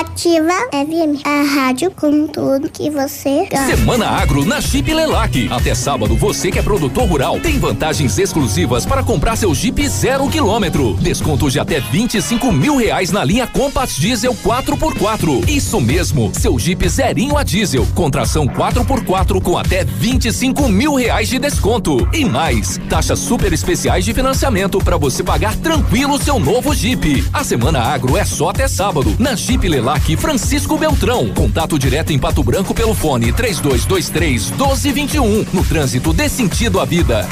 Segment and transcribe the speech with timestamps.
[0.00, 3.76] Ativa FM, a rádio com tudo que você gosta.
[3.76, 5.46] Semana Agro na Jeep Lelac.
[5.52, 10.26] Até sábado, você que é produtor rural tem vantagens exclusivas para comprar seu Jeep zero
[10.30, 10.94] quilômetro.
[10.94, 15.46] Desconto de até 25 mil reais na linha Compass Diesel 4x4.
[15.46, 21.38] Isso mesmo, seu Jeep zerinho a diesel, contração 4x4 com até 25 mil reais de
[21.38, 22.08] desconto.
[22.10, 27.22] E mais, taxas super especiais de financiamento para você pagar tranquilo seu novo Jeep.
[27.34, 31.28] A Semana Agro é só até sábado, na Jeep Lelac Francisco Beltrão.
[31.34, 35.46] Contato direto em Pato Branco pelo fone 3223 1221.
[35.52, 37.26] No trânsito dê sentido à vida.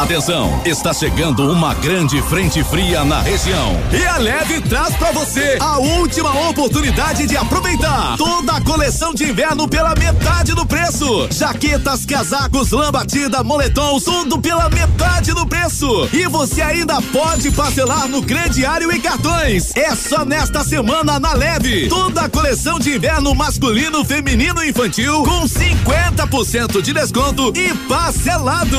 [0.00, 3.78] Atenção, está chegando uma grande frente fria na região.
[3.92, 9.24] E a Leve traz para você a última oportunidade de aproveitar toda a coleção de
[9.24, 11.28] inverno pela metade do preço.
[11.30, 16.08] Jaquetas, casacos, lã batida, moletons, tudo pela metade do preço.
[16.14, 19.70] E você ainda pode parcelar no crediário e cartões.
[19.76, 21.90] É só nesta semana na Leve.
[21.90, 28.78] Toda a coleção de inverno masculino, feminino e infantil com 50% de desconto e parcelado.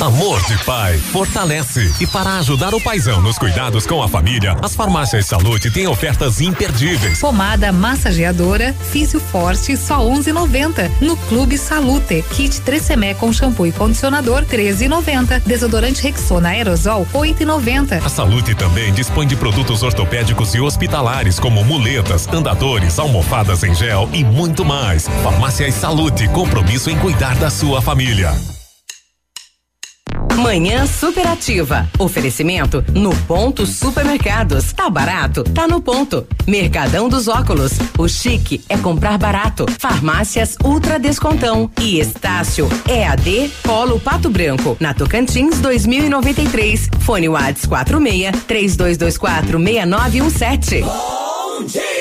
[0.00, 1.92] Amor de pai fortalece.
[2.00, 6.40] E para ajudar o paizão nos cuidados com a família, as farmácias Salute têm ofertas
[6.40, 7.20] imperdíveis.
[7.20, 10.90] Pomada massageadora Físio Forte só 11,90.
[11.02, 15.42] No Clube Salute, kit 3 com shampoo e condicionador 13,90.
[15.44, 18.02] Desodorante Rexona aerosol 8,90.
[18.02, 24.08] A Salute também dispõe de produtos ortopédicos e hospitalares como muletas, andadores, almofadas em gel
[24.14, 25.06] e muito mais.
[25.22, 28.32] Farmácias Salute, compromisso em cuidar da sua família.
[30.36, 31.88] Manhã superativa.
[31.98, 34.72] Oferecimento no ponto supermercados.
[34.72, 35.44] Tá barato?
[35.44, 36.26] Tá no ponto.
[36.46, 37.72] Mercadão dos óculos.
[37.98, 39.66] O chique é comprar barato.
[39.78, 41.70] Farmácias Ultra Descontão.
[41.80, 44.76] E Estácio EAD Polo Pato Branco.
[44.80, 46.88] Na Tocantins 2093.
[47.00, 50.80] Fone Whats 46 3224 6917.
[50.82, 51.99] Bom dia!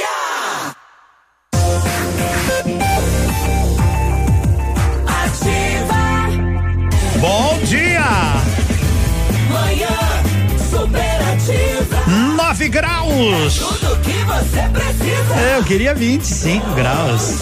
[12.60, 13.56] 19 graus.
[13.56, 15.36] É tudo que você precisa.
[15.40, 17.36] É, eu queria 25 graus.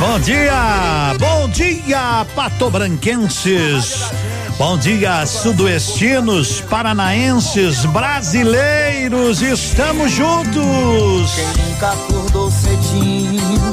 [0.00, 4.10] Bom dia, bom dia, patobranquenses.
[4.56, 11.34] Bom dia, sudoestinos, paranaenses, brasileiros, estamos juntos.
[11.34, 13.72] Quem nunca acordou cedinho.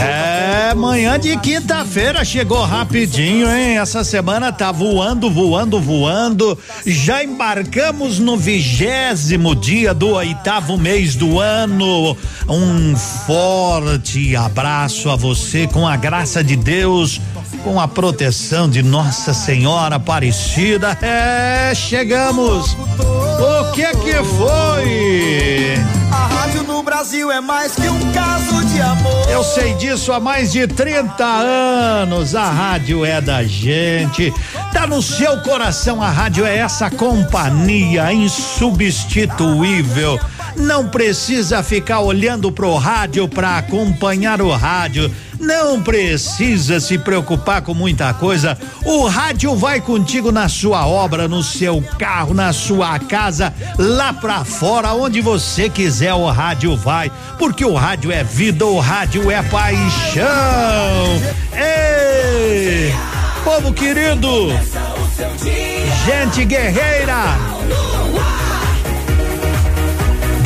[0.00, 0.35] É
[0.74, 3.78] manhã de quinta-feira chegou rapidinho, hein?
[3.78, 6.58] Essa semana tá voando, voando, voando.
[6.84, 12.16] Já embarcamos no vigésimo dia do oitavo mês do ano.
[12.48, 17.20] Um forte abraço a você com a graça de Deus,
[17.64, 20.96] com a proteção de Nossa Senhora Aparecida.
[21.02, 22.76] É, chegamos.
[22.98, 26.05] O que que foi?
[26.16, 29.28] A rádio no Brasil é mais que um caso de amor.
[29.28, 32.34] Eu sei disso há mais de 30 anos.
[32.34, 34.32] A rádio é da gente.
[34.72, 40.18] Tá no seu coração, a rádio é essa companhia insubstituível.
[40.56, 47.74] Não precisa ficar olhando pro rádio para acompanhar o rádio não precisa se preocupar com
[47.74, 48.56] muita coisa.
[48.84, 54.44] O rádio vai contigo na sua obra, no seu carro, na sua casa, lá pra
[54.44, 57.10] fora, onde você quiser, o rádio vai.
[57.38, 60.26] Porque o rádio é vida, o rádio é paixão.
[61.52, 62.94] Ei!
[63.44, 64.48] Povo querido!
[66.06, 67.85] Gente guerreira!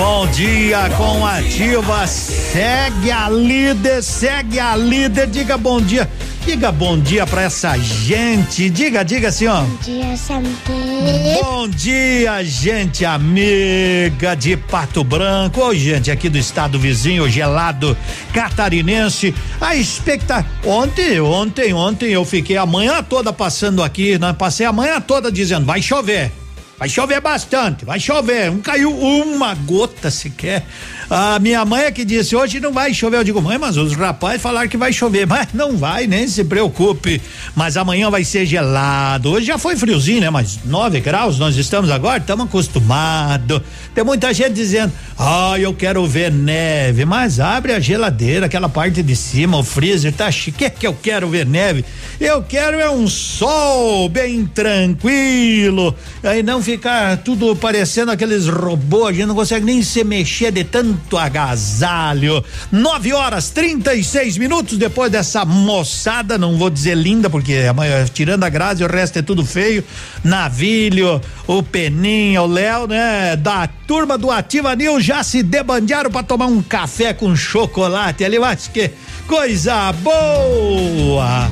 [0.00, 2.06] Bom dia com ativa.
[2.06, 5.26] Segue a líder, segue a líder.
[5.26, 6.08] Diga bom dia.
[6.42, 8.70] Diga bom dia pra essa gente.
[8.70, 9.60] Diga, diga assim, ó.
[9.60, 11.42] Bom dia.
[11.42, 15.60] Bom dia, gente amiga de Pato Branco.
[15.60, 17.94] Ô, gente, aqui do estado vizinho, gelado
[18.32, 19.34] catarinense.
[19.60, 20.48] A expectativa.
[20.64, 24.32] Ontem, ontem, ontem eu fiquei a manhã toda passando aqui, né?
[24.32, 26.39] Passei a manhã toda dizendo: vai chover.
[26.80, 28.50] Vai chover bastante, vai chover.
[28.50, 30.64] Não caiu uma gota sequer.
[31.10, 33.16] A minha mãe é que disse: hoje não vai chover.
[33.16, 35.26] Eu digo, mãe, mas os rapazes falaram que vai chover.
[35.30, 37.20] Mas não vai, nem se preocupe.
[37.54, 39.30] Mas amanhã vai ser gelado.
[39.30, 40.30] Hoje já foi friozinho, né?
[40.30, 43.60] Mas 9 graus nós estamos agora, estamos acostumados.
[43.92, 47.04] Tem muita gente dizendo: ah, eu quero ver neve.
[47.04, 50.58] Mas abre a geladeira, aquela parte de cima, o freezer tá chique.
[50.58, 51.84] Que, que eu quero ver neve?
[52.20, 55.92] Eu quero é um sol bem tranquilo.
[56.22, 60.62] Aí não ficar tudo parecendo aqueles robôs, a gente não consegue nem se mexer de
[60.62, 62.44] tanto agasalho.
[62.70, 68.48] Nove horas, 36 minutos depois dessa moçada, não vou dizer linda, porque amanhã, tirando a
[68.48, 69.84] Grazi, o resto é tudo feio.
[70.24, 73.36] Navilho, o Peninha, o Léo, né?
[73.36, 78.36] Da turma do Ativa News já se debandearam para tomar um café com chocolate ali,
[78.36, 78.90] eu acho que
[79.26, 81.50] coisa boa.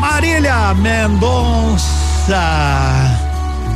[0.00, 1.90] Marília Mendonça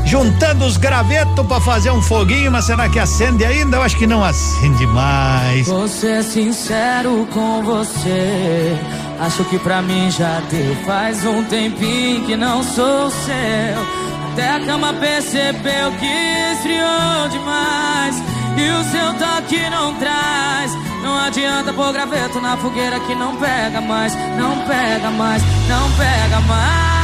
[0.05, 3.77] juntando os gravetos para fazer um foguinho, mas será que acende ainda?
[3.77, 5.67] Eu acho que não acende mais.
[5.67, 8.77] Vou ser sincero com você.
[9.21, 10.77] Acho que pra mim já deu.
[10.85, 14.05] Faz um tempinho que não sou seu.
[14.33, 18.17] Até a cama percebeu que esfriou demais.
[18.57, 20.73] E o seu toque não traz.
[21.03, 24.15] Não adianta pôr graveto na fogueira que não pega mais.
[24.37, 27.04] Não pega mais, não pega mais.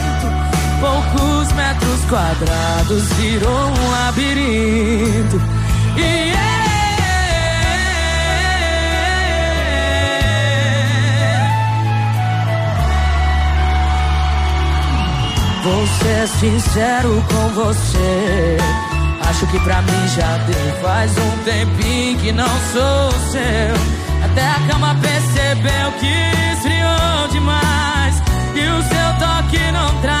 [0.81, 5.41] poucos metros quadrados virou um labirinto.
[5.95, 6.31] E
[15.63, 18.57] Vou ser sincero com você.
[19.29, 20.81] Acho que pra mim já deu.
[20.81, 24.25] Faz um tempinho que não sou seu.
[24.25, 28.23] Até a cama percebeu que esfriou demais.
[28.55, 30.20] E o seu toque não traz.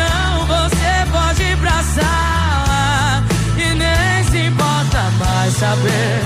[0.00, 3.22] você pode ir pra sala
[3.56, 6.20] e nem se importa mais saber.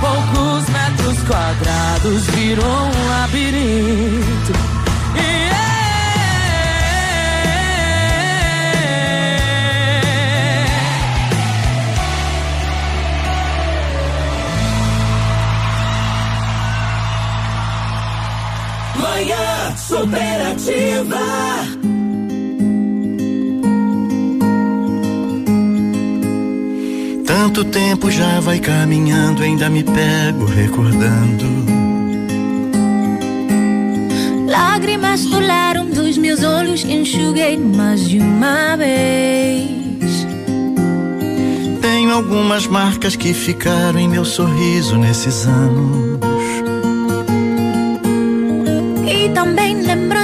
[0.00, 4.52] Poucos metros quadrados virou um labirinto.
[19.86, 21.16] Superativa.
[27.24, 31.44] Tanto tempo já vai caminhando, ainda me pego recordando.
[34.48, 40.26] Lágrimas rolaram dos meus olhos, enxuguei mais de uma vez.
[41.80, 46.35] Tenho algumas marcas que ficaram em meu sorriso nesses anos.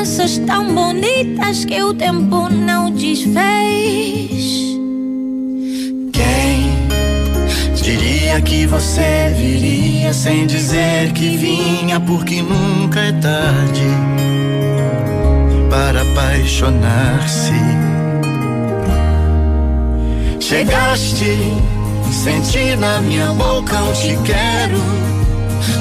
[0.03, 4.43] Lembranças tão bonitas que o tempo não desfez.
[6.13, 6.73] Quem
[7.81, 13.87] diria que você viria sem dizer que vinha, porque nunca é tarde
[15.71, 17.53] para apaixonar-se.
[20.41, 21.39] Chegaste,
[22.11, 24.83] senti na minha boca um te quero,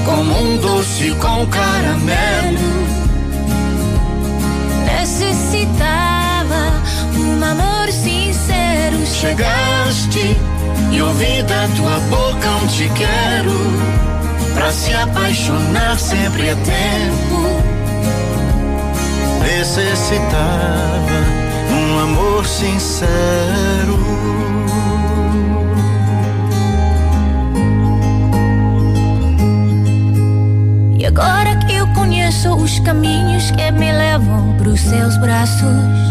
[0.05, 2.80] como um doce com caramelo
[7.41, 9.03] um amor sincero.
[9.05, 10.37] Chegaste
[10.91, 13.57] e ouvi da tua boca um te quero.
[14.53, 17.61] Pra se apaixonar sempre é tempo.
[19.41, 20.31] Necessitava
[21.71, 23.99] um amor sincero.
[30.97, 36.10] E agora que eu conheço os caminhos que me levam pros seus braços.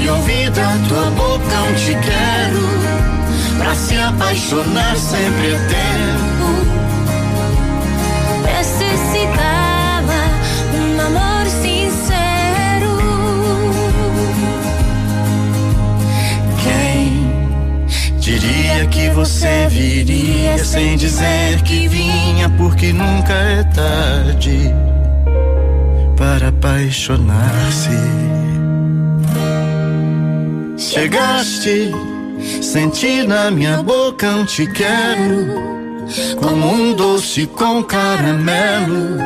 [0.00, 2.66] e ouvi da tua boca um te quero.
[3.58, 6.66] Pra se apaixonar sempre é tempo.
[8.42, 10.20] Necessitava
[10.74, 12.98] um amor sincero.
[16.62, 17.30] Quem
[18.18, 24.74] diria que você viria sem dizer que vinha, porque nunca é tarde
[26.16, 27.90] para apaixonar-se.
[30.78, 31.90] Chegaste,
[32.62, 35.76] senti na minha boca um te quero
[36.40, 39.18] como um doce com caramelo.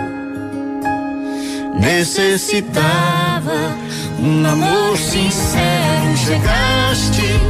[1.78, 3.76] Necessitava
[4.18, 6.16] um amor sincero.
[6.16, 7.40] Chegaste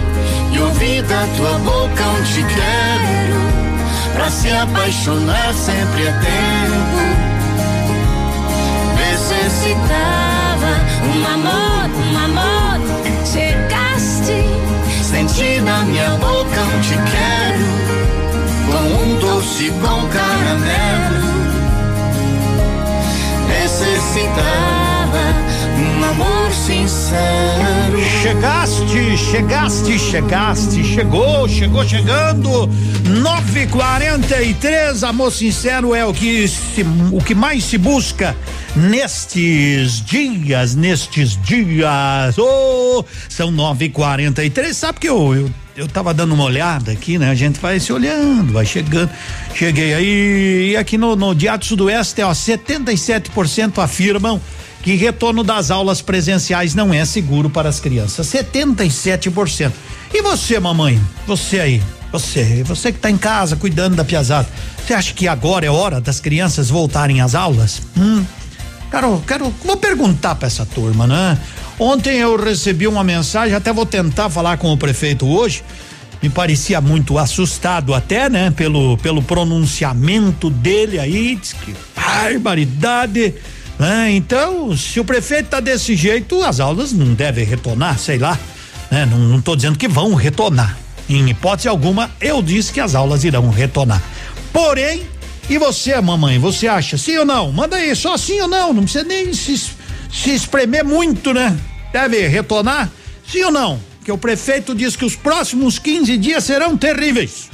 [0.52, 3.40] e ouvi da tua boca um te quero.
[4.14, 7.00] Pra se apaixonar sempre é tempo.
[8.96, 10.70] Necessitava
[11.04, 11.79] um amor.
[15.30, 17.66] Senti na minha boca um te quero
[18.66, 21.30] com um doce com caramelo.
[23.48, 25.22] Necessitava
[25.78, 28.00] um amor sincero.
[28.22, 32.68] Chegaste, chegaste, chegaste, chegou, chegou chegando.
[33.04, 38.36] 9:43, amor sincero é o que se, o que mais se busca
[38.76, 42.38] nestes dias, nestes dias.
[42.38, 44.72] Oh, são 9:43.
[44.72, 47.30] Sabe que eu, eu eu tava dando uma olhada aqui, né?
[47.30, 49.10] A gente vai se olhando, vai chegando.
[49.54, 54.38] Cheguei aí e aqui no, no Diário Sudoeste, ó, 77% afirmam
[54.82, 58.26] que retorno das aulas presenciais não é seguro para as crianças.
[58.26, 59.72] 77%.
[60.12, 61.00] E você, mamãe?
[61.26, 61.82] Você aí?
[62.12, 64.48] Você, você que está em casa cuidando da piazada.
[64.84, 67.80] Você acha que agora é hora das crianças voltarem às aulas?
[67.96, 68.24] Hum.
[68.90, 71.38] Quero, quero, vou perguntar para essa turma, né?
[71.78, 75.62] Ontem eu recebi uma mensagem, até vou tentar falar com o prefeito hoje.
[76.20, 78.50] Me parecia muito assustado até, né?
[78.50, 83.34] Pelo, pelo pronunciamento dele aí, diz que barbaridade.
[83.78, 84.10] Né?
[84.10, 88.38] Então, se o prefeito tá desse jeito, as aulas não devem retornar, sei lá.
[88.90, 89.06] Né?
[89.06, 90.76] Não, não tô dizendo que vão retornar.
[91.08, 94.02] Em hipótese alguma, eu disse que as aulas irão retornar.
[94.52, 95.04] Porém,
[95.50, 97.52] e você, mamãe, você acha sim ou não?
[97.52, 99.58] Manda aí, só sim ou não, não precisa nem se,
[100.10, 101.58] se espremer muito, né?
[101.92, 102.90] deve retornar?
[103.26, 103.80] Sim ou não?
[104.04, 107.50] Que o prefeito diz que os próximos 15 dias serão terríveis.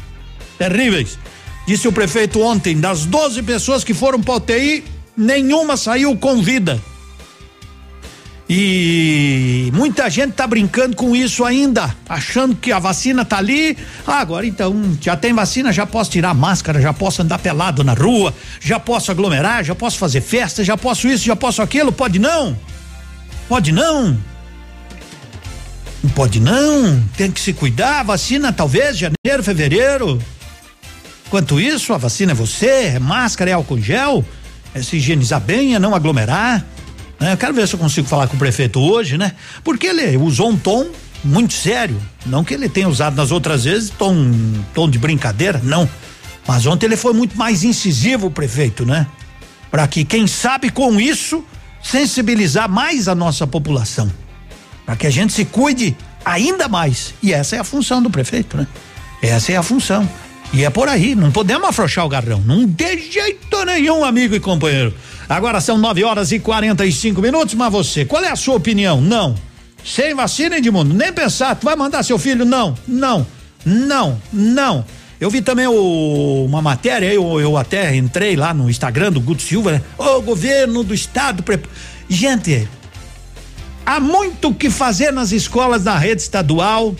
[0.58, 1.18] Terríveis.
[1.66, 4.84] Disse o prefeito ontem, das 12 pessoas que foram para UTI,
[5.16, 6.80] nenhuma saiu com vida.
[8.48, 13.76] E muita gente tá brincando com isso ainda, achando que a vacina tá ali.
[14.06, 17.92] Ah, agora então, já tem vacina, já posso tirar máscara, já posso andar pelado na
[17.92, 21.90] rua, já posso aglomerar, já posso fazer festa, já posso isso, já posso aquilo.
[21.90, 22.56] Pode não?
[23.48, 24.16] Pode não?
[26.04, 27.02] Não pode não?
[27.16, 30.22] Tem que se cuidar, vacina talvez janeiro, fevereiro.
[31.26, 34.24] Enquanto isso, a vacina é você, é máscara, é álcool gel,
[34.72, 36.64] é se higienizar bem, é não aglomerar.
[37.18, 37.32] Né?
[37.32, 39.32] Eu quero ver se eu consigo falar com o prefeito hoje, né?
[39.64, 40.86] Porque ele usou um tom
[41.24, 42.00] muito sério.
[42.24, 44.14] Não que ele tenha usado nas outras vezes tom,
[44.74, 45.88] tom de brincadeira, não.
[46.46, 49.06] Mas ontem ele foi muito mais incisivo, o prefeito, né?
[49.70, 51.44] Para que, quem sabe, com isso,
[51.82, 54.10] sensibilizar mais a nossa população,
[54.84, 57.14] para que a gente se cuide ainda mais.
[57.22, 58.66] E essa é a função do prefeito, né?
[59.22, 60.08] Essa é a função.
[60.52, 64.40] E é por aí, não podemos afrouxar o garrão, não de jeito nenhum, amigo e
[64.40, 64.94] companheiro.
[65.28, 69.00] Agora são 9 horas e 45 minutos, mas você, qual é a sua opinião?
[69.00, 69.34] Não.
[69.84, 72.44] Sem vacina, Edmundo, nem pensar, tu vai mandar seu filho?
[72.44, 73.26] Não, não,
[73.64, 74.84] não, não.
[75.20, 79.42] Eu vi também o, uma matéria, eu, eu até entrei lá no Instagram do Guto
[79.42, 79.82] Silva, né?
[79.96, 81.42] O governo do estado.
[82.08, 82.68] Gente,
[83.84, 86.94] há muito o que fazer nas escolas da rede estadual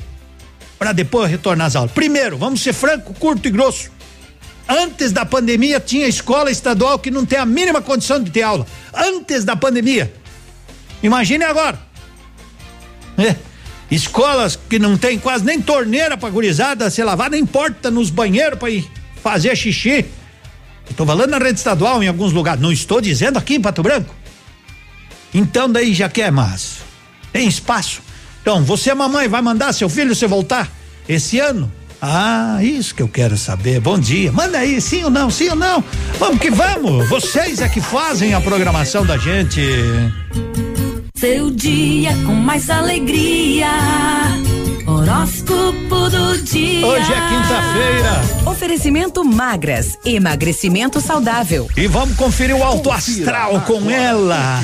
[0.79, 1.93] para depois retornar às aulas.
[1.93, 3.91] Primeiro, vamos ser franco, curto e grosso.
[4.69, 8.67] Antes da pandemia tinha escola estadual que não tem a mínima condição de ter aula.
[8.93, 10.13] Antes da pandemia.
[11.03, 11.79] Imagine agora.
[13.17, 13.37] É.
[13.91, 18.59] Escolas que não tem quase nem torneira para gurizada se lavar, nem porta nos banheiros
[18.59, 18.91] para ir
[19.23, 20.05] fazer xixi.
[20.91, 22.61] Estou falando na rede estadual em alguns lugares.
[22.61, 24.13] Não estou dizendo aqui em Pato Branco.
[25.33, 26.79] Então daí já quer mais.
[27.33, 28.03] Tem espaço.
[28.47, 30.71] Então, você, mamãe, vai mandar seu filho se voltar
[31.09, 31.69] esse ano?
[32.01, 33.81] Ah, isso que eu quero saber.
[33.81, 34.31] Bom dia.
[34.31, 35.83] Manda aí, sim ou não, sim ou não.
[36.17, 37.09] Vamos que vamos.
[37.09, 39.61] Vocês é que fazem a programação da gente.
[41.17, 43.67] Seu dia com mais alegria
[44.87, 46.87] Horóscopo do dia.
[46.87, 48.49] Hoje é quinta-feira.
[48.49, 51.69] Oferecimento magras, emagrecimento saudável.
[51.77, 54.61] E vamos conferir o alto astral com ela.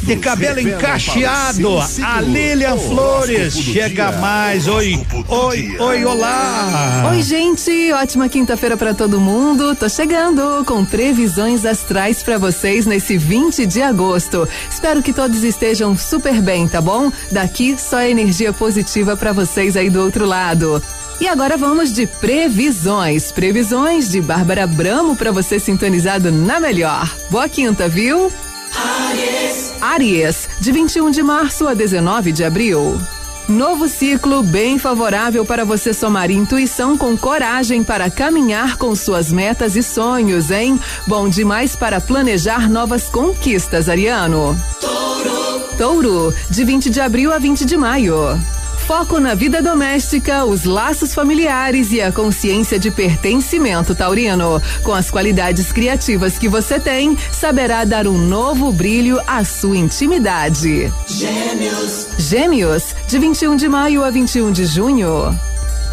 [0.00, 3.54] De cabelo encaixeado, a Lilian Flores.
[3.54, 4.68] Chega mais.
[4.68, 7.08] Oi, oi, oi, olá.
[7.10, 7.92] Oi, gente.
[7.94, 9.74] Ótima quinta-feira para todo mundo.
[9.74, 14.48] Tô chegando com previsões astrais para vocês nesse 20 de agosto.
[14.70, 17.10] Espero que todos estejam super bem, tá bom?
[17.32, 20.82] Daqui só energia positiva para vocês vocês aí do outro lado.
[21.20, 23.32] E agora vamos de previsões.
[23.32, 27.10] Previsões de Bárbara Bramo para você sintonizado na melhor.
[27.30, 28.30] Boa quinta, viu?
[28.74, 29.72] Aries.
[29.80, 33.00] Aries, de 21 de março a 19 de abril.
[33.48, 39.76] Novo ciclo bem favorável para você somar intuição com coragem para caminhar com suas metas
[39.76, 40.80] e sonhos, hein?
[41.06, 44.58] Bom demais para planejar novas conquistas, Ariano.
[44.80, 45.60] Touro.
[45.78, 48.38] Touro, de 20 de abril a 20 de maio.
[48.86, 54.60] Foco na vida doméstica, os laços familiares e a consciência de pertencimento taurino.
[54.82, 60.92] Com as qualidades criativas que você tem, saberá dar um novo brilho à sua intimidade.
[61.06, 62.08] Gêmeos.
[62.18, 65.34] Gêmeos, de 21 de maio a 21 de junho.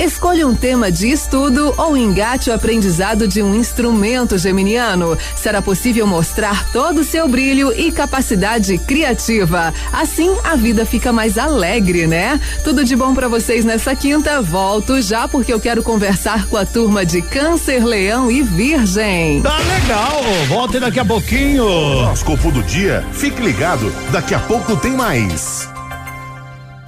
[0.01, 5.15] Escolha um tema de estudo ou engate o aprendizado de um instrumento geminiano.
[5.35, 9.71] Será possível mostrar todo o seu brilho e capacidade criativa.
[9.93, 12.41] Assim, a vida fica mais alegre, né?
[12.63, 14.41] Tudo de bom para vocês nessa quinta.
[14.41, 19.43] Volto já porque eu quero conversar com a turma de Câncer, Leão e Virgem.
[19.43, 20.23] Tá legal.
[20.47, 21.63] Volte daqui a pouquinho.
[21.63, 23.05] Horóscopo do dia.
[23.13, 23.93] Fique ligado.
[24.11, 25.69] Daqui a pouco tem mais.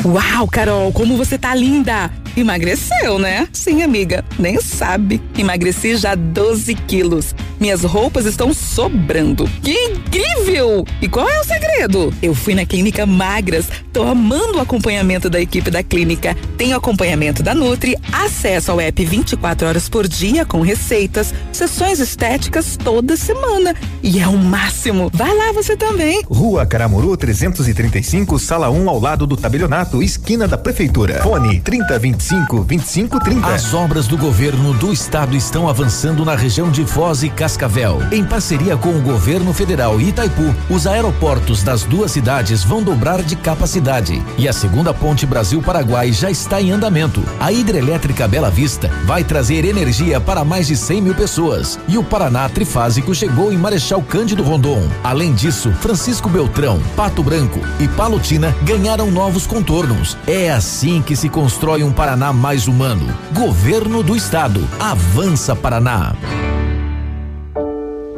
[0.03, 2.22] Uau, Carol, como você tá linda!
[2.35, 3.47] Emagreceu, né?
[3.53, 5.21] Sim, amiga, nem sabe.
[5.37, 7.35] Emagreci já 12 quilos.
[7.59, 9.47] Minhas roupas estão sobrando.
[9.61, 10.83] Que incrível!
[10.99, 12.13] E qual é o segredo?
[12.21, 13.67] Eu fui na Clínica Magras.
[13.93, 16.35] Tô amando o acompanhamento da equipe da clínica.
[16.57, 22.75] Tenho acompanhamento da Nutri, acesso ao app 24 horas por dia com receitas, sessões estéticas
[22.75, 23.75] toda semana.
[24.01, 25.11] E é o máximo.
[25.13, 26.23] Vai lá você também.
[26.25, 31.21] Rua Caramuru 335, sala 1 ao lado do tabelionato, esquina da prefeitura.
[31.21, 33.45] Fone 3025 2530.
[33.45, 37.99] As obras do governo do estado estão avançando na região de Foz e Cascavel.
[38.13, 43.21] Em parceria com o governo federal e Itaipu, os aeroportos das duas cidades vão dobrar
[43.21, 44.23] de capacidade.
[44.37, 47.21] E a segunda ponte Brasil-Paraguai já está em andamento.
[47.41, 51.77] A hidrelétrica Bela Vista vai trazer energia para mais de 100 mil pessoas.
[51.89, 54.87] E o Paraná Trifásico chegou em Marechal Cândido Rondon.
[55.03, 60.17] Além disso, Francisco Beltrão, Pato Branco e Palotina ganharam novos contornos.
[60.25, 63.07] É assim que se constrói um Paraná mais humano.
[63.33, 64.59] Governo do Estado.
[64.79, 66.15] Avança Paraná.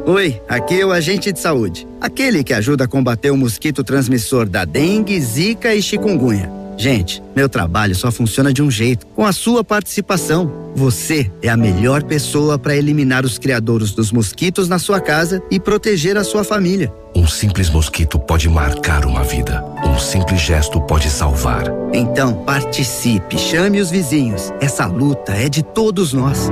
[0.06, 4.48] Oi, aqui é o agente de saúde, aquele que ajuda a combater o mosquito transmissor
[4.48, 6.52] da dengue, zika e chikungunya.
[6.78, 10.72] Gente, meu trabalho só funciona de um jeito, com a sua participação.
[10.76, 15.60] Você é a melhor pessoa para eliminar os criadouros dos mosquitos na sua casa e
[15.60, 16.94] proteger a sua família.
[17.16, 19.64] Um simples mosquito pode marcar uma vida.
[19.96, 21.64] Um simples gesto pode salvar.
[21.94, 24.52] Então, participe, chame os vizinhos.
[24.60, 26.50] Essa luta é de todos nós.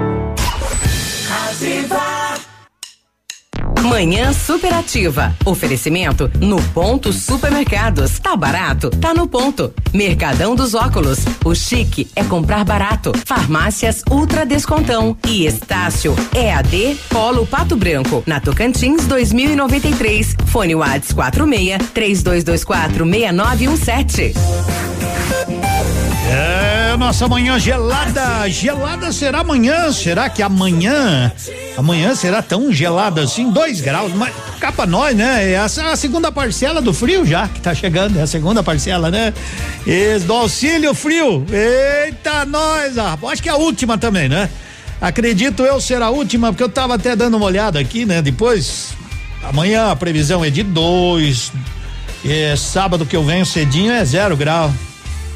[1.50, 2.13] Ativa.
[3.84, 5.36] Manhã superativa.
[5.46, 8.18] Oferecimento no ponto supermercados.
[8.18, 8.90] Tá barato?
[8.90, 9.74] Tá no ponto.
[9.94, 11.20] Mercadão dos óculos.
[11.44, 13.12] O chique é comprar barato.
[13.26, 15.18] Farmácias Ultra Descontão.
[15.28, 18.24] E Estácio EAD Polo Pato Branco.
[18.26, 20.38] Na Tocantins 2093.
[20.46, 24.34] Fone Whats 46 3224 6917.
[26.32, 26.73] É,
[27.04, 31.30] nossa manhã gelada, gelada será amanhã, será que amanhã,
[31.78, 36.32] amanhã será tão gelada assim, dois graus, mas cá pra nós, né, é a, segunda
[36.32, 39.34] parcela do frio já, que tá chegando, é a segunda parcela, né,
[39.86, 44.50] Esse, do auxílio frio, eita nós, ah, acho que é a última também, né,
[45.02, 48.92] acredito eu ser a última, porque eu tava até dando uma olhada aqui, né, depois,
[49.44, 51.52] amanhã a previsão é de dois,
[52.26, 54.74] é, sábado que eu venho cedinho é zero grau.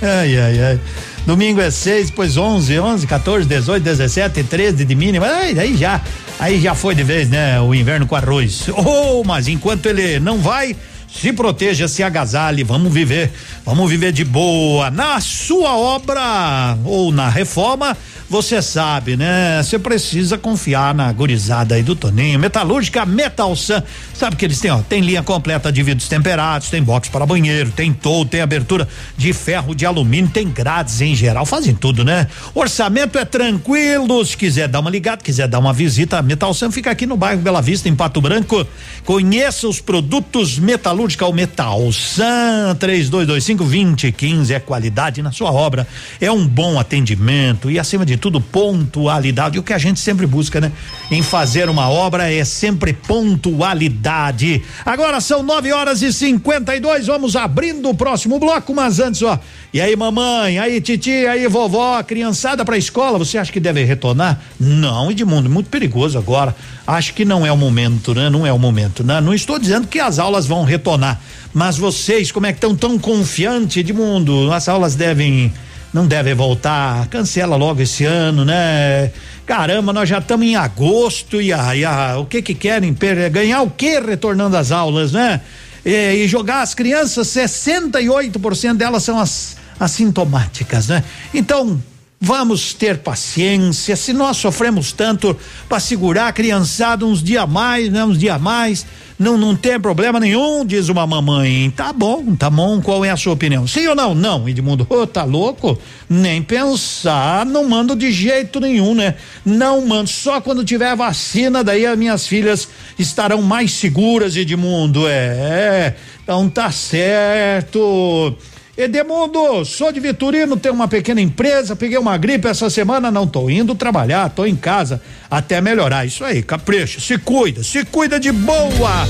[0.01, 0.79] Ai, ai, ai.
[1.27, 5.25] Domingo é 6, depois 11, 11, 14, 18, 17, 13 de mínima.
[5.25, 5.99] Ai, aí já,
[6.39, 7.59] aí já foi de vez, né?
[7.59, 8.69] O inverno com arroz.
[8.69, 10.73] Oh, mas enquanto ele não vai,
[11.13, 13.29] se proteja, se agasalhe, vamos viver,
[13.65, 14.89] vamos viver de boa.
[14.89, 17.97] Na sua obra ou na reforma,
[18.29, 19.61] você sabe, né?
[19.63, 22.39] Você precisa confiar na gurizada aí do Toninho.
[22.39, 23.81] Metalúrgica Metalsan,
[24.13, 27.71] sabe que eles têm, ó, tem linha completa de vidros temperados, tem box para banheiro,
[27.71, 28.87] tem tow, tem abertura
[29.17, 32.27] de ferro, de alumínio, tem grades em geral, fazem tudo, né?
[32.53, 36.91] Orçamento é tranquilo, se quiser dar uma ligada, quiser dar uma visita, a Metalsan fica
[36.91, 38.67] aqui no bairro Bela Vista, em Pato Branco.
[39.05, 45.31] Conheça os produtos Metalúrgica ou Metalsan, três dois, dois cinco, vinte, quinze, é qualidade na
[45.31, 45.87] sua obra,
[46.19, 49.59] é um bom atendimento e acima de tudo pontualidade.
[49.59, 50.71] O que a gente sempre busca, né?
[51.09, 54.61] Em fazer uma obra é sempre pontualidade.
[54.85, 57.07] Agora são nove horas e cinquenta e dois.
[57.07, 59.39] Vamos abrindo o próximo bloco, mas antes, ó.
[59.73, 64.41] E aí, mamãe, aí, titi, aí, vovó, criançada pra escola, você acha que deve retornar?
[64.59, 66.55] Não, Edmundo, muito perigoso agora.
[66.85, 68.29] Acho que não é o momento, né?
[68.29, 69.19] Não é o momento, né?
[69.19, 71.19] Não estou dizendo que as aulas vão retornar,
[71.53, 74.51] mas vocês, como é que estão tão confiantes, Edmundo?
[74.51, 75.51] As aulas devem
[75.97, 79.11] não deve voltar, cancela logo esse ano, né?
[79.47, 82.95] Caramba, nós já estamos em agosto e, a, e a, o que que querem?
[83.31, 85.41] Ganhar o que retornando às aulas, né?
[85.83, 91.03] E, e jogar as crianças, 68% delas são as assintomáticas, né?
[91.33, 91.81] Então,
[92.19, 93.95] Vamos ter paciência.
[93.95, 95.37] Se nós sofremos tanto
[95.69, 98.03] para segurar a criançada uns dias mais, né?
[98.03, 98.87] Uns dias mais,
[99.19, 101.71] não, não tem problema nenhum, diz uma mamãe.
[101.75, 102.81] Tá bom, tá bom.
[102.81, 103.67] Qual é a sua opinião?
[103.67, 104.15] Sim ou não?
[104.15, 104.87] Não, Edmundo.
[104.89, 105.79] Oh, tá louco?
[106.09, 109.13] Nem pensar, não mando de jeito nenhum, né?
[109.45, 110.09] Não mando.
[110.09, 115.07] Só quando tiver vacina, daí as minhas filhas estarão mais seguras, Edmundo.
[115.07, 115.95] É.
[116.23, 118.35] Então tá certo.
[118.77, 123.49] Edemundo, sou de Vitorino, tenho uma pequena empresa, peguei uma gripe essa semana, não tô
[123.49, 126.05] indo trabalhar, tô em casa até melhorar.
[126.05, 129.07] Isso aí, capricha, se cuida, se cuida de boa.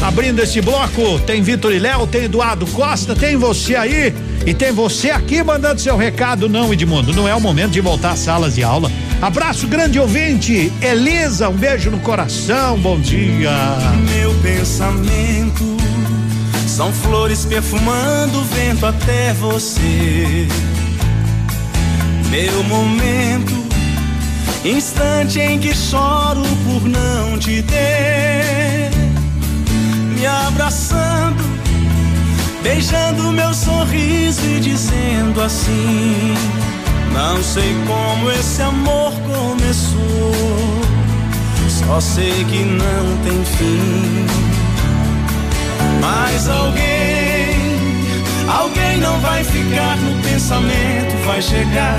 [0.00, 4.14] Abrindo esse bloco, tem Vitor e Léo, tem Eduardo Costa, tem você aí
[4.46, 6.48] e tem você aqui mandando seu recado.
[6.48, 8.90] Não, Edmundo, não é o momento de voltar às salas de aula.
[9.20, 13.50] Abraço grande ouvinte, Elisa, um beijo no coração, bom dia.
[14.14, 15.79] Meu pensamento
[16.80, 20.48] são flores perfumando o vento até você.
[22.30, 23.52] Meu momento,
[24.64, 28.90] instante em que choro por não te ter.
[30.16, 31.44] Me abraçando,
[32.62, 36.32] beijando meu sorriso e dizendo assim:
[37.12, 40.32] Não sei como esse amor começou,
[41.68, 44.39] só sei que não tem fim.
[46.00, 47.56] Mas alguém,
[48.48, 51.98] alguém não vai ficar no pensamento, vai chegar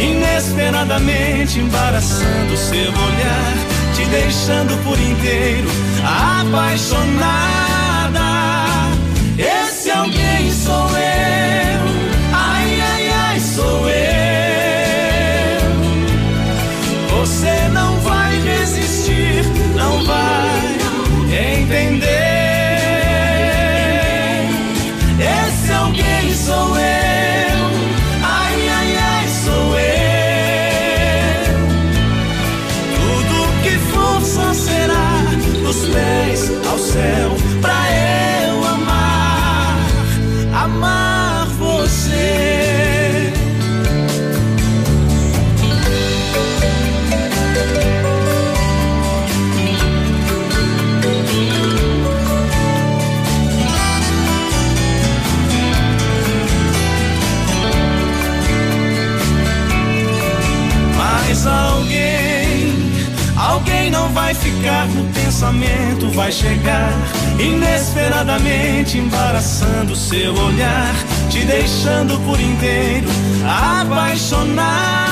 [0.00, 3.54] inesperadamente, embaraçando seu olhar,
[3.94, 5.68] te deixando por inteiro
[6.40, 7.32] apaixonada.
[9.38, 11.80] Esse alguém sou eu,
[12.32, 14.02] ai, ai, ai, sou eu.
[17.10, 17.61] Você
[70.12, 70.94] seu olhar,
[71.30, 73.08] te deixando por inteiro
[73.80, 75.11] apaixonada.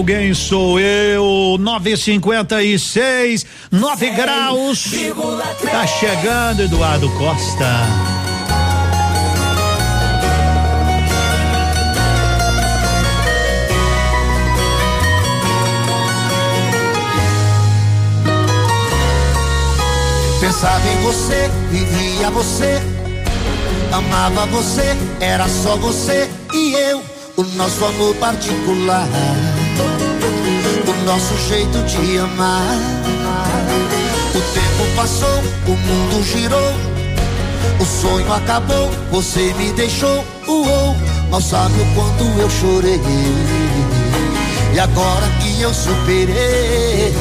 [0.00, 1.56] Alguém sou eu.
[1.60, 4.92] 956, 9 graus.
[5.70, 7.66] Tá chegando, Eduardo Costa.
[20.40, 22.80] Pensava em você, vivia você,
[23.92, 27.02] amava você, era só você e eu,
[27.36, 29.06] o nosso amor particular,
[30.86, 32.76] o nosso jeito de amar.
[34.34, 36.72] O tempo passou, o mundo girou,
[37.80, 40.96] o sonho acabou, você me deixou, uou,
[41.30, 43.00] mal sabe o quanto eu chorei.
[44.72, 47.14] E agora que eu superei,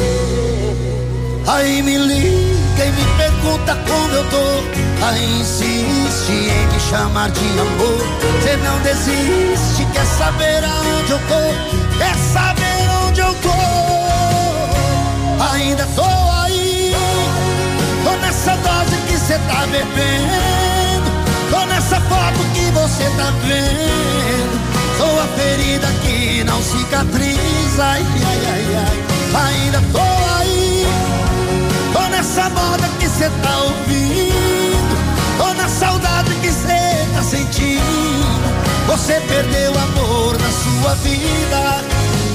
[1.48, 7.60] aí me liga quem me pergunta como eu tô, aí insiste em me chamar de
[7.60, 8.00] amor.
[8.40, 13.60] Você não desiste, quer saber aonde eu tô, quer saber onde eu tô.
[15.54, 16.10] Ainda tô
[16.44, 16.96] aí,
[18.04, 21.12] tô nessa dose que você tá bebendo,
[21.52, 24.60] tô nessa foto que você tá vendo.
[24.98, 28.98] Sou a ferida que não cicatriza, ai, ai, ai, ai.
[29.52, 30.10] Ainda tô
[32.20, 34.98] nessa moda que cê tá ouvindo,
[35.38, 37.89] tô na saudade que cê tá sentindo.
[39.00, 41.84] Você perdeu amor na sua vida,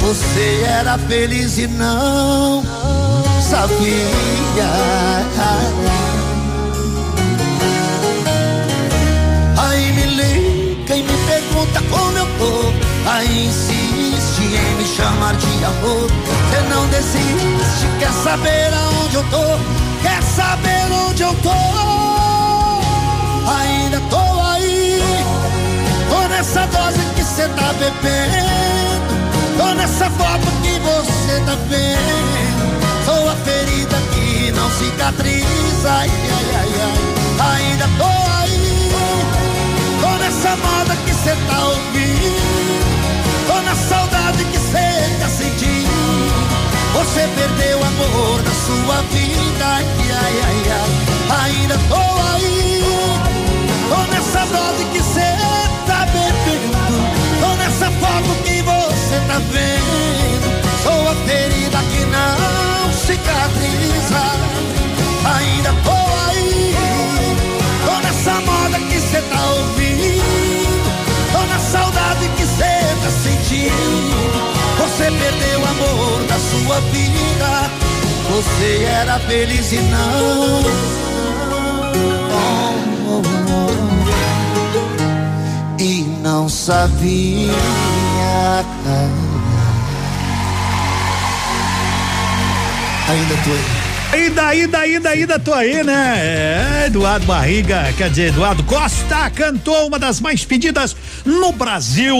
[0.00, 2.64] você era feliz e não
[3.40, 4.08] sabia.
[9.58, 12.72] Aí me liga e me pergunta como eu tô,
[13.10, 16.08] aí insiste em me chamar de amor.
[16.08, 19.58] Você não desiste, quer saber aonde eu tô?
[20.02, 21.50] Quer saber onde eu tô?
[23.50, 25.13] Ainda tô aí.
[26.36, 28.50] Nessa dose que cê tá bebendo.
[29.56, 33.04] Tô nessa foto que você tá vendo.
[33.04, 35.90] Sou a ferida que não cicatriza.
[35.90, 37.56] Ai, ai, ai, ai.
[37.56, 38.10] Ainda tô
[38.42, 38.90] aí.
[40.00, 42.84] Tô nessa moda que cê tá ouvindo.
[43.46, 46.34] Tô na saudade que cê tá sentindo.
[46.94, 51.44] Você perdeu o amor da sua vida, ai, ai, ai, ai.
[51.44, 52.02] Ainda tô
[52.34, 52.82] aí,
[53.88, 55.53] tô nessa dose que cê
[59.34, 60.48] tá vendo.
[60.82, 64.22] Sou a ferida que não cicatriza.
[65.36, 66.76] Ainda tô aí,
[67.84, 70.92] tô nessa moda que cê tá ouvindo,
[71.32, 74.54] tô na saudade que cê tá sentindo.
[74.78, 77.70] Você perdeu o amor da sua vida.
[78.30, 80.62] Você era feliz e não.
[85.78, 87.52] E não sabia.
[93.06, 93.94] Ainda tô aí.
[94.14, 96.14] Ainda, ainda, ainda, ainda tô aí, né?
[96.18, 102.16] É, Eduardo Barriga, quer dizer, Eduardo Costa cantou uma das mais pedidas no Brasil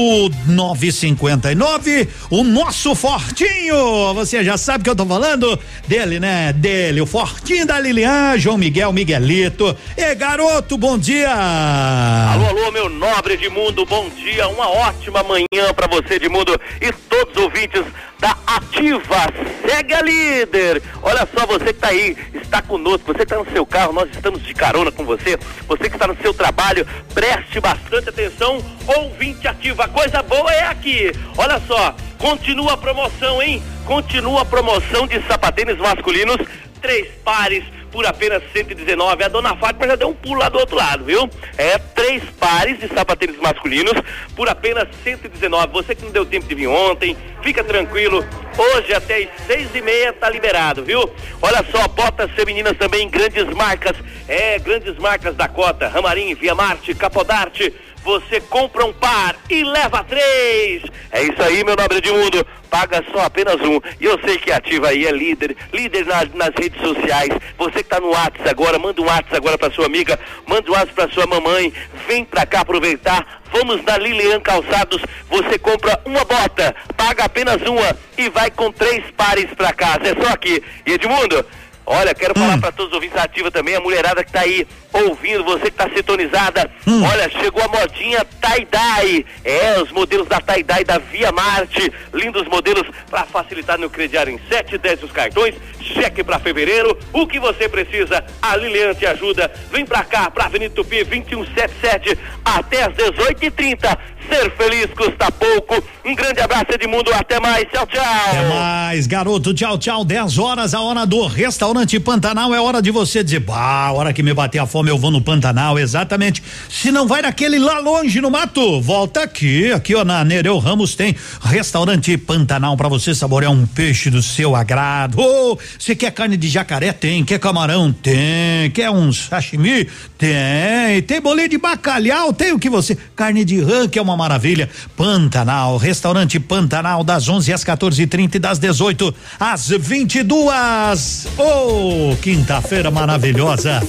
[0.47, 4.13] 959, o nosso Fortinho.
[4.13, 6.53] Você já sabe que eu tô falando dele, né?
[6.53, 9.77] Dele, o Fortinho da Lilian, João Miguel Miguelito.
[9.97, 11.33] E garoto, bom dia.
[11.33, 14.49] Alô, alô, meu nobre de mundo, bom dia.
[14.49, 17.85] Uma ótima manhã para você de mundo e todos os ouvintes
[18.19, 19.33] da Ativa.
[19.67, 20.83] Segue a líder.
[21.03, 24.09] Olha só, você que está aí, está conosco, você que está no seu carro, nós
[24.11, 25.39] estamos de carona com você.
[25.67, 28.63] Você que está no seu trabalho, preste bastante atenção.
[28.87, 31.13] Ouvinte ativa, coisa boa é aqui.
[31.37, 33.63] Olha só, continua a promoção, hein?
[33.85, 36.37] Continua a promoção de sapatênis masculinos,
[36.81, 37.65] três pares
[37.95, 39.23] por apenas 119.
[39.23, 41.31] A dona Fátima já deu um pulo lá do outro lado, viu?
[41.57, 43.95] É três pares de sapatênis masculinos
[44.35, 45.73] por apenas 119.
[45.73, 48.27] Você que não deu tempo de vir ontem, fica tranquilo.
[48.59, 51.09] Hoje até as seis e meia tá liberado, viu?
[51.41, 53.97] Olha só, botas femininas também, grandes marcas.
[54.27, 57.73] É, grandes marcas da Cota, Ramarim, Via Marte, Capodarte
[58.05, 60.83] você compra um par e leva três.
[61.11, 62.47] É isso aí, meu nobre Edmundo.
[62.69, 63.81] Paga só apenas um.
[64.01, 67.31] E eu sei que ativa aí é líder, líder nas, nas redes sociais.
[67.57, 70.75] Você que tá no WhatsApp agora, manda um WhatsApp agora pra sua amiga, manda um
[70.75, 71.73] WhatsApp pra sua mamãe.
[72.07, 73.43] Vem pra cá aproveitar.
[73.51, 75.01] Vamos na Lilian Calçados.
[75.31, 80.09] Você compra uma bota, paga apenas uma e vai com três pares pra casa.
[80.09, 80.63] É só aqui.
[80.85, 81.45] E Edmundo,
[81.87, 82.61] Olha, quero falar hum.
[82.61, 85.89] para todos os ouvintes ativa também, a mulherada que tá aí ouvindo, você que está
[85.89, 86.71] sintonizada.
[86.87, 87.03] Hum.
[87.03, 89.27] Olha, chegou a modinha tie-dye.
[89.45, 91.93] É, os modelos da tie-dye da Via Marte.
[92.13, 95.55] Lindos modelos para facilitar no crediário em 7 10 os cartões.
[95.81, 96.97] Cheque para fevereiro.
[97.13, 99.51] O que você precisa, a Lilian te ajuda.
[99.71, 103.99] Vem para cá, para Avenida Tupi 2177 até às 18h30.
[104.29, 105.83] Ser feliz custa pouco.
[106.05, 107.13] Um grande abraço, Edmundo.
[107.13, 107.65] Até mais.
[107.71, 108.03] Tchau, tchau.
[108.03, 109.53] Até mais, garoto.
[109.53, 110.05] Tchau, tchau.
[110.05, 112.55] 10 horas, a hora do restaurante Pantanal.
[112.55, 115.11] É hora de você dizer, bah, a hora que me bater a fome eu vou
[115.11, 115.79] no Pantanal.
[115.79, 116.43] Exatamente.
[116.69, 119.73] Se não vai naquele lá longe no mato, volta aqui.
[119.73, 124.55] Aqui, ó, na Nereu Ramos tem restaurante Pantanal para você saborear um peixe do seu
[124.55, 125.19] agrado.
[125.19, 126.93] Oh, você quer carne de jacaré?
[126.93, 127.25] Tem.
[127.25, 127.93] Quer camarão?
[127.93, 128.71] Tem.
[128.73, 129.89] Quer um sashimi?
[130.19, 131.03] Tem.
[131.07, 132.33] Tem bolinho de bacalhau?
[132.33, 132.97] Tem o que você.
[133.15, 134.69] Carne de rã, que é uma maravilha.
[134.97, 141.27] Pantanal, restaurante Pantanal, das 11 às 14h30 e das 18 às 22.
[141.39, 143.83] Oh, quinta-feira maravilhosa.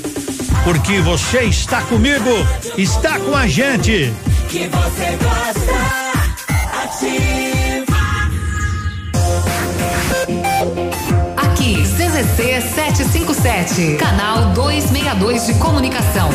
[0.64, 2.30] Porque você está comigo,
[2.78, 4.14] está com a gente.
[4.50, 5.76] Que você gosta,
[6.84, 7.96] ativa.
[11.38, 16.30] Aqui, CZC 757, canal 262 de comunicação.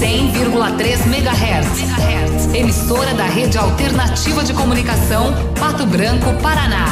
[0.00, 2.54] 100,3 MHz.
[2.54, 6.86] Emissora da Rede Alternativa de Comunicação, Pato Branco, Paraná.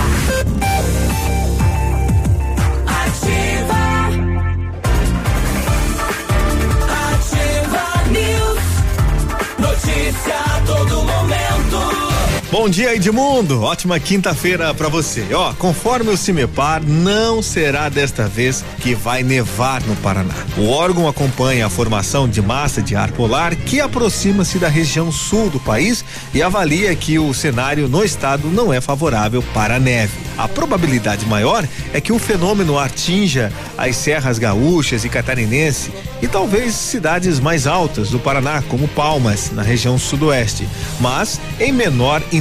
[12.48, 13.62] Bom dia, Edmundo.
[13.62, 15.26] Ótima quinta-feira para você.
[15.34, 20.34] Ó, conforme o CIMEPAR, não será desta vez que vai nevar no Paraná.
[20.56, 25.50] O órgão acompanha a formação de massa de ar polar que aproxima-se da região sul
[25.50, 30.26] do país e avalia que o cenário no estado não é favorável para a neve.
[30.38, 35.90] A probabilidade maior é que o fenômeno atinja as serras gaúchas e catarinense
[36.22, 40.68] e talvez cidades mais altas do Paraná, como Palmas, na região sudoeste,
[41.00, 42.35] mas em menor intensidade.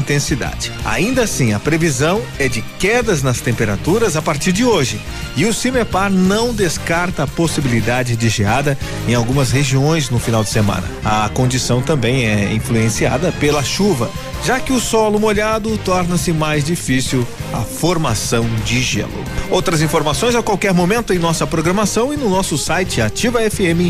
[0.84, 5.00] Ainda assim, a previsão é de quedas nas temperaturas a partir de hoje.
[5.36, 8.78] E o CIMEPAR não descarta a possibilidade de geada
[9.08, 10.84] em algumas regiões no final de semana.
[11.04, 14.10] A condição também é influenciada pela chuva,
[14.44, 19.24] já que o solo molhado torna-se mais difícil a formação de gelo.
[19.50, 23.90] Outras informações a qualquer momento em nossa programação e no nosso site ativafm.net.br.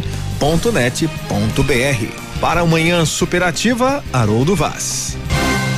[2.40, 5.18] Para amanhã superativa, Haroldo Vaz.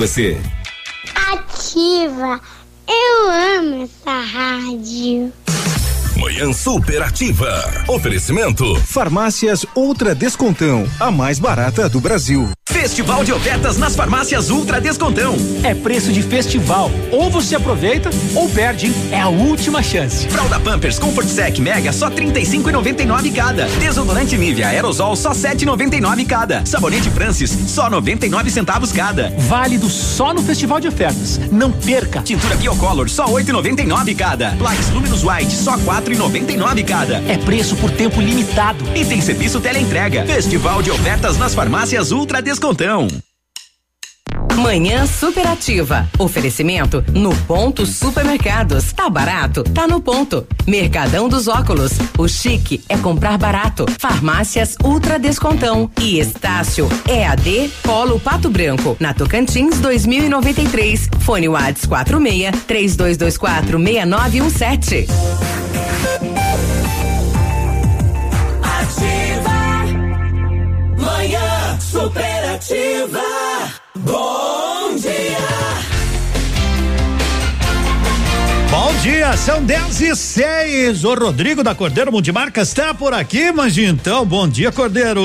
[0.00, 0.34] você.
[1.14, 2.40] Ativa.
[2.88, 5.30] Eu amo essa rádio.
[6.20, 7.48] Manhã superativa.
[7.88, 8.78] Oferecimento.
[8.82, 12.46] Farmácias Ultra Descontão, a mais barata do Brasil.
[12.70, 15.34] Festival de ofertas nas farmácias Ultra Descontão.
[15.64, 16.90] É preço de festival.
[17.10, 18.94] Ou você aproveita ou perde, hein?
[19.10, 20.28] É a última chance.
[20.28, 23.66] Fralda Pampers Comfort Sec Mega só 35,99 cada.
[23.66, 26.64] Desodorante Nivea Aerosol só 7,99 cada.
[26.64, 29.30] Sabonete Francis só 99 centavos cada.
[29.40, 31.38] Válido só no Festival de Ofertas.
[31.50, 32.22] Não perca.
[32.22, 34.52] Tintura Biocolor só 8,99 cada.
[34.52, 35.76] Plaques Luminous White só
[36.10, 37.18] 4,99 cada.
[37.28, 38.84] É preço por tempo limitado.
[38.94, 40.24] E tem serviço teleentrega.
[40.26, 43.08] Festival de ofertas nas farmácias Ultra descontão.
[44.60, 46.06] Manhã superativa.
[46.18, 48.92] Oferecimento no ponto supermercados.
[48.92, 49.64] Tá barato?
[49.64, 50.46] Tá no ponto.
[50.66, 51.92] Mercadão dos óculos.
[52.18, 53.86] O chique é comprar barato.
[53.98, 55.90] Farmácias Ultra Descontão.
[55.98, 58.98] E Estácio EAD Polo Pato Branco.
[59.00, 61.08] Na Tocantins 2093.
[61.20, 65.06] Fone Whats 46 3224 6917.
[71.80, 73.20] Superativa.
[73.96, 74.10] Bom dia.
[74.14, 74.49] Bom
[79.02, 81.04] dia, são 10 e 6.
[81.04, 85.20] O Rodrigo da Cordeiro Multimarcas está por aqui, mas então, bom dia, Cordeiro.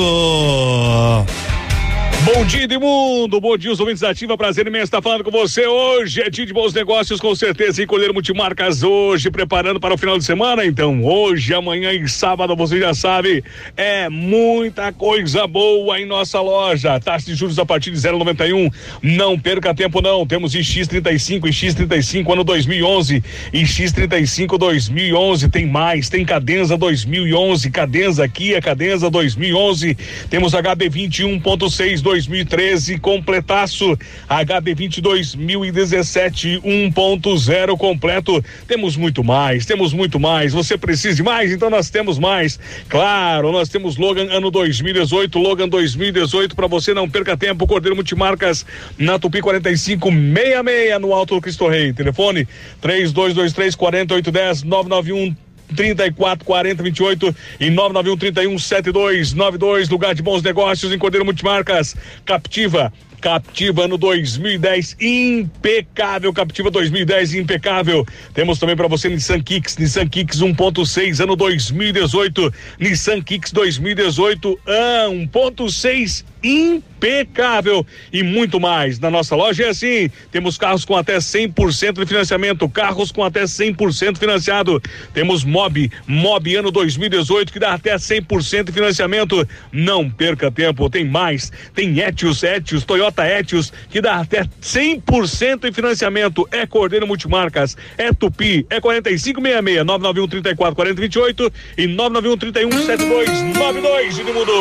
[2.23, 3.39] Bom dia, Edmundo.
[3.41, 4.37] Bom dia, os ouvintes da Ativa.
[4.37, 6.21] Prazer imenso estar falando com você hoje.
[6.21, 7.81] É dia de bons negócios, com certeza.
[7.81, 10.65] E Cordeiro Multimarcas hoje, preparando para o final de semana.
[10.65, 13.43] Então, hoje, amanhã e sábado, você já sabe,
[13.75, 16.99] é muita coisa boa em nossa loja.
[16.99, 18.71] Taxa de juros a partir de 0,91.
[19.01, 20.25] Não perca tempo, não.
[20.25, 25.49] Temos X35 e X35 ano 2011 e X35 2011.
[25.49, 29.97] Tem mais, tem Cadenza 2011, Cadenza Kia, Cadenza 2011.
[30.29, 33.97] Temos HB 21.6 2013 completaço,
[34.29, 38.45] HB20 2017 1.0 completo.
[38.67, 40.53] Temos muito mais, temos muito mais.
[40.53, 41.51] Você precisa de mais?
[41.51, 42.59] Então nós temos mais.
[42.87, 47.65] Claro, nós temos Logan ano 2018, Logan 2018 para você não perca tempo.
[47.65, 48.63] Cordeiro Multimarcas
[48.99, 51.91] na Tupi 4566 no Alto Cristo Rei.
[51.91, 52.47] Telefone
[52.81, 55.35] 3223 4810 991
[55.75, 59.89] 34 40 28 e 991 31 72 92.
[59.89, 61.95] Lugar de bons negócios em Cordeiro Multimarcas.
[62.25, 62.91] Captiva.
[63.25, 68.05] Captiva ano 2010 impecável, Captiva 2010 impecável.
[68.35, 75.07] Temos também para você Nissan Kicks, Nissan Kicks 1.6 ano 2018, Nissan Kicks 2018 ah,
[75.09, 78.99] 1.6 impecável e muito mais.
[78.99, 83.43] Na nossa loja é assim: temos carros com até 100% de financiamento, carros com até
[83.45, 84.79] 100% financiado.
[85.13, 89.47] Temos Mob, Mob ano 2018 que dá até 100% de financiamento.
[89.71, 91.51] Não perca tempo, tem mais.
[91.73, 96.47] Tem Etios, Etios, Toyota Etios que dá até 100% em financiamento.
[96.51, 104.19] É Cordeiro Multimarcas, é Tupi, é 4566 991 34 40 28 e 991 31 7292
[104.19, 104.51] Edmundo.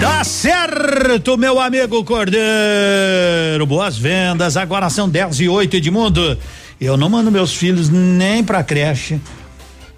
[0.00, 3.66] Tá certo, meu amigo Cordeiro.
[3.66, 4.56] Boas vendas.
[4.56, 6.38] Agora são 10 e 8 Edmundo.
[6.80, 9.18] Eu não mando meus filhos nem pra creche,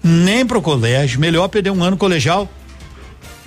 [0.01, 1.19] nem pro colégio.
[1.19, 2.49] Melhor perder um ano colegial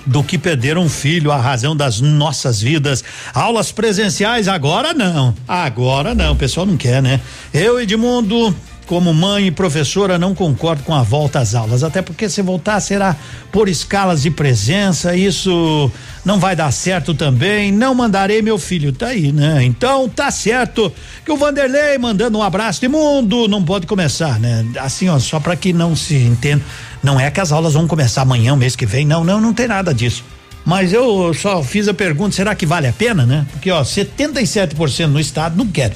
[0.06, 3.02] do que perder um filho, a razão das nossas vidas.
[3.34, 5.34] Aulas presenciais agora não.
[5.46, 7.20] Agora não, o pessoal não quer, né?
[7.52, 8.54] Eu, Edmundo,
[8.86, 12.80] como mãe e professora, não concordo com a volta às aulas, até porque se voltar
[12.80, 13.16] será
[13.50, 15.90] por escalas de presença, isso
[16.24, 17.72] não vai dar certo também.
[17.72, 19.62] Não mandarei meu filho, tá aí, né?
[19.64, 20.92] Então tá certo
[21.24, 24.64] que o Vanderlei mandando um abraço de mundo não pode começar, né?
[24.80, 26.62] Assim, ó, só para que não se entenda,
[27.02, 29.68] não é que as aulas vão começar amanhã, mês que vem, não, não, não tem
[29.68, 30.24] nada disso.
[30.64, 33.46] Mas eu só fiz a pergunta, será que vale a pena, né?
[33.50, 35.92] Porque ó, 77% no estado não quer.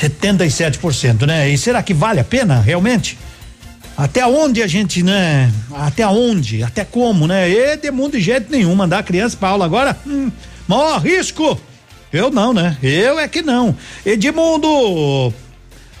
[0.00, 1.48] 77%, né?
[1.48, 3.18] E será que vale a pena realmente?
[3.96, 5.52] Até onde a gente, né?
[5.74, 6.62] Até onde?
[6.62, 7.50] Até como, né?
[7.50, 10.30] E de mundo de jeito nenhum mandar a criança pra aula agora, hum,
[10.68, 11.60] maior risco.
[12.12, 12.76] Eu não, né?
[12.80, 13.74] Eu é que não.
[14.06, 15.34] Edmundo,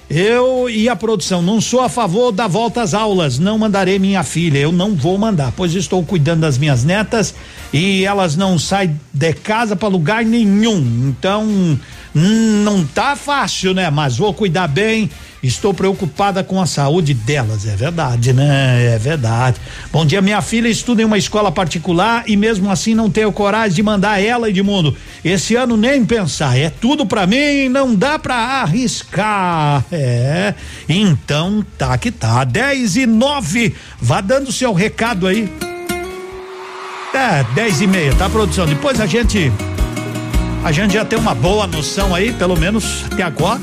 [0.08, 4.22] eu e a produção não sou a favor da volta às aulas, não mandarei minha
[4.22, 7.34] filha, eu não vou mandar, pois estou cuidando das minhas netas
[7.74, 10.78] e elas não saem de casa para lugar nenhum.
[11.10, 11.78] Então,
[12.18, 13.90] não tá fácil, né?
[13.90, 15.08] Mas vou cuidar bem.
[15.40, 18.94] Estou preocupada com a saúde delas, é verdade, né?
[18.94, 19.60] É verdade.
[19.92, 23.76] Bom dia, minha filha estuda em uma escola particular e mesmo assim não tenho coragem
[23.76, 24.96] de mandar ela, Edmundo.
[25.24, 29.84] Esse ano nem pensar, é tudo para mim, não dá para arriscar.
[29.92, 30.54] É.
[30.88, 32.42] Então tá que tá.
[32.42, 33.76] 10 e 9.
[34.00, 35.48] Vá dando seu recado aí.
[37.14, 38.66] É, 10 e meia, tá, produção?
[38.66, 39.52] Depois a gente
[40.64, 43.60] a gente já tem uma boa noção aí, pelo menos até agora.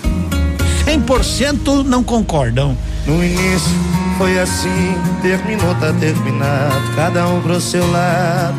[0.85, 2.77] 100% não concordam.
[3.05, 3.71] No início
[4.17, 6.95] foi assim, terminou, tá terminado.
[6.95, 8.55] Cada um pro seu lado,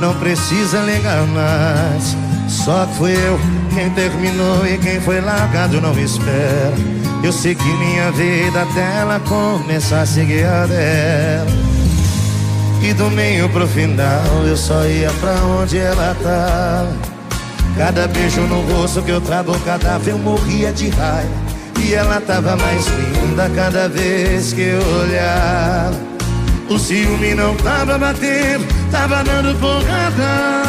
[0.00, 2.16] não precisa ligar mais.
[2.48, 3.38] Só que fui eu
[3.74, 6.74] quem terminou e quem foi largado não espera.
[7.22, 11.50] Eu segui minha vida até ela começar a seguir a dela.
[12.82, 17.13] E do meio pro final eu só ia pra onde ela tava.
[17.76, 21.34] Cada beijo no rosto que eu trago cadáver eu morria de raiva.
[21.80, 26.00] E ela tava mais linda cada vez que eu olhava.
[26.68, 30.62] O ciúme não tava batendo, tava dando porrada.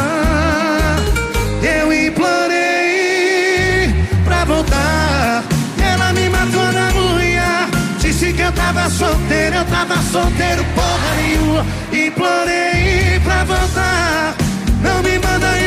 [1.62, 3.94] Eu implorei
[4.26, 5.44] pra voltar.
[5.82, 7.70] Ela me matou na unha.
[8.00, 11.64] Disse que eu tava solteiro, eu tava solteiro porra nenhuma.
[11.94, 14.36] Implorei pra voltar.
[14.82, 15.65] Não me manda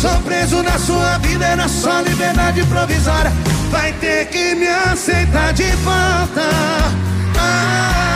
[0.00, 3.32] Sou preso na sua vida, era só liberdade provisória.
[3.68, 6.42] Vai ter que me aceitar de volta.
[7.36, 8.08] Ah,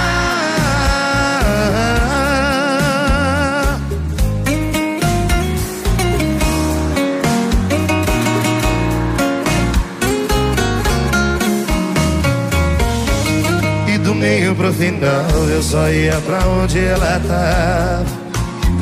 [14.54, 18.21] pro final, eu só ia pra onde ela tava.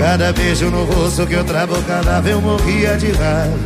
[0.01, 3.59] Cada beijo no rosto que eu trabucava, eu morria de raiva.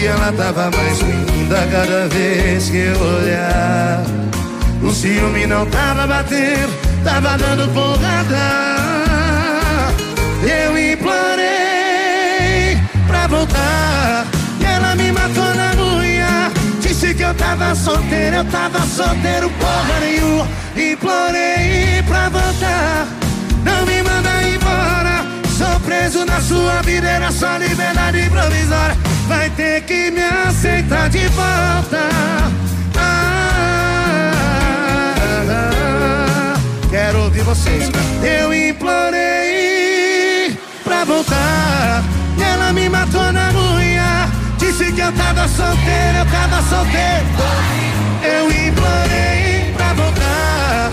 [0.00, 4.06] E ela tava mais linda cada vez que eu olhava.
[4.82, 6.72] O ciúme não tava batendo,
[7.04, 8.72] tava dando porrada.
[10.42, 14.26] Eu implorei pra voltar.
[14.60, 16.50] E ela me matou na unha.
[16.80, 20.48] Disse que eu tava solteiro, eu tava solteiro, porra nenhuma.
[20.74, 23.06] Implorei pra voltar.
[23.62, 24.01] Não me
[25.82, 28.96] preso na sua vida, era só liberdade provisória.
[29.28, 32.00] Vai ter que me aceitar de volta.
[32.96, 33.52] Ah,
[36.90, 37.90] quero ouvir vocês.
[38.22, 42.02] Eu implorei pra voltar.
[42.38, 44.30] E ela me matou na unha.
[44.58, 47.26] Disse que eu tava solteiro, eu tava solteiro.
[48.22, 50.92] Eu implorei pra voltar.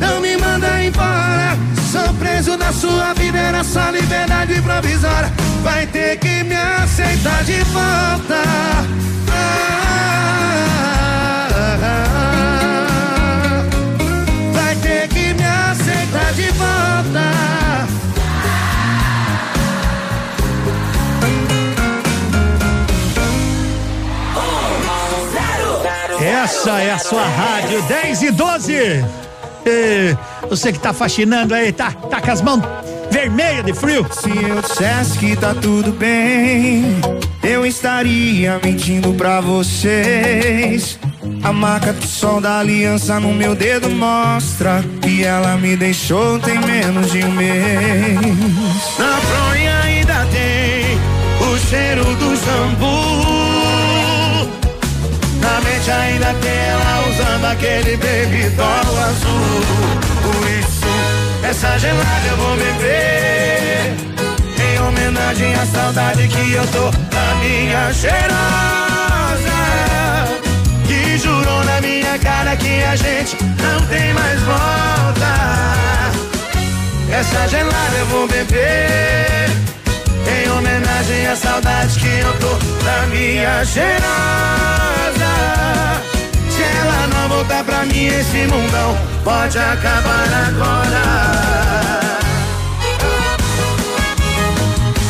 [0.00, 1.56] Não me manda embora.
[1.90, 5.32] Sou preso na sua era só liberdade provisória.
[5.62, 8.42] Vai ter que me aceitar de volta.
[14.52, 16.88] Vai ter que me aceitar de volta.
[26.20, 28.74] Essa é a sua rádio 10 e 12.
[29.66, 30.16] Ê,
[30.48, 32.62] você que tá faxinando aí, tá, tá com as mãos
[33.18, 34.06] vermelhas de frio.
[34.12, 36.84] Se eu dissesse que tá tudo bem,
[37.42, 40.98] eu estaria mentindo pra vocês.
[41.42, 46.60] A marca do sol da aliança no meu dedo mostra que ela me deixou tem
[46.60, 48.20] menos de um mês.
[48.98, 50.96] Na fronha ainda tem
[51.44, 53.38] o cheiro do shampoo.
[55.40, 60.07] Na mente ainda tem ela usando aquele baby doll azul.
[61.48, 63.96] Essa gelada eu vou beber.
[64.60, 68.28] Em homenagem à saudade que eu tô da minha cheirosa.
[70.86, 75.32] Que jurou na minha cara que a gente não tem mais volta.
[77.10, 79.48] Essa gelada eu vou beber.
[80.30, 84.08] Em homenagem à saudade que eu tô da minha cheirosa.
[86.80, 91.02] Ela não voltar pra mim, esse mundão pode acabar agora.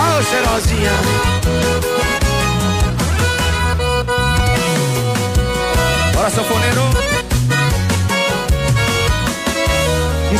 [0.01, 0.93] Ô, cheirosinha.
[6.15, 7.09] Bora, sanfoneiro.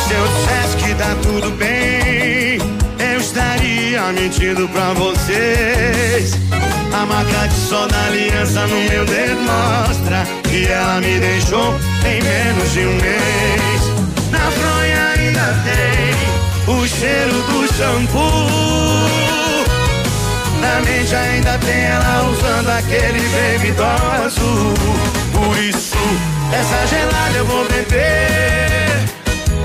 [0.09, 2.57] Se eu dissesse que tá tudo bem,
[3.79, 6.33] eu estaria mentindo pra vocês.
[6.93, 11.73] A marca de sol da aliança no meu dedo mostra que ela me deixou
[12.05, 13.81] em menos de um mês.
[14.31, 18.19] Na fronha ainda tem o cheiro do shampoo.
[20.61, 23.73] Na mente ainda tem ela usando aquele baby
[24.25, 24.73] azul.
[25.31, 25.97] Por isso,
[26.51, 28.58] essa gelada eu vou beber.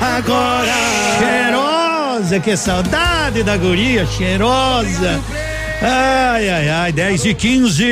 [0.00, 0.72] agora.
[1.18, 5.20] Cheirosa, que saudade da guria, cheirosa.
[5.78, 7.84] Ai, ai, ai, 10 e 15.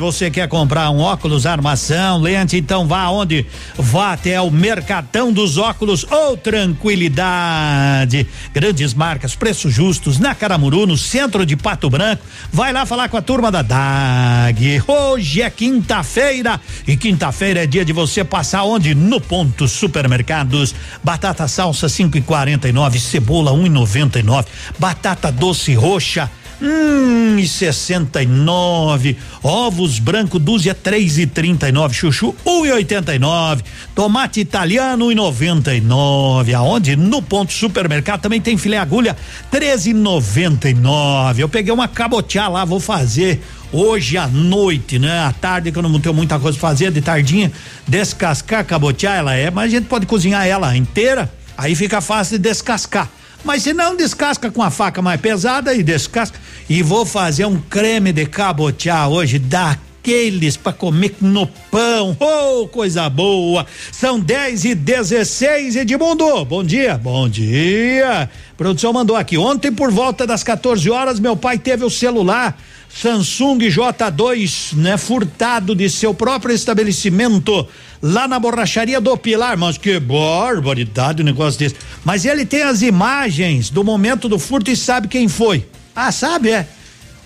[0.00, 2.56] Você quer comprar um óculos, armação, lente?
[2.56, 3.44] Então vá aonde?
[3.76, 8.26] Vá até o Mercadão dos Óculos ou Tranquilidade.
[8.54, 12.22] Grandes marcas, preços justos na Caramuru, no centro de Pato Branco.
[12.50, 14.82] Vai lá falar com a turma da DAG.
[14.86, 16.58] Hoje é quinta-feira
[16.88, 18.94] e quinta-feira é dia de você passar onde?
[18.94, 20.74] No ponto supermercados.
[21.04, 24.46] Batata salsa 5,49, cebola 1,99,
[24.78, 26.30] batata doce roxa
[26.62, 29.16] Hum, e 69.
[29.42, 31.94] Ovos branco dúzia três e trinta e nove.
[31.94, 33.62] Chuchu um e oitenta e nove.
[33.94, 36.52] Tomate italiano um e noventa e nove.
[36.52, 36.96] Aonde?
[36.96, 39.16] No ponto supermercado também tem filé agulha
[39.50, 41.42] treze e noventa e nove.
[41.42, 43.40] Eu peguei uma cabotiá lá, vou fazer
[43.72, 45.20] hoje à noite, né?
[45.20, 47.50] À tarde que eu não tenho muita coisa pra fazer, de tardinha,
[47.86, 52.48] descascar cabotiá ela é, mas a gente pode cozinhar ela inteira, aí fica fácil de
[52.48, 53.08] descascar.
[53.44, 56.38] Mas se não, descasca com a faca mais pesada e descasca.
[56.68, 62.16] E vou fazer um creme de cabotiá hoje daqueles para comer no pão.
[62.20, 63.66] Oh, coisa boa!
[63.90, 66.44] São 10 e 16 Edmundo.
[66.44, 66.98] Bom dia.
[66.98, 68.30] Bom dia.
[68.56, 69.38] produção mandou aqui.
[69.38, 72.56] Ontem, por volta das 14 horas, meu pai teve o celular
[72.92, 77.66] Samsung J2, né, furtado de seu próprio estabelecimento
[78.02, 81.76] lá na borracharia do Pilar, mas que barbaridade o negócio desse.
[82.04, 85.64] Mas ele tem as imagens do momento do furto e sabe quem foi.
[85.94, 86.66] Ah, sabe, é?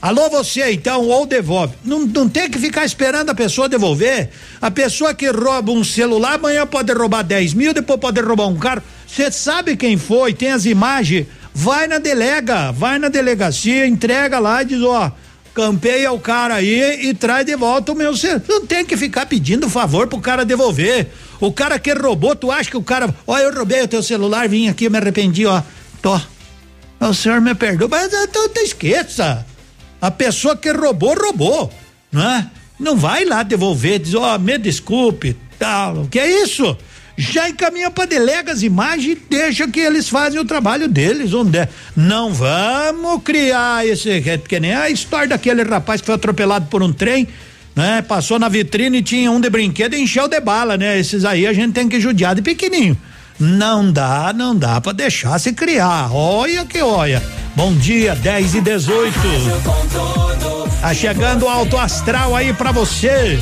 [0.02, 1.74] Alô, você então, ou devolve.
[1.82, 4.28] Não, não tem que ficar esperando a pessoa devolver.
[4.60, 8.56] A pessoa que rouba um celular, amanhã pode roubar 10 mil, depois pode roubar um
[8.56, 8.82] carro.
[9.06, 11.26] Você sabe quem foi, tem as imagens.
[11.54, 15.10] Vai na delega, vai na delegacia, entrega lá e diz: ó
[15.55, 18.42] campeia o cara aí e traz de volta o meu celular.
[18.48, 21.09] Não tem que ficar pedindo favor pro cara devolver.
[21.40, 24.48] O cara que roubou, tu acha que o cara, ó, eu roubei o teu celular,
[24.48, 25.62] vim aqui, me arrependi, ó.
[26.02, 26.20] Tô.
[27.00, 29.46] O senhor me perdoa, mas então esqueça.
[30.00, 31.72] A pessoa que roubou, roubou,
[32.11, 32.50] não é?
[32.78, 36.07] Não vai lá devolver, diz, ó, oh, me desculpe, tal.
[36.11, 36.76] Que é isso?
[37.16, 41.68] Já encaminha para delegas imagens e deixa que eles fazem o trabalho deles, onde é.
[41.96, 46.92] Não vamos criar esse, que nem a história daquele rapaz que foi atropelado por um
[46.92, 47.28] trem,
[47.74, 48.02] né?
[48.02, 50.98] Passou na vitrine e tinha um de brinquedo e encheu de bala, né?
[50.98, 52.96] Esses aí a gente tem que judiar de pequenininho.
[53.38, 56.12] Não dá, não dá para deixar se criar.
[56.12, 57.22] Olha que olha.
[57.56, 59.14] Bom dia, 10 e 18.
[60.80, 63.38] Tá chegando alto astral aí para você.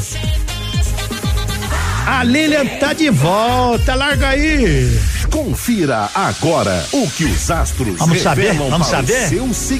[2.06, 5.00] A Lilian tá de volta, larga aí.
[5.30, 9.30] Confira agora o que os astros Vamos saber, vamos saber?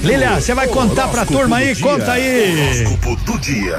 [0.03, 1.85] Lilian, você vai contar pra turma aí, dia.
[1.85, 2.85] conta aí.
[2.85, 3.77] Horóscopo do dia.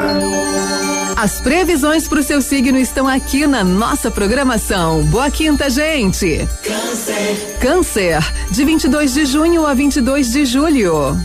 [1.15, 5.03] As previsões pro seu signo estão aqui na nossa programação.
[5.05, 6.47] Boa quinta, gente.
[6.63, 7.57] Câncer.
[7.59, 11.17] Câncer, de 22 de junho a 22 de julho.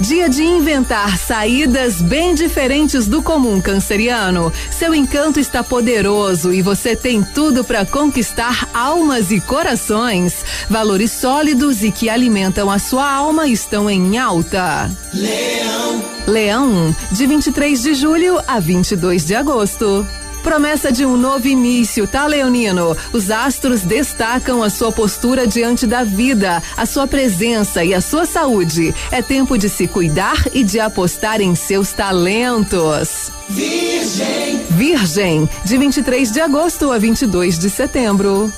[0.00, 4.50] Dia de inventar saídas bem diferentes do comum canceriano.
[4.70, 10.42] Seu encanto está poderoso e você tem tudo para conquistar almas e corações.
[10.70, 14.90] Valores sólidos e que alimentam a sua alma estão em alta.
[15.12, 16.02] Leão.
[16.26, 20.06] Leão, de 23 de julho a 22 de agosto.
[20.42, 22.96] Promessa de um novo início, tá, Leonino?
[23.12, 28.24] Os astros destacam a sua postura diante da vida, a sua presença e a sua
[28.24, 28.94] saúde.
[29.10, 33.30] É tempo de se cuidar e de apostar em seus talentos.
[33.48, 34.64] Virgem.
[34.70, 38.50] Virgem, de 23 de agosto a 22 de setembro.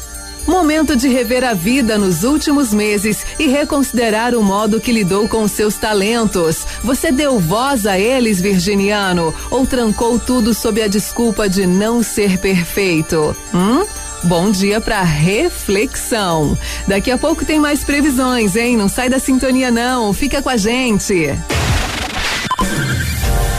[0.47, 5.47] Momento de rever a vida nos últimos meses e reconsiderar o modo que lidou com
[5.47, 6.67] seus talentos.
[6.83, 12.39] Você deu voz a eles, virginiano, ou trancou tudo sob a desculpa de não ser
[12.39, 13.37] perfeito?
[13.55, 13.85] Hum?
[14.25, 16.57] Bom dia para reflexão.
[16.87, 18.77] Daqui a pouco tem mais previsões, hein?
[18.77, 21.37] Não sai da sintonia não, fica com a gente.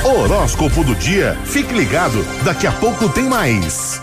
[0.04, 1.38] Horóscopo do dia.
[1.46, 4.03] Fique ligado, daqui a pouco tem mais.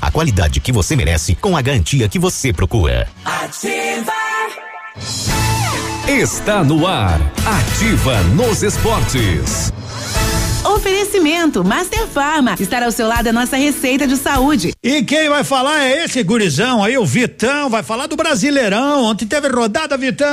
[0.00, 3.08] a qualidade que você merece com a garantia que você procura.
[3.24, 4.12] Ativa!
[6.08, 7.20] Está no ar.
[7.44, 9.72] Ativa nos esportes.
[10.64, 12.56] Oferecimento Master Farma.
[12.58, 14.72] Estar ao seu lado é nossa receita de saúde.
[14.82, 17.68] E quem vai falar é esse gurizão aí, o Vitão.
[17.68, 19.04] Vai falar do Brasileirão.
[19.04, 20.28] Ontem teve rodada, Vitão.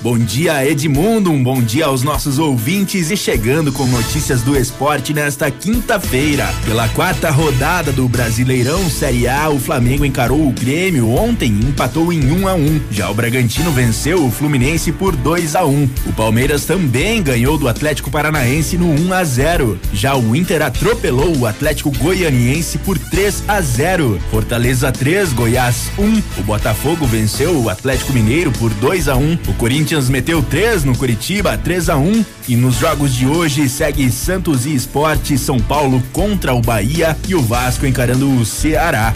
[0.00, 1.32] Bom dia, Edmundo.
[1.32, 6.48] Um bom dia aos nossos ouvintes e chegando com notícias do esporte nesta quinta-feira.
[6.64, 12.12] Pela quarta rodada do Brasileirão Série A, o Flamengo encarou o Grêmio ontem e empatou
[12.12, 12.58] em 1 um a 1.
[12.58, 12.80] Um.
[12.92, 15.68] Já o Bragantino venceu o Fluminense por 2 a 1.
[15.68, 15.90] Um.
[16.06, 19.80] O Palmeiras também ganhou do Atlético Paranaense no 1 a 0.
[19.92, 24.20] Já o Inter atropelou o Atlético Goianiense por 3 a 0.
[24.30, 26.22] Fortaleza 3, Goiás 1.
[26.38, 29.38] O Botafogo venceu o Atlético Mineiro por 2 a 1.
[29.48, 33.68] O Corinthians Corinthians meteu 3 no Curitiba, 3 a 1 e nos jogos de hoje
[33.68, 39.12] segue Santos e Esporte, São Paulo contra o Bahia e o Vasco encarando o Ceará.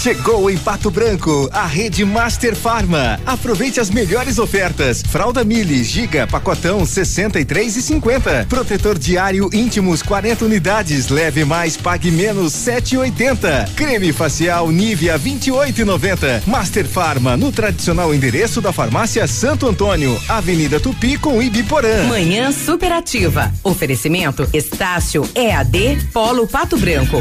[0.00, 3.18] Chegou em Pato Branco a rede Master Farma.
[3.26, 5.02] Aproveite as melhores ofertas.
[5.02, 8.46] Fralda Mili Giga pacotão 63 e 50.
[8.48, 11.08] Protetor diário íntimos 40 unidades.
[11.08, 13.74] Leve mais, pague menos 7,80.
[13.74, 16.46] Creme facial Nivea 28,90.
[16.46, 22.04] Master Farma no tradicional endereço da farmácia Santo Antônio, Avenida Tupi com Ibiporã.
[22.04, 23.52] Manhã superativa.
[23.64, 27.20] Oferecimento Estácio EAD Polo Pato Branco.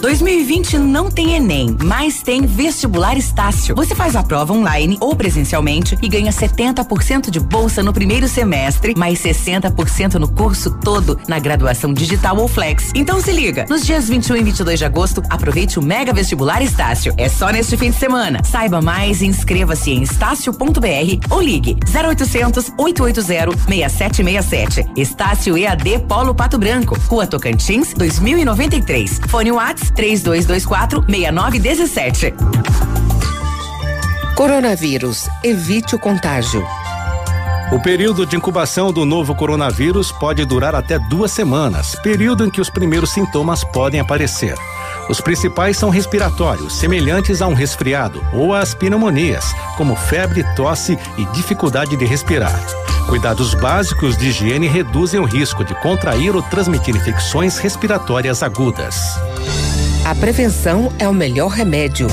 [0.00, 3.74] 2020 não tem Enem, mas tem vestibular Estácio.
[3.74, 8.94] Você faz a prova online ou presencialmente e ganha 70% de bolsa no primeiro semestre,
[8.96, 12.90] mais 60% no curso todo na graduação digital ou flex.
[12.94, 17.14] Então se liga, nos dias 21 e 22 de agosto, aproveite o Mega Vestibular Estácio.
[17.16, 18.42] É só neste fim de semana.
[18.44, 24.86] Saiba mais e inscreva-se em estácio.br ou ligue 0800 880 6767.
[24.96, 29.20] Estácio EAD Polo Pato Branco, Rua Tocantins, 2093.
[29.28, 32.05] Fone Whats 3224 6917.
[34.36, 35.28] Coronavírus.
[35.42, 36.64] Evite o contágio.
[37.72, 42.60] O período de incubação do novo coronavírus pode durar até duas semanas, período em que
[42.60, 44.54] os primeiros sintomas podem aparecer.
[45.08, 51.24] Os principais são respiratórios, semelhantes a um resfriado, ou às pneumonias, como febre, tosse e
[51.34, 52.64] dificuldade de respirar.
[53.08, 58.94] Cuidados básicos de higiene reduzem o risco de contrair ou transmitir infecções respiratórias agudas.
[60.06, 62.06] A prevenção é o melhor remédio.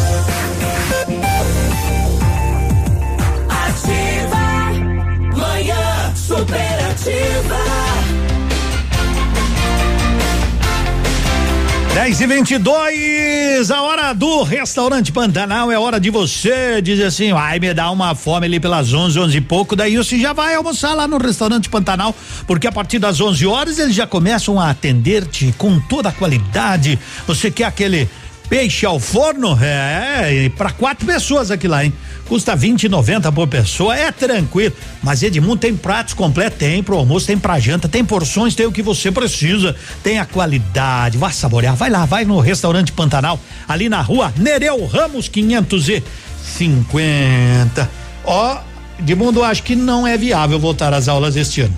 [11.93, 17.59] 10 e 22 a hora do restaurante Pantanal é hora de você dizer assim, ai
[17.59, 20.95] me dá uma fome ali pelas 11, 11 e pouco, daí você já vai almoçar
[20.95, 22.15] lá no restaurante Pantanal,
[22.47, 26.97] porque a partir das 11 horas eles já começam a atender-te com toda a qualidade.
[27.27, 28.09] Você quer aquele
[28.49, 29.55] peixe ao forno?
[29.61, 31.93] É, para quatro pessoas aqui lá, hein?
[32.33, 34.73] Custa 20,90 por pessoa, é tranquilo.
[35.03, 38.71] Mas Edmundo tem pratos completos, tem pro almoço, tem pra janta, tem porções, tem o
[38.71, 41.15] que você precisa, tem a qualidade.
[41.15, 47.87] Vai saborear, vai lá, vai no restaurante Pantanal, ali na rua Nereu Ramos 550.
[48.25, 48.57] Ó,
[48.97, 51.77] Edmundo, acho que não é viável voltar às aulas este ano.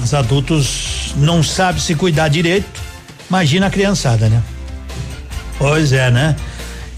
[0.00, 2.80] Os adultos não sabem se cuidar direito,
[3.28, 4.40] imagina a criançada, né?
[5.58, 6.36] Pois é, né?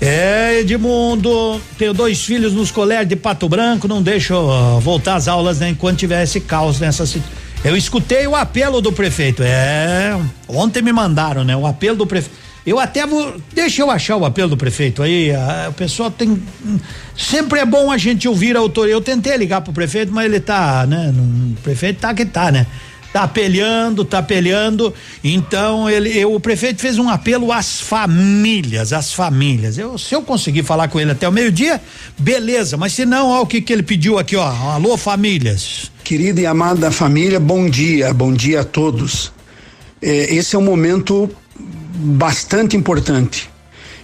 [0.04, 4.34] É, Edmundo, tenho dois filhos nos colégios de Pato Branco, não deixo
[4.80, 7.40] voltar às aulas né, enquanto tiver esse caos nessa situação.
[7.64, 9.44] Eu escutei o apelo do prefeito.
[9.44, 11.56] É, ontem me mandaram, né?
[11.56, 12.36] O apelo do prefeito.
[12.66, 13.40] Eu até vou.
[13.54, 15.32] Deixa eu achar o apelo do prefeito aí.
[15.32, 16.42] A, o pessoal tem.
[17.16, 18.92] Sempre é bom a gente ouvir a autoria.
[18.92, 21.14] Eu tentei ligar pro prefeito, mas ele tá, né?
[21.56, 22.66] O prefeito tá que tá, né?
[23.12, 24.92] Tá peleando, tá peleando.
[25.22, 29.76] Então ele, eu, o prefeito fez um apelo às famílias, às famílias.
[29.76, 31.80] Eu, se eu conseguir falar com ele até o meio-dia,
[32.18, 32.76] beleza.
[32.76, 34.46] Mas se não, ó, o que que ele pediu aqui, ó.
[34.46, 35.92] Alô, famílias.
[36.02, 39.30] Querida e amada família, bom dia, bom dia a todos.
[40.00, 41.30] É, esse é um momento
[41.94, 43.50] bastante importante.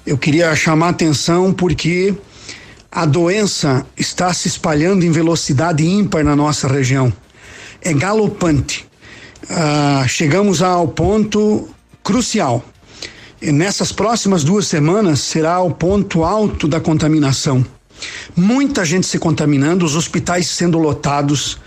[0.07, 2.15] Eu queria chamar atenção porque
[2.91, 7.13] a doença está se espalhando em velocidade ímpar na nossa região.
[7.83, 8.88] É galopante
[9.51, 11.69] ah, chegamos ao ponto
[12.03, 12.65] crucial.
[13.41, 17.65] E nessas próximas duas semanas será o ponto alto da contaminação.
[18.37, 21.59] Muita gente se contaminando, os hospitais sendo lotados,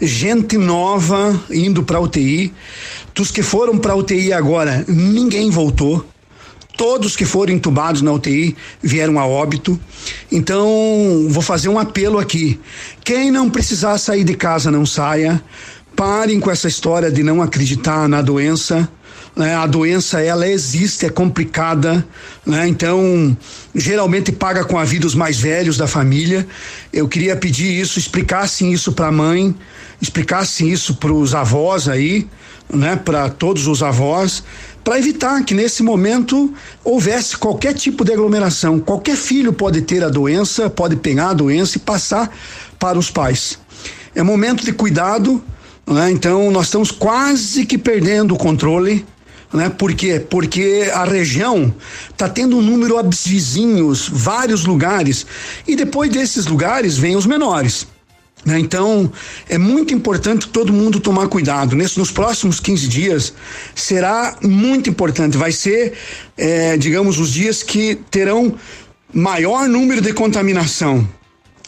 [0.00, 2.52] gente nova indo para UTI.
[3.14, 6.04] Dos que foram para UTI agora, ninguém voltou.
[6.76, 9.78] Todos que foram entubados na UTI vieram a óbito.
[10.30, 12.58] Então, vou fazer um apelo aqui.
[13.04, 15.40] Quem não precisar sair de casa, não saia.
[15.96, 18.88] Parem com essa história de não acreditar na doença.
[19.36, 19.54] Né?
[19.54, 22.06] A doença ela existe, é complicada,
[22.46, 22.68] né?
[22.68, 23.36] Então
[23.74, 26.46] geralmente paga com a vida os mais velhos da família.
[26.92, 29.54] Eu queria pedir isso, explicassem isso para a mãe,
[30.00, 32.28] explicassem isso para os avós aí,
[32.72, 32.94] né?
[32.96, 34.44] Para todos os avós,
[34.84, 38.78] para evitar que nesse momento houvesse qualquer tipo de aglomeração.
[38.78, 42.30] Qualquer filho pode ter a doença, pode pegar a doença e passar
[42.78, 43.58] para os pais.
[44.14, 45.42] É momento de cuidado
[45.86, 46.10] né?
[46.10, 49.04] Então nós estamos quase que perdendo o controle.
[49.52, 49.68] Né?
[49.68, 50.18] Por quê?
[50.18, 51.72] Porque a região
[52.10, 55.24] está tendo um número vizinhos, vários lugares,
[55.66, 57.86] e depois desses lugares vêm os menores.
[58.44, 58.58] Né?
[58.58, 59.10] Então,
[59.48, 61.74] é muito importante todo mundo tomar cuidado.
[61.74, 63.32] Nesse, nos próximos 15 dias,
[63.74, 65.36] será muito importante.
[65.36, 65.94] Vai ser,
[66.36, 68.54] é, digamos, os dias que terão
[69.12, 71.08] maior número de contaminação.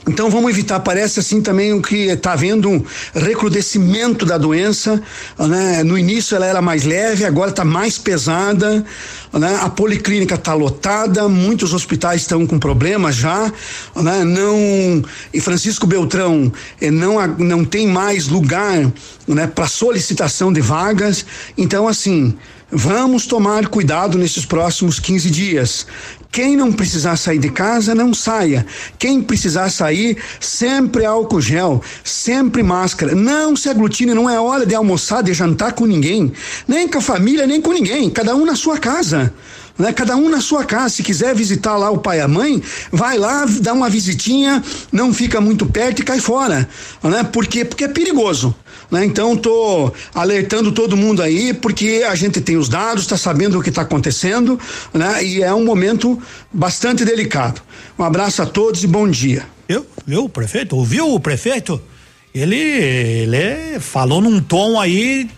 [0.08, 5.02] Então vamos evitar, parece assim também o que está havendo um recrudescimento da doença.
[5.36, 5.82] Né?
[5.82, 8.84] No início ela era mais leve, agora está mais pesada.
[9.32, 9.58] Né?
[9.60, 13.52] A policlínica está lotada, muitos hospitais estão com problemas já.
[13.96, 14.22] Né?
[14.22, 15.02] Não,
[15.34, 18.92] e Francisco Beltrão eh, não, não tem mais lugar
[19.26, 21.26] né, para solicitação de vagas.
[21.58, 22.36] Então, assim,
[22.70, 25.86] Vamos tomar cuidado nesses próximos 15 dias.
[26.36, 28.66] Quem não precisar sair de casa, não saia.
[28.98, 33.14] Quem precisar sair, sempre álcool gel, sempre máscara.
[33.14, 36.30] Não se aglutine, não é hora de almoçar, de jantar com ninguém,
[36.68, 39.32] nem com a família, nem com ninguém, cada um na sua casa.
[39.78, 39.94] Né?
[39.94, 40.96] Cada um na sua casa.
[40.96, 42.62] Se quiser visitar lá o pai e a mãe,
[42.92, 44.62] vai lá, dá uma visitinha,
[44.92, 46.68] não fica muito perto e cai fora.
[47.02, 47.24] Né?
[47.24, 47.64] Por quê?
[47.64, 48.54] Porque é perigoso.
[48.90, 49.04] Né?
[49.04, 53.62] Então tô alertando todo mundo aí, porque a gente tem os dados, está sabendo o
[53.62, 54.58] que está acontecendo,
[54.92, 55.24] né?
[55.24, 56.20] E é um momento
[56.52, 57.60] bastante delicado.
[57.98, 59.44] Um abraço a todos e bom dia.
[59.68, 59.86] Eu,
[60.24, 60.76] o prefeito?
[60.76, 61.80] Ouviu o prefeito?
[62.34, 65.28] Ele, ele falou num tom aí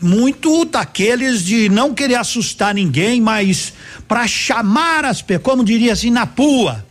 [0.00, 3.72] muito daqueles de não querer assustar ninguém, mas
[4.06, 6.84] para chamar as pessoas, como diria assim, na pua,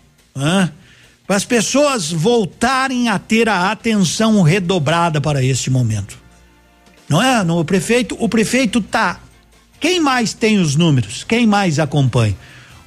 [1.28, 6.18] para as pessoas voltarem a ter a atenção redobrada para este momento.
[7.10, 7.44] Não é?
[7.44, 9.20] No prefeito, o prefeito tá.
[9.80, 11.24] Quem mais tem os números?
[11.24, 12.36] Quem mais acompanha?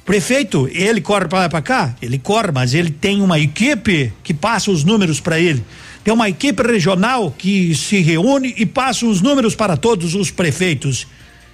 [0.01, 1.95] O prefeito, ele corre para lá para cá?
[2.01, 5.63] Ele corre, mas ele tem uma equipe que passa os números para ele.
[6.03, 11.05] Tem uma equipe regional que se reúne e passa os números para todos os prefeitos.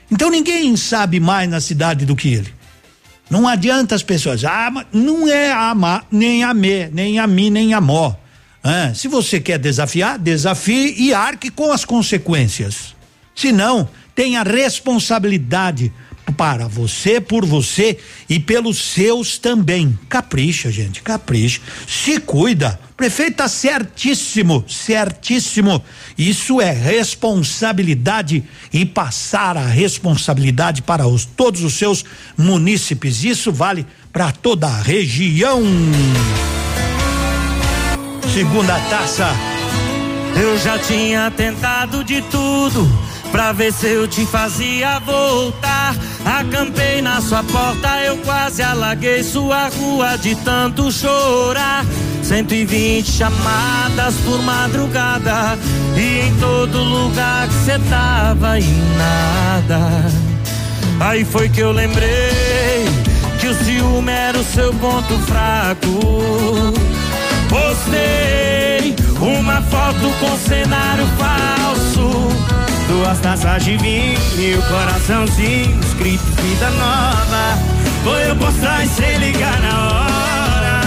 [0.10, 2.54] Então ninguém sabe mais na cidade do que ele.
[3.30, 7.50] Não adianta as pessoas, ah, não é a Ma, nem a Me, nem a Mi,
[7.50, 8.14] nem a Mó.
[8.64, 12.96] Ah, se você quer desafiar, desafie e arque com as consequências.
[13.36, 15.92] Se não, tenha responsabilidade
[16.32, 17.98] para você, por você
[18.30, 19.98] e pelos seus também.
[20.10, 21.62] Capricha, gente, capricha.
[21.88, 22.80] Se cuida.
[22.98, 25.84] Prefeito tá certíssimo, certíssimo.
[26.18, 32.06] Isso é responsabilidade e passar a responsabilidade para os, todos os seus
[32.38, 33.24] munícipes.
[33.24, 35.62] Isso vale para toda a região.
[38.34, 39.28] Segunda taça.
[40.42, 45.94] Eu já tinha tentado de tudo pra ver se eu te fazia voltar.
[46.24, 51.86] Acampei na sua porta, eu quase alaguei sua rua de tanto chorar.
[52.24, 55.60] 120 chamadas por madrugada
[55.98, 58.68] e em todo lugar que cê tava e
[58.98, 60.06] nada.
[61.02, 62.86] Aí foi que eu lembrei
[63.42, 66.74] que o ciúme era o seu ponto fraco.
[67.50, 72.65] Postei uma foto com cenário falso.
[72.96, 77.60] Duas taças de vinho e o coraçãozinho escrito vida nova.
[78.06, 80.82] Foi eu postar e sem ligar na hora.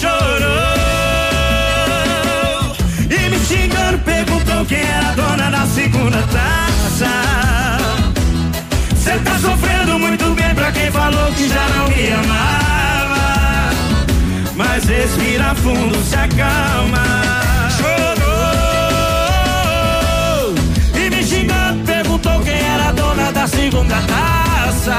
[0.00, 0.50] Chorou
[3.08, 7.12] e me xingando perguntou quem era a dona da segunda taça.
[8.96, 13.70] Cê tá sofrendo muito bem pra quem falou que já não me amava.
[14.56, 17.55] Mas respira fundo, se acalma.
[23.48, 24.98] Segunda taça.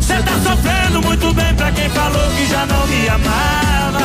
[0.00, 4.00] Cê tá sofrendo muito bem pra quem falou que já não me amava.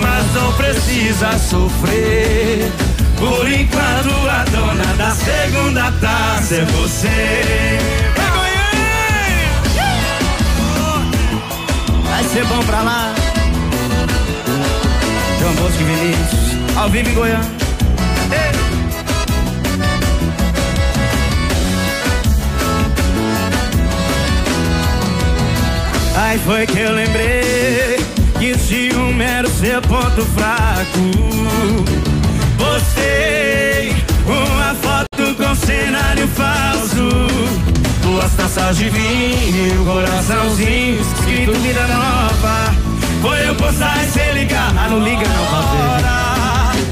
[0.00, 2.72] Mas não precisa sofrer.
[3.18, 7.78] Por enquanto a dona da segunda taça é você.
[12.04, 13.14] Vai ser bom pra lá.
[15.38, 17.67] João Bosco e Vinícius, ao vivo em Goiânia.
[26.20, 27.96] Aí foi que eu lembrei
[28.40, 30.98] que ciúme era o seu ponto fraco.
[32.58, 33.94] Postei
[34.26, 37.08] uma foto com cenário falso.
[38.02, 42.74] Duas taças de vinho, coraçãozinho, escrito vida nova.
[43.22, 44.74] Foi eu postar e cê ligar.
[44.76, 46.82] Ah, não liga não, Valdir.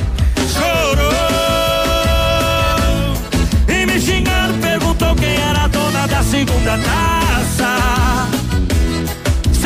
[0.54, 1.12] Chorou
[3.68, 7.25] e me xingando, perguntou quem era a dona da segunda taça.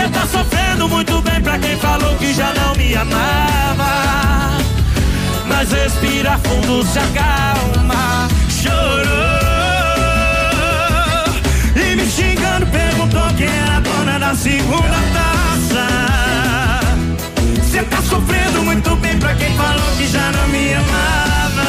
[0.00, 4.56] Cê tá sofrendo muito bem pra quem falou que já não me amava.
[5.46, 8.26] Mas respira fundo, se acalma.
[8.48, 9.10] Chorou
[11.76, 15.86] e me xingando, perguntou quem era a dona da segunda taça.
[17.70, 21.68] Cê tá sofrendo muito bem pra quem falou que já não me amava.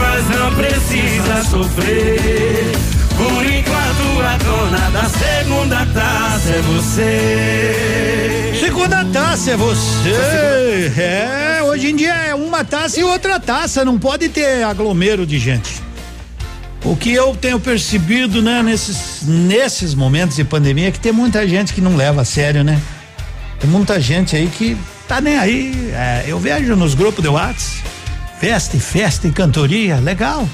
[0.00, 2.97] Mas não precisa sofrer.
[3.18, 8.52] Por enquanto a dona da segunda taça é você.
[8.60, 10.92] Segunda taça é você.
[10.96, 15.36] É, hoje em dia é uma taça e outra taça, não pode ter aglomero de
[15.36, 15.82] gente.
[16.84, 21.46] O que eu tenho percebido, né, nesses, nesses momentos de pandemia, é que tem muita
[21.46, 22.80] gente que não leva a sério, né?
[23.58, 24.76] Tem muita gente aí que
[25.08, 25.90] tá nem aí.
[25.92, 27.82] É, eu vejo nos grupos de WhatsApp,
[28.38, 30.48] festa e festa e cantoria, legal.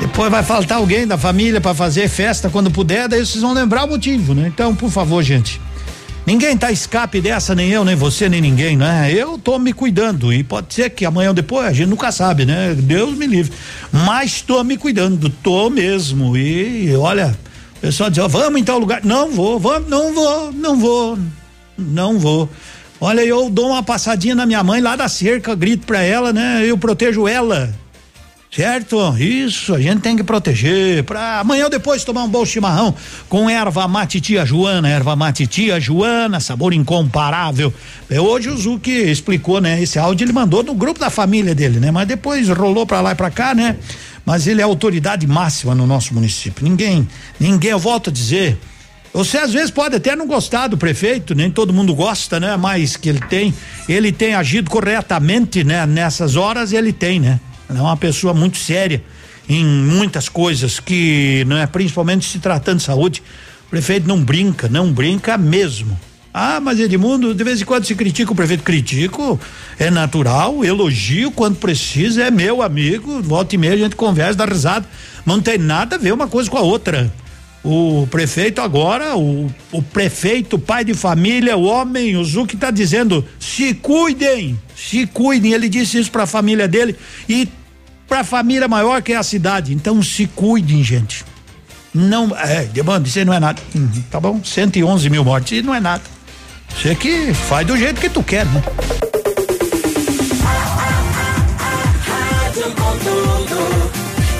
[0.00, 3.84] Depois vai faltar alguém da família para fazer festa quando puder, daí vocês vão lembrar
[3.84, 4.48] o motivo, né?
[4.48, 5.60] Então, por favor, gente.
[6.24, 9.12] Ninguém tá escape dessa, nem eu, nem você, nem ninguém, né?
[9.12, 12.44] Eu tô me cuidando e pode ser que amanhã ou depois, a gente nunca sabe,
[12.46, 12.74] né?
[12.76, 13.52] Deus me livre.
[13.90, 16.36] Mas tô me cuidando, tô mesmo.
[16.36, 17.36] E olha,
[17.76, 19.04] o pessoal diz, ó, vamos em tal lugar.
[19.04, 21.18] Não vou, vamos, não vou, não vou,
[21.76, 22.48] não vou.
[23.00, 26.62] Olha, eu dou uma passadinha na minha mãe lá da cerca, grito pra ela, né?
[26.64, 27.74] Eu protejo ela.
[28.54, 29.16] Certo?
[29.18, 32.94] Isso, a gente tem que proteger para amanhã ou depois tomar um bom chimarrão
[33.26, 37.72] com erva mate tia Joana, erva mate tia Joana, sabor incomparável.
[38.10, 39.82] É, hoje o Zuki explicou, né?
[39.82, 41.90] Esse áudio ele mandou no grupo da família dele, né?
[41.90, 43.78] Mas depois rolou para lá e para cá, né?
[44.22, 46.62] Mas ele é autoridade máxima no nosso município.
[46.62, 47.08] Ninguém,
[47.40, 48.58] ninguém, eu volto a dizer,
[49.14, 52.54] você às vezes pode até não gostar do prefeito, nem todo mundo gosta, né?
[52.58, 53.54] Mas que ele tem,
[53.88, 55.86] ele tem agido corretamente, né?
[55.86, 57.40] Nessas horas ele tem, né?
[57.68, 59.02] É uma pessoa muito séria
[59.48, 63.22] em muitas coisas que, não é, principalmente se tratando de saúde.
[63.66, 65.98] O prefeito não brinca, não brinca mesmo.
[66.34, 69.38] Ah, mas Edmundo, de vez em quando se critica o prefeito, critico,
[69.78, 74.46] é natural, elogio quando precisa, é meu amigo, volta e meia a gente conversa, dá
[74.46, 74.86] risada,
[75.26, 77.12] não tem nada a ver uma coisa com a outra.
[77.64, 83.24] O prefeito agora, o, o prefeito, pai de família, o homem, o Zuc está dizendo,
[83.38, 86.96] se cuidem, se cuidem, ele disse isso para a família dele
[87.28, 87.48] e
[88.08, 89.72] para a família maior que é a cidade.
[89.72, 91.24] Então se cuidem, gente.
[91.94, 93.62] Não, é, demanda, isso aí não é nada.
[93.74, 94.42] Uhum, tá bom?
[94.42, 96.02] 111 mil mortes, isso não é nada.
[96.68, 98.62] Você que faz do jeito que tu quer, né?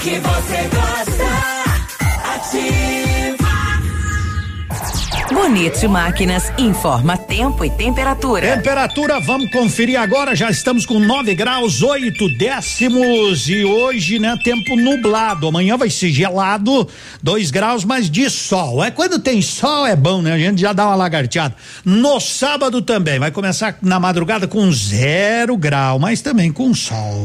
[0.02, 1.24] que você gosta.
[2.34, 2.82] Ativa.
[5.33, 8.57] Bonito Máquinas informa tempo e temperatura.
[8.57, 10.37] Temperatura, vamos conferir agora.
[10.37, 13.49] Já estamos com 9 graus, 8 décimos.
[13.49, 15.49] E hoje, né, tempo nublado.
[15.49, 16.87] Amanhã vai ser gelado,
[17.22, 18.85] 2 graus, mas de sol.
[18.85, 20.33] É quando tem sol, é bom, né?
[20.33, 21.57] A gente já dá uma lagarteada.
[21.83, 23.18] No sábado também.
[23.18, 27.24] Vai começar na madrugada com zero grau, mas também com sol.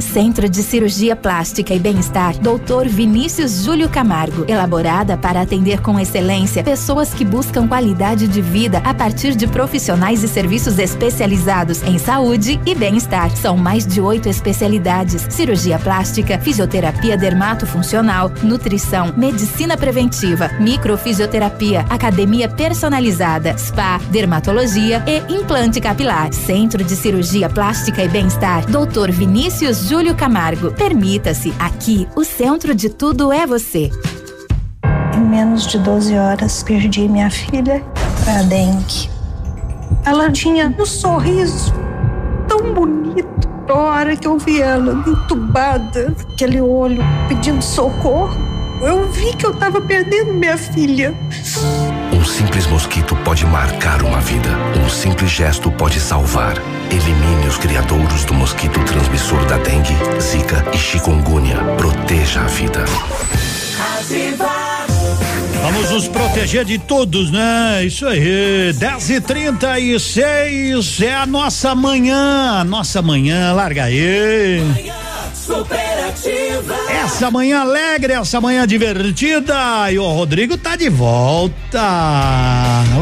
[0.00, 2.88] Centro de Cirurgia Plástica e Bem-Estar, Dr.
[2.88, 8.92] Vinícius Júlio Camargo, elaborada para atender com excelência pessoas que buscam qualidade de vida a
[8.92, 13.34] partir de profissionais e serviços especializados em saúde e bem-estar.
[13.36, 23.56] São mais de oito especialidades: cirurgia plástica, fisioterapia dermatofuncional, nutrição, medicina preventiva, microfisioterapia, academia personalizada,
[23.56, 26.32] spa, dermatologia e implante capilar.
[26.32, 29.10] Centro de Cirurgia Plástica e Bem-Estar, Dr.
[29.10, 29.29] Vinícius
[29.72, 30.72] Júlio Camargo.
[30.72, 33.90] Permita-se, aqui o centro de tudo é você.
[35.14, 37.84] Em menos de 12 horas, perdi minha filha
[38.24, 39.08] para dengue.
[40.04, 41.72] ela tinha um sorriso
[42.48, 43.48] tão bonito.
[43.68, 48.36] A hora que eu vi ela entubada, aquele olho pedindo socorro,
[48.82, 51.14] eu vi que eu estava perdendo minha filha.
[52.30, 54.50] Um simples mosquito pode marcar uma vida.
[54.80, 56.54] Um simples gesto pode salvar.
[56.88, 61.56] Elimine os criadouros do mosquito transmissor da dengue, zika e chikungunya.
[61.76, 62.84] Proteja a vida.
[65.60, 67.84] Vamos nos proteger de todos, né?
[67.84, 68.72] Isso aí.
[68.74, 72.62] 10 e 36 é a nossa manhã.
[72.62, 74.62] Nossa manhã, larga aí.
[75.34, 76.76] Superativa.
[77.12, 79.90] Essa manhã alegre, essa manhã divertida.
[79.92, 81.52] E o Rodrigo tá de volta.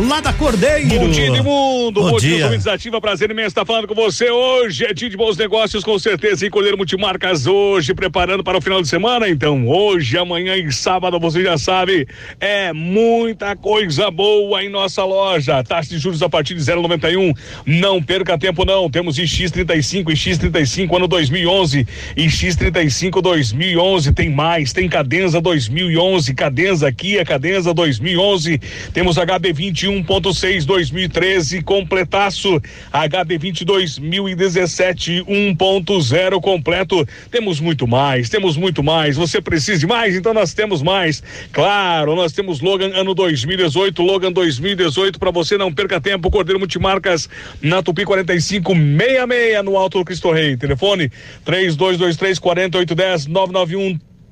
[0.08, 0.88] Lá da Cordeiro.
[0.88, 2.00] Bom dia, Edmundo.
[2.00, 2.48] Bom, Bom dia.
[2.58, 3.00] dia, Ativa.
[3.00, 4.86] Prazer imenso estar falando com você hoje.
[4.86, 6.44] É dia de bons negócios, com certeza.
[6.44, 9.28] E colher multimarcas hoje, preparando para o final de semana.
[9.28, 12.08] Então, hoje, amanhã e sábado, você já sabe,
[12.40, 15.62] é muita coisa boa em nossa loja.
[15.62, 17.36] Taxa de juros a partir de 0,91.
[17.66, 18.90] Não perca tempo, não.
[18.90, 21.86] Temos X35 e X35 ano 2011
[22.16, 23.97] e X35 2011.
[24.14, 28.60] Tem mais, tem Cadenza 2011, Cadenza Kia, Cadenza 2011.
[28.92, 32.60] Temos HB21.6 2013 completaço,
[32.92, 37.06] HB20 2017 1.0 completo.
[37.30, 39.16] Temos muito mais, temos muito mais.
[39.16, 40.14] Você precisa de mais?
[40.14, 41.22] Então nós temos mais.
[41.52, 46.30] Claro, nós temos Logan ano 2018, Logan 2018 para você não perca tempo.
[46.30, 47.28] Cordeiro Multimarcas
[47.60, 50.56] na Tupi 4566 no Alto Cristo Rei.
[50.56, 51.10] Telefone
[51.44, 53.87] 3223 4810 991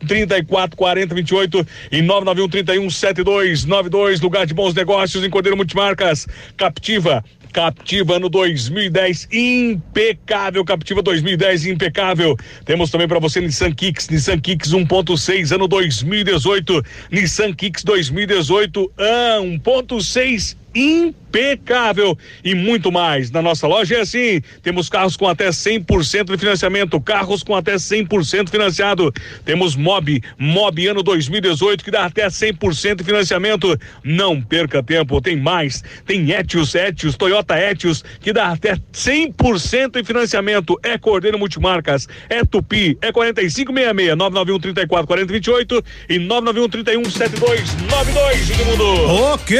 [0.06, 6.26] 34 40 28 e 991 31 72 92 lugar de bons negócios em Cordeiro Multimarcas
[6.56, 12.36] Captiva Captiva no 2010 impecável Captiva 2010 impecável.
[12.66, 19.38] Temos também para você Nissan Kicks Nissan Kicks 1.6 ano 2018 Nissan Kicks 2018 ah,
[19.40, 23.30] 1.6 impecável e muito mais.
[23.30, 27.76] Na nossa loja é assim: temos carros com até 100% de financiamento, carros com até
[27.76, 29.12] 100% financiado.
[29.44, 33.78] Temos Mob, Mob ano 2018 que dá até 100% de financiamento.
[34.04, 35.82] Não perca tempo, tem mais.
[36.04, 40.78] Tem Etios, Etios, Toyota Etios que dá até 100% de financiamento.
[40.82, 48.50] É Cordeiro Multimarcas, é Tupi, é 4566 991 34 40 28 e 991 31 7292
[48.50, 48.84] Edmundo.
[49.32, 49.56] Ok,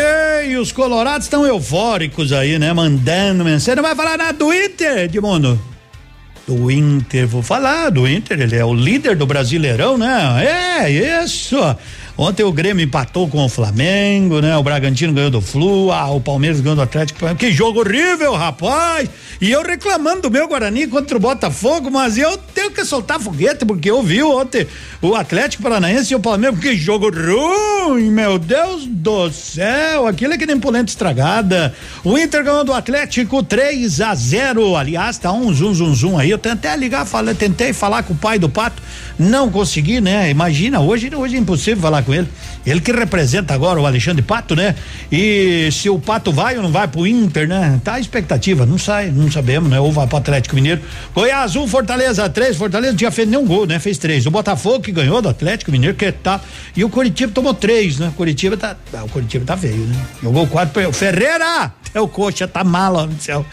[0.59, 2.73] os colorados estão eufóricos aí, né?
[2.73, 3.77] Mandando mensagem.
[3.77, 5.61] Não vai falar nada do Inter, Edmundo?
[6.47, 10.45] Do Inter, vou falar do Inter, ele é o líder do Brasileirão, né?
[10.85, 10.91] É,
[11.25, 11.57] isso.
[12.19, 14.57] Ontem o Grêmio empatou com o Flamengo, né?
[14.57, 17.35] O Bragantino ganhou do Flu, ah, o Palmeiras ganhou do Atlético.
[17.35, 19.11] Que jogo horrível, rapaz!
[19.39, 23.67] E eu reclamando do meu Guarani contra o Botafogo, mas eu tenho que soltar foguete,
[23.67, 24.67] porque eu vi ontem
[25.03, 26.59] o Atlético Paranaense e o Palmeiras.
[26.59, 30.07] Que jogo ruim, meu Deus do céu!
[30.07, 31.75] Aquilo é que nem polenta estragada.
[32.03, 34.75] O Inter ganhou do Atlético 3 a 0.
[34.75, 36.31] Aliás, tá um zum zum zum aí.
[36.31, 38.83] Eu tentei ligar, falei, tentei falar com o pai do Pato,
[39.19, 40.31] não consegui, né?
[40.31, 42.29] Imagina, hoje, hoje é impossível falar com ele.
[42.67, 44.75] Ele que representa agora o Alexandre Pato, né?
[45.11, 47.81] E se o Pato vai ou não vai pro Inter, né?
[47.83, 49.81] Tá a expectativa, não sai, não sabemos, né?
[49.81, 50.81] Ou vai pro Atlético Mineiro.
[51.15, 53.79] Goiás 1, um, Fortaleza 3, Fortaleza não tinha feito nenhum gol, né?
[53.79, 54.27] Fez três.
[54.27, 56.41] O Botafogo que ganhou do Atlético Mineiro, que tá.
[56.77, 58.13] E o Curitiba tomou três, né?
[58.17, 58.77] Curitiba tá.
[58.93, 60.07] Ah, o Curitiba tá feio, né?
[60.23, 60.93] Jogou quatro, perdeu.
[60.93, 61.73] Ferreira!
[61.95, 63.47] É o coxa, tá mala no céu.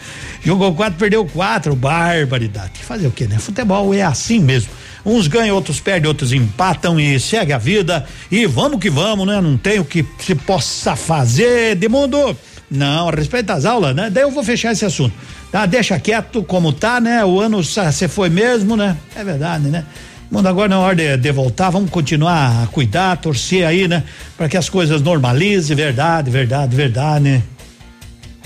[0.44, 1.74] Jogou quatro, perdeu quatro.
[1.74, 2.72] Barbaridade.
[2.82, 3.38] Fazer o quê, né?
[3.38, 4.70] Futebol é assim mesmo.
[5.04, 8.06] Uns ganham, outros perdem, outros empatam e segue a vida.
[8.30, 9.40] E vamos que vamos, né?
[9.40, 11.76] Não tem o que se possa fazer.
[11.76, 12.36] De mundo.
[12.70, 14.08] Não, a respeito das aulas, né?
[14.10, 15.14] Daí eu vou fechar esse assunto.
[15.52, 15.66] Tá?
[15.66, 17.24] Deixa quieto como tá, né?
[17.24, 18.96] O ano você foi mesmo, né?
[19.14, 19.84] É verdade, né?
[20.30, 24.02] Mundo agora na hora de, de, voltar, vamos continuar a cuidar, torcer aí, né?
[24.36, 27.42] Para que as coisas normalizem, verdade, verdade, verdade, né?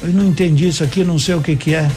[0.02, 1.88] Eu não entendi isso aqui, não sei o que que é.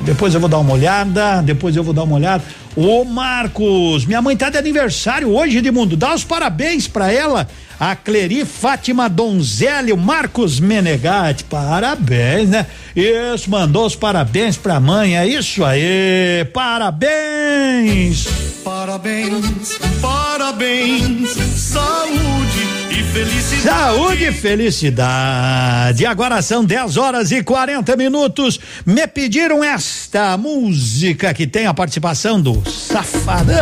[0.00, 2.42] Depois eu vou dar uma olhada, depois eu vou dar uma olhada.
[2.74, 5.96] Ô Marcos, minha mãe tá de aniversário hoje, Edmundo.
[5.96, 7.48] Dá os parabéns para ela.
[7.78, 11.44] A Cleri Fátima Donzelli, Marcos Menegatti.
[11.44, 12.66] Parabéns, né?
[12.94, 15.16] Isso, mandou os parabéns pra mãe.
[15.16, 16.44] É isso aí.
[16.52, 18.26] Parabéns.
[18.62, 21.30] Parabéns, parabéns.
[21.56, 23.62] Saúde e felicidade.
[23.62, 26.06] Saúde e felicidade.
[26.06, 28.58] Agora são 10 horas e 40 minutos.
[28.84, 33.58] Me pediram esta música que tem a participação do Safadão.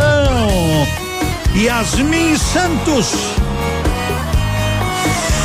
[1.55, 3.13] Yasmin Santos.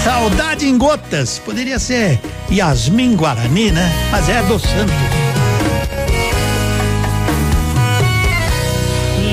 [0.02, 1.38] Saudade em gotas.
[1.38, 2.20] Poderia ser
[2.50, 3.90] Yasmin Guarani, né?
[4.10, 4.94] Mas é do Santos.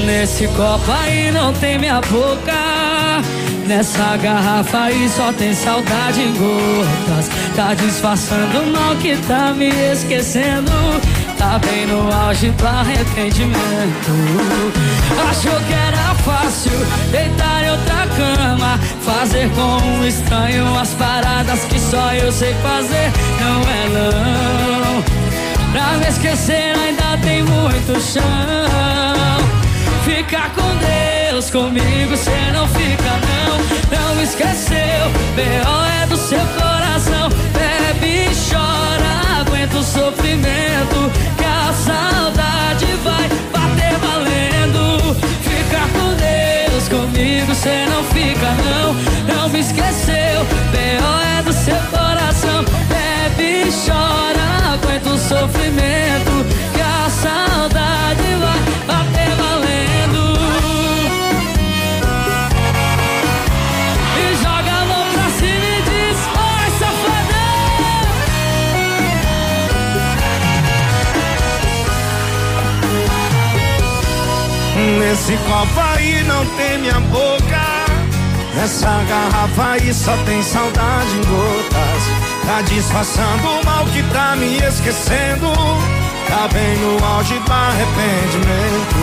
[0.06, 2.82] Nesse copo aí não tem minha boca.
[3.72, 7.30] Nessa garrafa aí só tem saudade em gotas.
[7.56, 10.70] Tá disfarçando o mal que tá me esquecendo.
[11.38, 13.56] Tá bem no auge do arrependimento.
[15.30, 16.74] Achou que era fácil
[17.12, 18.78] deitar em outra cama.
[19.06, 23.10] Fazer com um estranho as paradas que só eu sei fazer.
[23.40, 25.72] Não é não.
[25.72, 28.22] Pra me esquecer ainda tem muito chão.
[30.04, 33.12] Fica com Deus, comigo cê não fica
[33.46, 33.51] não.
[34.32, 36.04] Esqueceu, B.O.
[36.04, 37.28] é do seu coração.
[37.52, 41.12] Bebe e chora, aguenta o sofrimento.
[41.38, 45.16] Que a saudade vai bater valendo.
[45.44, 48.94] Fica com Deus, comigo cê não fica não.
[49.36, 51.38] Não me esqueceu, B.O.
[51.38, 52.64] é do seu coração.
[52.88, 56.46] Bebe e chora, aguenta o sofrimento.
[56.74, 58.21] Que a saudade
[75.22, 77.62] Nesse copo aí não tem minha boca.
[78.56, 82.04] Nessa garrafa aí só tem saudade em gotas.
[82.44, 85.54] Tá disfarçando o mal que tá me esquecendo.
[86.28, 88.96] Tá bem no auge do arrependimento.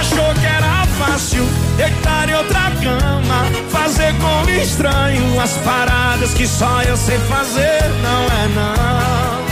[0.00, 1.46] Achou que era fácil
[1.76, 3.46] deitar em outra cama.
[3.70, 7.84] Fazer como estranho as paradas que só eu sei fazer.
[8.02, 9.44] Não é não.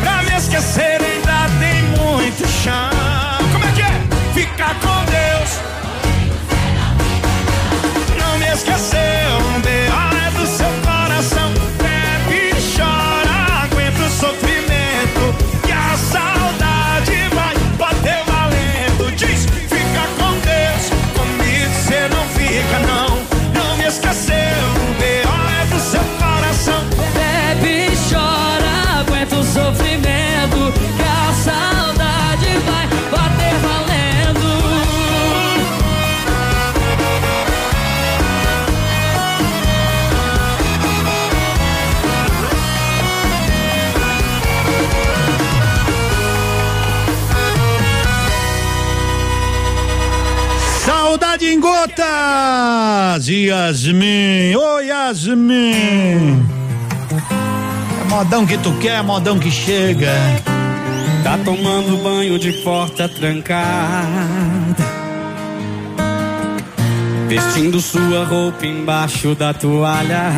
[0.00, 2.97] Pra me esquecer ainda tem muito chão.
[8.58, 10.26] Esqueceu, B.A.
[10.26, 11.52] é do seu coração.
[11.78, 14.67] Bebe chora, aguenta o sofrimento.
[51.98, 54.54] Gotas, Yasmin.
[54.56, 56.46] Ô Yasmin.
[58.00, 60.12] É modão que tu quer, modão que chega.
[61.24, 63.58] Tá tomando banho de porta trancada.
[67.28, 70.32] Vestindo sua roupa embaixo da toalha.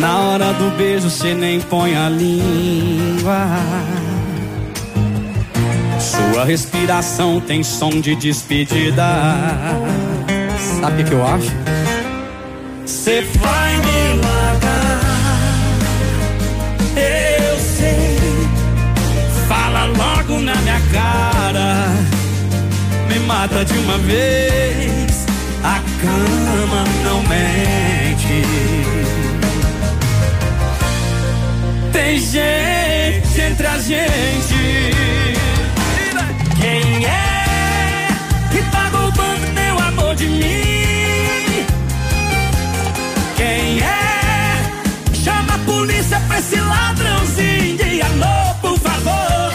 [0.00, 4.01] Na hora do beijo cê nem põe a língua.
[6.30, 9.04] Sua respiração tem som de despedida.
[10.80, 11.50] Sabe o que eu acho?
[12.86, 15.00] Cê vai me largar.
[16.96, 18.18] Eu sei.
[19.48, 21.88] Fala logo na minha cara.
[23.08, 25.26] Me mata de uma vez.
[25.62, 28.42] A cama não mente.
[31.92, 35.21] Tem gente entre a gente.
[46.32, 49.52] Pra esse ladrãozinho de amor, por favor.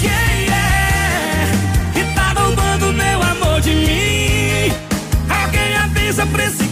[0.00, 1.50] Quem é
[1.92, 4.72] que tá roubando meu amor de mim?
[5.28, 6.64] Alguém avisa pra esse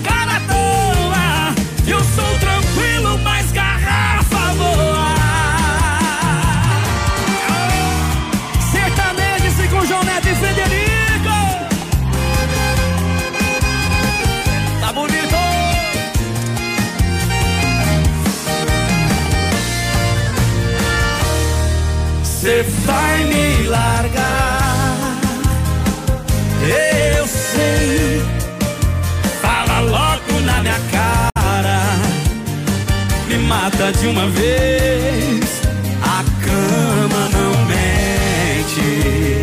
[34.01, 35.63] de uma vez.
[36.03, 39.41] A cama não mente.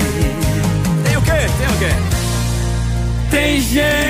[1.04, 1.50] Tem o quê?
[1.58, 1.94] Tem o quê?
[3.30, 4.09] Tem gente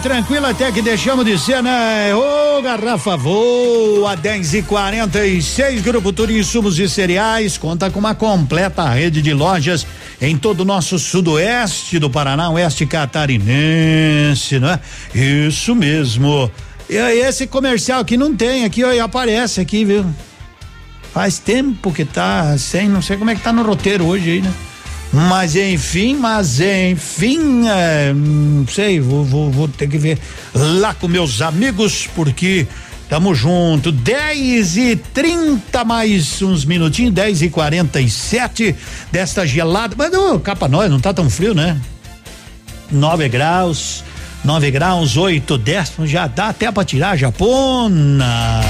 [0.00, 2.14] tranquilo até que deixamos de ser, né?
[2.14, 8.88] Ô, garrafa voa, 10 e 46 Grupo Turim Insumos e Cereais conta com uma completa
[8.88, 9.86] rede de lojas
[10.20, 14.80] em todo o nosso sudoeste do Paraná, oeste catarinense, né?
[15.14, 16.50] Isso mesmo.
[16.88, 20.06] E esse comercial aqui não tem, aqui ó, aparece aqui, viu?
[21.12, 24.40] Faz tempo que tá sem, não sei como é que tá no roteiro hoje aí,
[24.40, 24.52] né?
[25.12, 30.18] Mas enfim, mas enfim, é, não sei, vou, vou, vou ter que ver
[30.54, 32.66] lá com meus amigos, porque
[33.10, 38.76] Tamo junto, 10 e 30 mais uns minutinhos, 10 e 47
[39.10, 39.96] desta gelada.
[39.98, 41.76] Mas ô, capa nós, não tá tão frio, né?
[42.88, 44.04] 9 graus,
[44.44, 48.60] 9 graus, 8 décimos, já dá até pra tirar a japona.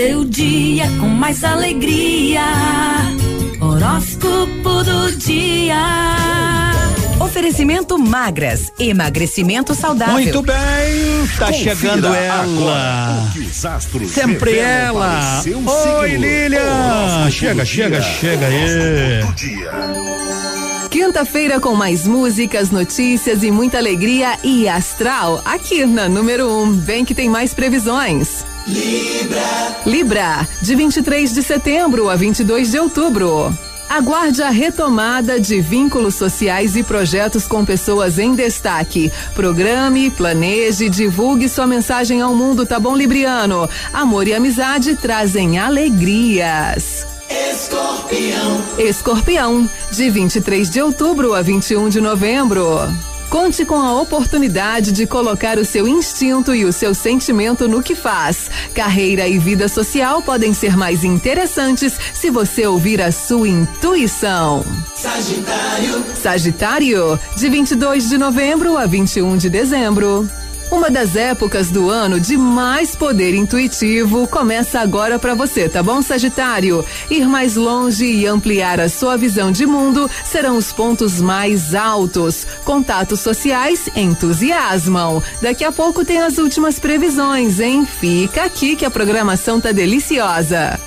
[0.00, 2.40] Seu dia com mais alegria.
[3.60, 5.76] Horóscopo do dia.
[7.20, 10.14] Oferecimento magras, emagrecimento saudável.
[10.14, 10.56] Muito bem,
[11.38, 13.30] tá Confira chegando ela.
[14.08, 15.42] Sempre ela.
[15.44, 16.22] Oi, signo.
[16.22, 17.30] Lilian.
[17.30, 18.10] Chega, chega, dia.
[18.10, 19.20] chega aí.
[21.02, 26.62] Quinta-feira com mais músicas, notícias e muita alegria e astral aqui na número 1.
[26.62, 26.72] Um.
[26.72, 28.44] Vem que tem mais previsões.
[28.66, 29.76] Libra.
[29.86, 33.50] Libra, de 23 de setembro a 22 de outubro.
[33.88, 39.10] Aguarde a retomada de vínculos sociais e projetos com pessoas em destaque.
[39.34, 43.66] Programe, planeje, divulgue sua mensagem ao mundo, tá bom, Libriano?
[43.90, 47.06] Amor e amizade trazem alegrias.
[47.30, 48.64] Escorpião.
[48.76, 52.66] Escorpião, de 23 de outubro a 21 de novembro.
[53.30, 57.94] Conte com a oportunidade de colocar o seu instinto e o seu sentimento no que
[57.94, 58.50] faz.
[58.74, 64.64] Carreira e vida social podem ser mais interessantes se você ouvir a sua intuição.
[64.96, 66.04] Sagitário.
[66.20, 70.28] Sagitário, de 22 de novembro a 21 de dezembro.
[70.70, 76.00] Uma das épocas do ano de mais poder intuitivo começa agora para você, tá bom,
[76.00, 76.84] Sagitário?
[77.10, 82.46] Ir mais longe e ampliar a sua visão de mundo serão os pontos mais altos.
[82.64, 85.20] Contatos sociais entusiasmam.
[85.42, 87.84] Daqui a pouco tem as últimas previsões, hein?
[87.84, 90.78] Fica aqui que a programação tá deliciosa.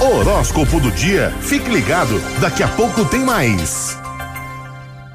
[0.00, 1.34] Horóscopo do dia.
[1.42, 3.98] Fique ligado, daqui a pouco tem mais.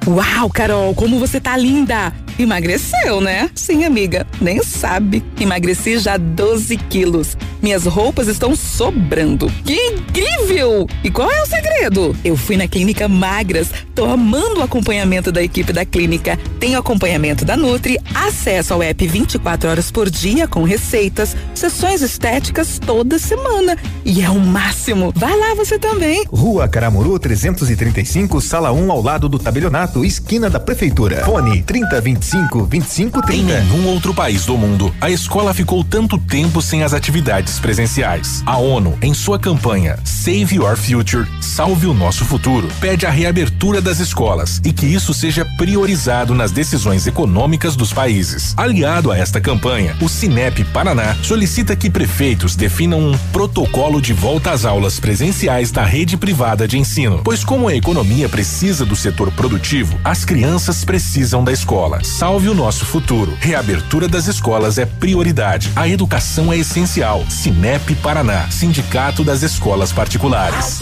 [0.06, 2.12] Uau, Carol, como você tá linda!
[2.38, 3.48] Emagreceu, né?
[3.54, 5.22] Sim, amiga, nem sabe.
[5.40, 7.36] Emagreci já 12 quilos.
[7.62, 9.50] Minhas roupas estão sobrando.
[9.64, 10.86] Que incrível!
[11.02, 12.16] E qual é o segredo?
[12.24, 16.38] Eu fui na Clínica Magras, tô amando o acompanhamento da equipe da clínica.
[16.58, 22.80] Tenho acompanhamento da Nutri, acesso ao app 24 horas por dia com receitas, sessões estéticas
[22.84, 23.78] toda semana.
[24.04, 25.12] E é o máximo.
[25.14, 26.24] Vai lá você também.
[26.28, 31.22] Rua Caramuru 335, sala 1 ao lado do tabelionato, esquina da prefeitura.
[31.26, 33.34] Fone 3025 2530.
[33.34, 38.42] Em nenhum outro país do mundo, a escola ficou tanto tempo sem as atividades presenciais.
[38.46, 43.82] A ONU, em sua campanha Save Your Future, Salve o Nosso Futuro, pede a reabertura
[43.82, 48.54] das escolas e que isso seja priorizado nas decisões econômicas dos países.
[48.56, 54.52] Aliado a esta campanha, o Cinep Paraná solicita que prefeitos definam um protocolo de volta
[54.52, 59.30] às aulas presenciais da rede privada de ensino, pois como a economia precisa do setor
[59.32, 62.02] produtivo, as crianças precisam da escola.
[62.02, 63.36] Salve o nosso futuro.
[63.40, 65.70] Reabertura das escolas é prioridade.
[65.76, 67.24] A educação é essencial.
[67.28, 70.80] Cinep Paraná, Sindicato das Escolas Particulares.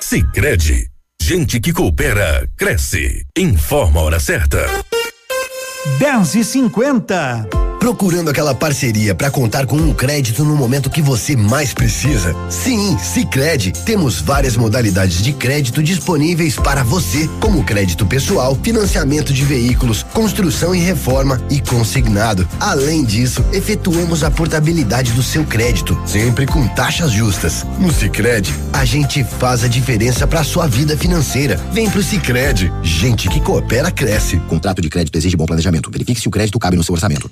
[0.00, 0.86] Sicredi,
[1.20, 3.24] gente que coopera cresce.
[3.36, 4.66] Informa a hora certa.
[5.98, 11.36] 10 e 50 Procurando aquela parceria para contar com um crédito no momento que você
[11.36, 12.34] mais precisa?
[12.48, 13.72] Sim, Sicredi.
[13.72, 20.74] Temos várias modalidades de crédito disponíveis para você, como crédito pessoal, financiamento de veículos, construção
[20.74, 22.48] e reforma e consignado.
[22.58, 27.66] Além disso, efetuamos a portabilidade do seu crédito, sempre com taxas justas.
[27.78, 31.60] No Sicredi, a gente faz a diferença para sua vida financeira.
[31.70, 32.72] Vem pro Sicredi.
[32.82, 34.38] Gente que coopera cresce.
[34.48, 35.90] Contrato de crédito exige bom planejamento.
[35.90, 37.30] Verifique se o crédito cabe no seu orçamento.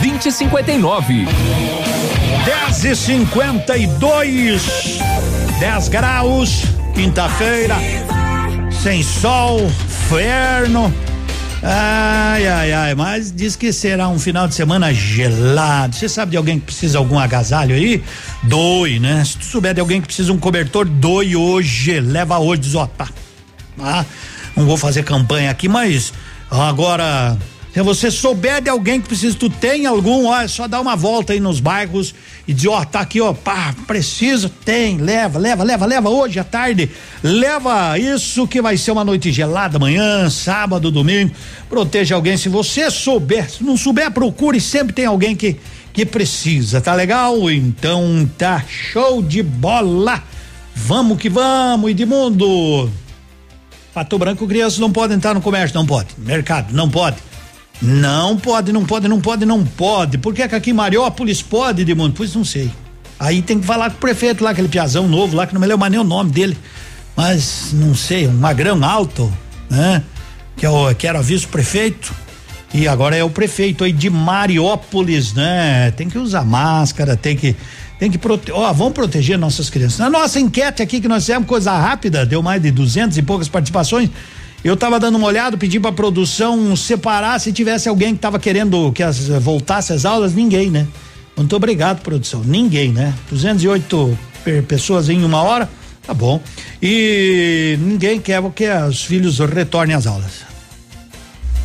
[0.00, 1.26] 2059.
[2.44, 4.98] 10 e 52
[5.58, 6.62] 10 graus,
[6.94, 7.74] quinta-feira,
[8.70, 9.68] sem sol,
[10.08, 10.94] ferno.
[11.60, 15.96] Ai, ai, ai, mas diz que será um final de semana gelado.
[15.96, 18.00] Você sabe de alguém que precisa de algum agasalho aí?
[18.44, 19.24] Doe, né?
[19.24, 21.98] Se tu souber de alguém que precisa de um cobertor, doe hoje.
[21.98, 23.08] Leva hoje, ó, tá.
[23.80, 24.04] Ah,
[24.56, 26.12] não vou fazer campanha aqui, mas
[26.48, 27.36] agora
[27.78, 30.96] se você souber de alguém que precisa, tu tem algum, ó, é só dar uma
[30.96, 32.12] volta aí nos bairros
[32.44, 36.44] e dizer, ó, tá aqui, ó, pá, precisa, tem, leva, leva, leva, leva hoje à
[36.44, 36.90] tarde,
[37.22, 41.32] leva isso que vai ser uma noite gelada amanhã, sábado, domingo,
[41.68, 45.56] proteja alguém, se você souber, se não souber, procure, sempre tem alguém que
[45.92, 47.48] que precisa, tá legal?
[47.48, 50.20] Então tá show de bola,
[50.74, 52.90] vamos que vamos, Edmundo.
[53.94, 57.27] Pato Branco, crianças não podem entrar no comércio, não pode, mercado, não pode.
[57.80, 60.18] Não pode, não pode, não pode, não pode.
[60.18, 62.14] Por que, que aqui em Mariópolis pode, Edmundo?
[62.16, 62.70] Pois não sei.
[63.18, 65.66] Aí tem que falar com o prefeito lá, aquele piazão novo lá, que não me
[65.66, 66.56] lembro mais nem o nome dele.
[67.16, 69.32] Mas não sei, um magrão alto,
[69.68, 70.02] né?
[70.56, 72.14] Que, é o, que era vice-prefeito
[72.72, 75.90] e agora é o prefeito aí de Mariópolis, né?
[75.92, 77.56] Tem que usar máscara, tem que
[77.98, 79.98] tem que proteger, ó, vamos proteger nossas crianças.
[79.98, 83.48] Na nossa enquete aqui que nós fizemos coisa rápida, deu mais de duzentos e poucas
[83.48, 84.08] participações.
[84.64, 88.92] Eu estava dando uma olhada, pedi para produção separar se tivesse alguém que estava querendo
[88.92, 90.86] que as, voltasse as aulas, ninguém, né?
[91.36, 92.42] Muito obrigado, produção.
[92.44, 93.14] Ninguém, né?
[93.30, 94.18] 208
[94.66, 95.70] pessoas em uma hora,
[96.04, 96.40] tá bom.
[96.82, 100.48] E ninguém quer que os filhos retornem às aulas.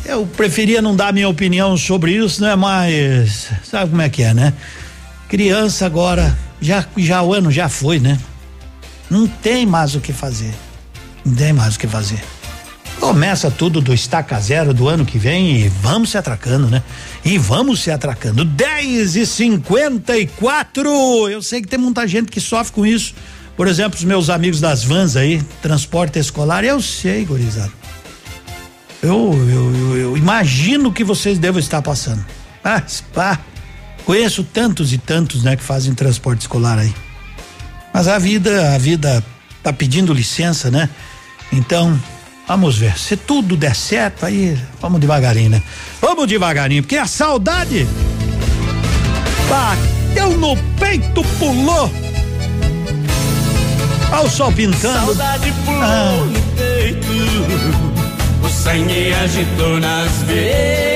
[0.04, 2.54] Eu preferia não dar minha opinião sobre isso, né?
[2.54, 4.52] Mas sabe como é que é, né?
[5.28, 8.18] Criança agora, já, já o ano já foi, né?
[9.10, 10.54] Não tem mais o que fazer.
[11.24, 12.22] Não tem mais o que fazer.
[13.04, 16.82] Começa tudo do estaca zero do ano que vem e vamos se atracando, né?
[17.22, 18.46] E vamos se atracando.
[18.46, 23.14] 10 e 54 Eu sei que tem muita gente que sofre com isso.
[23.58, 27.70] Por exemplo, os meus amigos das vans aí, transporte escolar, eu sei, gurizada.
[29.02, 32.24] Eu, eu, eu, eu imagino que vocês devem estar passando.
[32.64, 32.82] Ah,
[33.12, 33.38] pá,
[34.06, 36.94] conheço tantos e tantos, né, que fazem transporte escolar aí.
[37.92, 39.22] Mas a vida, a vida
[39.62, 40.88] tá pedindo licença, né?
[41.52, 42.00] Então,
[42.46, 45.62] Vamos ver, se tudo der certo, aí vamos devagarinho, né?
[46.00, 47.86] Vamos devagarinho, porque a saudade
[49.48, 51.90] bateu no peito, pulou.
[54.12, 55.06] Olha o sol pintando.
[55.06, 56.26] Saudade pulou ah.
[56.26, 57.08] no peito,
[58.44, 60.93] o sangue agitou nas veias.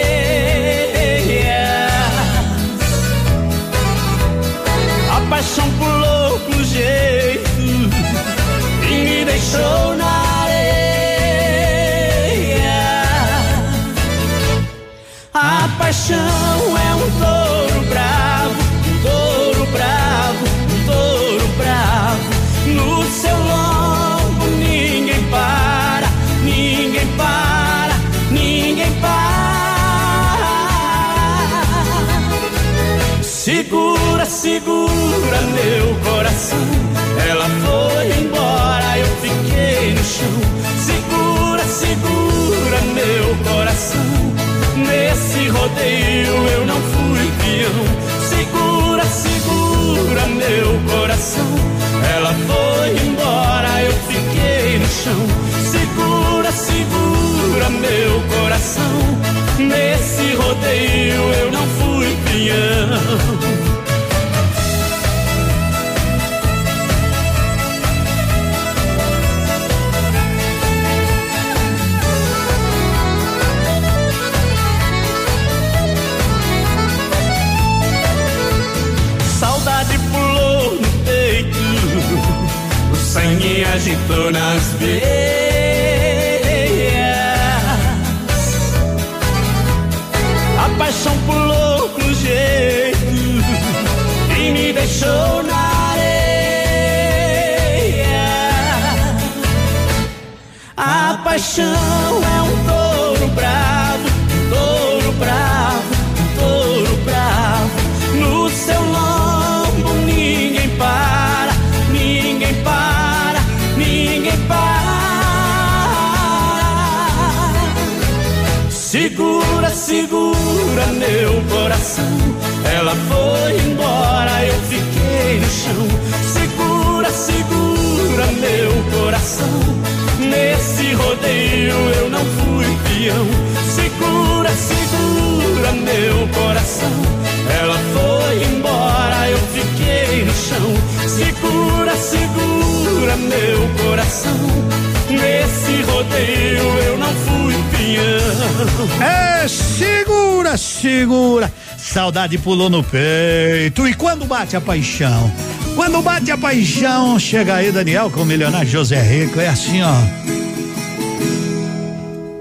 [152.29, 153.89] Saudade pulou no peito.
[153.89, 155.33] E quando bate a paixão?
[155.75, 159.41] Quando bate a paixão, chega aí Daniel com o milionário José Rico.
[159.41, 159.95] É assim, ó.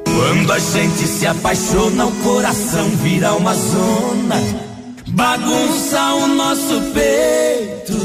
[0.03, 4.35] Quando a gente se apaixona, o coração vira uma zona,
[5.07, 7.97] bagunça o nosso peito.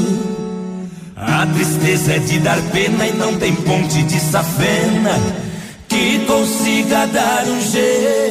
[1.17, 5.19] A tristeza é de dar pena e não tem ponte de safena
[5.89, 8.22] que consiga dar um jeito.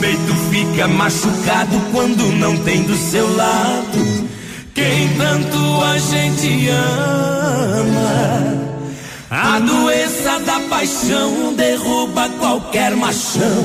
[0.00, 4.30] Peito fica machucado quando não tem do seu lado
[4.74, 7.90] quem tanto a gente ama.
[9.30, 13.64] A doença da paixão derruba qualquer machão,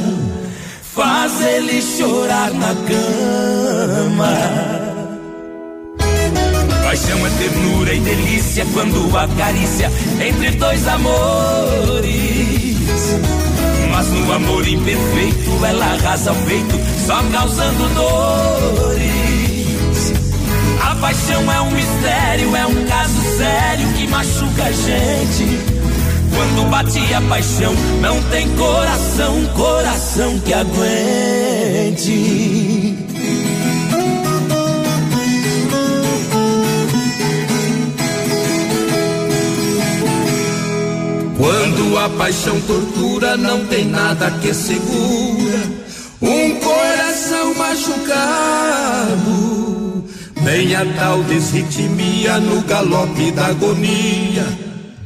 [0.94, 4.34] faz ele chorar na cama.
[6.84, 9.90] Paixão é ternura e delícia quando acaricia
[10.20, 12.16] entre dois amores.
[14.26, 19.06] No amor imperfeito ela arrasa o peito, só causando dores.
[20.82, 25.60] A paixão é um mistério, é um caso sério que machuca a gente.
[26.34, 32.04] Quando bate a paixão, não tem coração, coração que aguente.
[41.46, 45.62] Quando a paixão tortura, não tem nada que segura
[46.20, 48.96] um coração machucado.
[50.38, 54.44] Vem a tal desritmia no galope da agonia,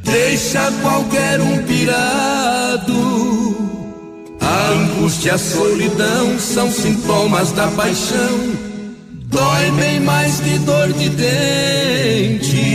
[0.02, 2.88] deixa qualquer um pirado.
[4.40, 8.54] A angústia a solidão são sintomas da paixão,
[9.26, 12.70] dói bem mais que dor de dente.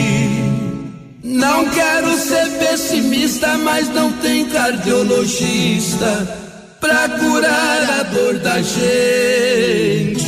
[1.23, 6.27] Não quero ser pessimista, mas não tem cardiologista
[6.81, 10.26] pra curar a dor da gente.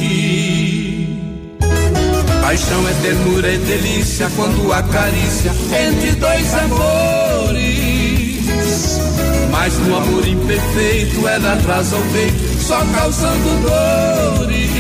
[2.42, 7.58] Paixão é ternura e delícia quando acaricia entre dois amores.
[9.52, 14.72] Mas no amor imperfeito ela atrasa o peito, só causando dores.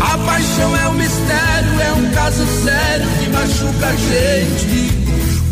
[0.00, 4.99] A paixão é um mistério, é um caso sério que machuca a gente.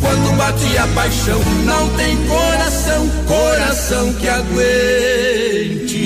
[0.00, 5.98] Quando bate a paixão, não tem coração, coração que aguente.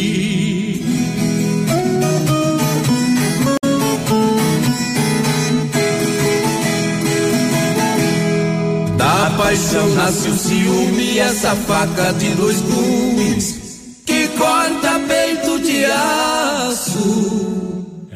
[8.96, 13.62] Da paixão nasce o ciúme, essa faca de dois gumes
[14.06, 17.42] que corta peito de aço.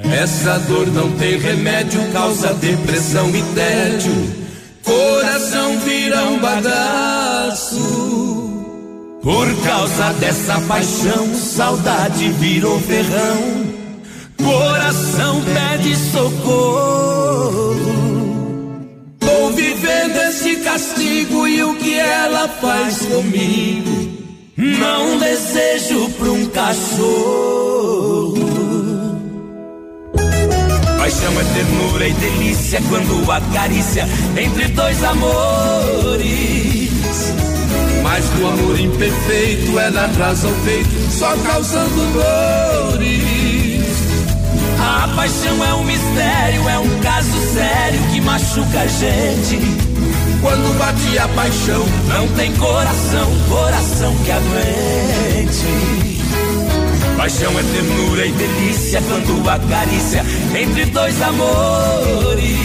[0.05, 4.47] Essa dor não tem remédio, causa depressão e tédio.
[5.57, 7.81] Coração vira um bagaço.
[9.23, 13.65] Por causa dessa paixão, saudade virou ferrão.
[14.37, 17.75] Coração pede socorro.
[19.19, 24.13] Tô vivendo esse castigo e o que ela faz comigo.
[24.59, 28.06] Não desejo pra um cachorro.
[31.07, 36.91] Paixão é ternura e delícia quando acaricia entre dois amores.
[38.03, 43.87] Mas no amor imperfeito ela atrasa o peito, só causando dores.
[44.81, 49.61] A paixão é um mistério, é um caso sério que machuca a gente.
[50.43, 56.06] Quando bate a paixão, não tem coração, coração que aguente.
[57.27, 60.25] Paixão é ternura e delícia quando acaricia
[60.57, 62.61] entre dois amores.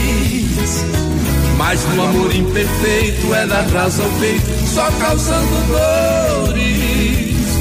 [1.57, 5.49] Mas no amor imperfeito ela arrasa o peito, só causando
[6.45, 7.57] dores.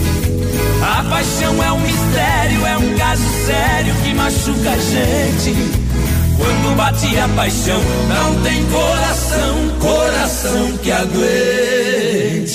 [0.82, 5.54] A paixão é um mistério, é um caso sério que machuca a gente.
[6.36, 12.50] Quando bate a paixão, não tem coração, coração que aguente.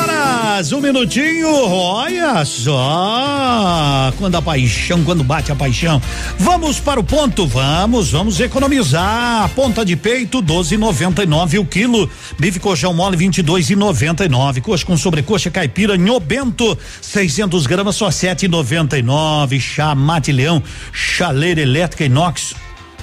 [0.00, 4.12] Horas, um minutinho, olha só.
[4.18, 6.00] Quando a paixão, quando bate a paixão.
[6.38, 9.48] Vamos para o ponto, vamos, vamos economizar.
[9.50, 12.10] Ponta de peito, 12,99 o quilo.
[12.38, 14.60] Bife colchão mole, 22,99.
[14.60, 19.60] Coxa com sobrecoxa caipira, bento 600 gramas, só 7,99.
[19.60, 20.62] Chá mate leão,
[20.92, 22.54] chaleira elétrica inox.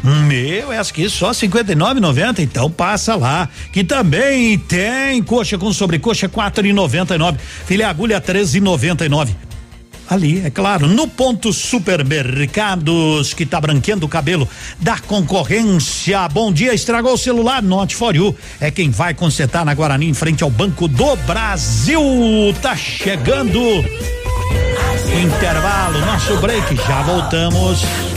[0.04, 3.50] Meu, essa aqui só 59,90, então passa lá.
[3.72, 9.36] Que também tem coxa com sobrecoxa 4,99, filé agulha 13,99.
[10.10, 14.48] Ali, é claro, no ponto supermercados que tá branqueando o cabelo
[14.80, 16.30] da concorrência.
[16.30, 18.34] Bom dia, estragou o celular, Note for you.
[18.62, 22.02] É quem vai consertar na Guarani em frente ao Banco do Brasil.
[22.62, 23.60] Tá chegando.
[25.22, 28.17] Intervalo, nosso break, já voltamos.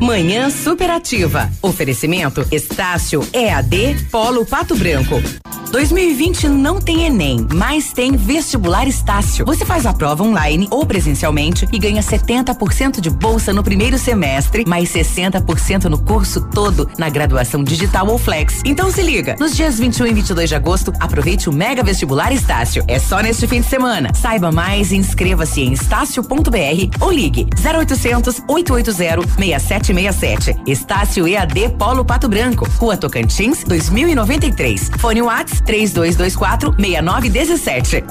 [0.00, 1.50] Manhã superativa.
[1.62, 5.22] Oferecimento Estácio EAD Polo Pato Branco.
[5.70, 9.44] 2020 não tem Enem, mas tem vestibular Estácio.
[9.44, 14.64] Você faz a prova online ou presencialmente e ganha 70% de bolsa no primeiro semestre,
[14.66, 18.62] mais 60% no curso todo na graduação digital ou flex.
[18.64, 22.84] Então se liga, nos dias 21 e 22 de agosto, aproveite o Mega Vestibular Estácio.
[22.88, 24.12] É só neste fim de semana.
[24.14, 30.56] Saiba mais e inscreva-se em estácio.br ou ligue 0800 880 6767.
[30.66, 34.90] Estácio EAD Polo Pato Branco, Rua Tocantins, 2093.
[34.98, 38.04] Fone Whats 3224 6917.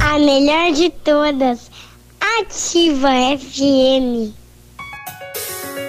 [0.00, 1.70] A melhor de todas.
[2.40, 4.32] Ativa FM.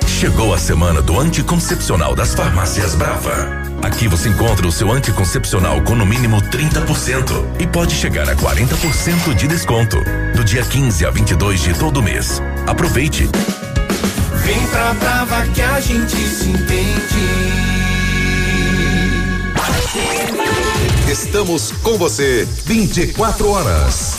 [0.07, 3.47] Chegou a semana do anticoncepcional das farmácias Brava.
[3.81, 9.33] Aqui você encontra o seu anticoncepcional com no mínimo 30% e pode chegar a 40%
[9.33, 9.97] de desconto.
[10.35, 12.41] Do dia 15 a 22 de todo mês.
[12.67, 13.29] Aproveite!
[14.49, 16.89] Vem pra Brava que a gente se entende.
[21.07, 24.18] Estamos com você 24 horas.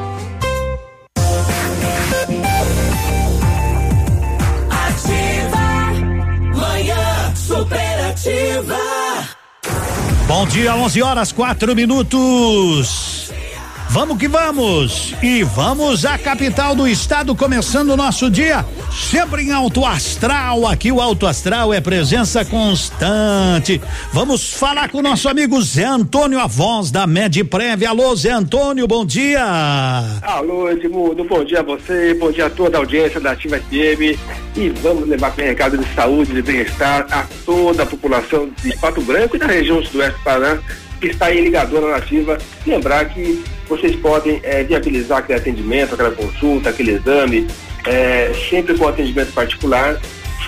[10.51, 13.10] Dia, 11 horas, quatro minutos.
[13.91, 15.13] Vamos que vamos!
[15.21, 20.65] E vamos à capital do estado, começando o nosso dia sempre em alto astral.
[20.65, 23.81] Aqui o alto astral é presença constante.
[24.13, 27.85] Vamos falar com o nosso amigo Zé Antônio, a voz da Medprev.
[27.85, 29.43] Alô, Zé Antônio, bom dia.
[30.21, 34.17] Alô, Edmundo, bom dia a você, bom dia a toda a audiência da Ativa FM.
[34.55, 39.01] E vamos levar com recado de saúde, de bem-estar a toda a população de Pato
[39.01, 40.59] Branco e da região sudoeste do Paraná
[41.01, 42.37] que está aí ligadora nativa.
[42.65, 47.47] Lembrar que vocês podem é, viabilizar aquele atendimento, aquela consulta, aquele exame,
[47.85, 49.99] é, sempre com atendimento particular,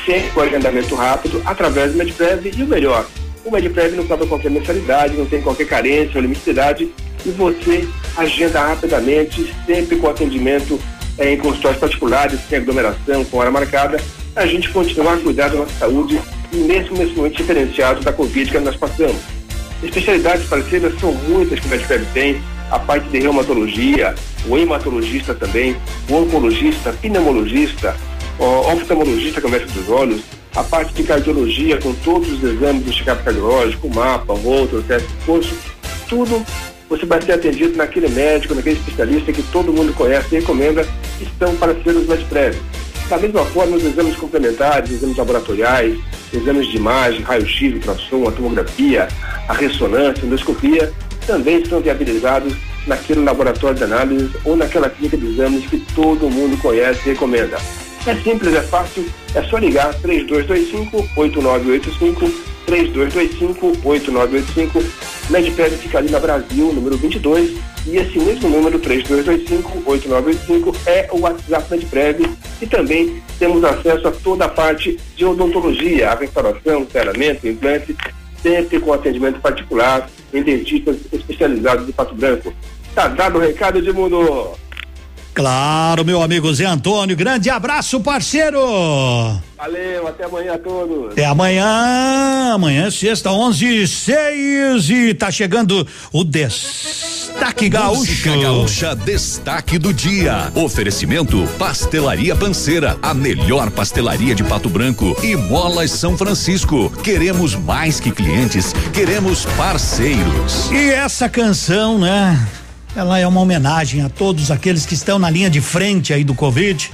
[0.06, 3.06] sempre com agendamento rápido, através do Medprev e o melhor,
[3.46, 6.92] o Medprev não cobra qualquer mensalidade, não tem qualquer carência ou limite de idade
[7.26, 10.80] e você agenda rapidamente, sempre com atendimento
[11.18, 14.00] é, em consultórios particulares, sem aglomeração, com hora marcada,
[14.36, 16.20] a gente continuar a cuidar da nossa saúde
[16.52, 19.43] nesse momento diferenciado da Covid que nós passamos.
[19.84, 22.42] Especialidades parceiras são muitas que o Medprev tem,
[22.72, 24.16] a parte de reumatologia,
[24.48, 25.76] o hematologista também,
[26.10, 27.96] o oncologista, pneumologista,
[28.40, 30.22] o oftalmologista que é o dos olhos,
[30.56, 34.80] a parte de cardiologia com todos os exames do check-up cardiológico, o mapa, o outro,
[34.80, 35.26] o teste de
[36.08, 36.44] tudo
[36.90, 40.86] você vai ser atendido naquele médico, naquele especialista que todo mundo conhece e recomenda,
[41.18, 42.56] que estão parceiros Medprev.
[43.14, 46.00] Da mesma forma, os exames complementares, exames laboratoriais,
[46.34, 49.08] exames de imagem, raio-x, ultrassom, a tomografia,
[49.48, 50.92] a ressonância, a endoscopia,
[51.28, 52.56] também são viabilizados
[52.88, 57.58] naquele laboratório de análise ou naquela clínica de exames que todo mundo conhece e recomenda.
[58.06, 64.84] É simples, é fácil, é só ligar 3225-8985 3225-8985.
[65.30, 67.52] Medpred fica ali na Brasil, número 22.
[67.86, 72.30] E esse mesmo número, 3225-8985, é o WhatsApp Medprev.
[72.62, 77.96] E também temos acesso a toda a parte de odontologia, a restauração, treinamento, implante,
[78.42, 82.52] sempre com atendimento particular em dentistas especializados de Pato Branco.
[82.96, 84.52] Tá dado o recado, Edmundo?
[85.34, 88.60] Claro, meu amigo Zé Antônio, grande abraço, parceiro.
[89.58, 91.12] Valeu, até amanhã a todos.
[91.14, 98.00] Até amanhã, amanhã é sexta, onze e seis e tá chegando o Destaque Gaúcho.
[98.00, 100.52] Música Gaúcha Destaque do Dia.
[100.54, 106.92] Oferecimento Pastelaria Panceira, a melhor pastelaria de Pato Branco e Molas São Francisco.
[107.02, 110.70] Queremos mais que clientes, queremos parceiros.
[110.72, 112.38] E essa canção, né?
[112.96, 116.36] Ela é uma homenagem a todos aqueles que estão na linha de frente aí do
[116.36, 116.92] Covid,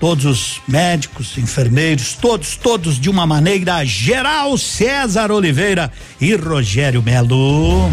[0.00, 7.90] todos os médicos, enfermeiros, todos, todos de uma maneira geral, César Oliveira e Rogério Melo.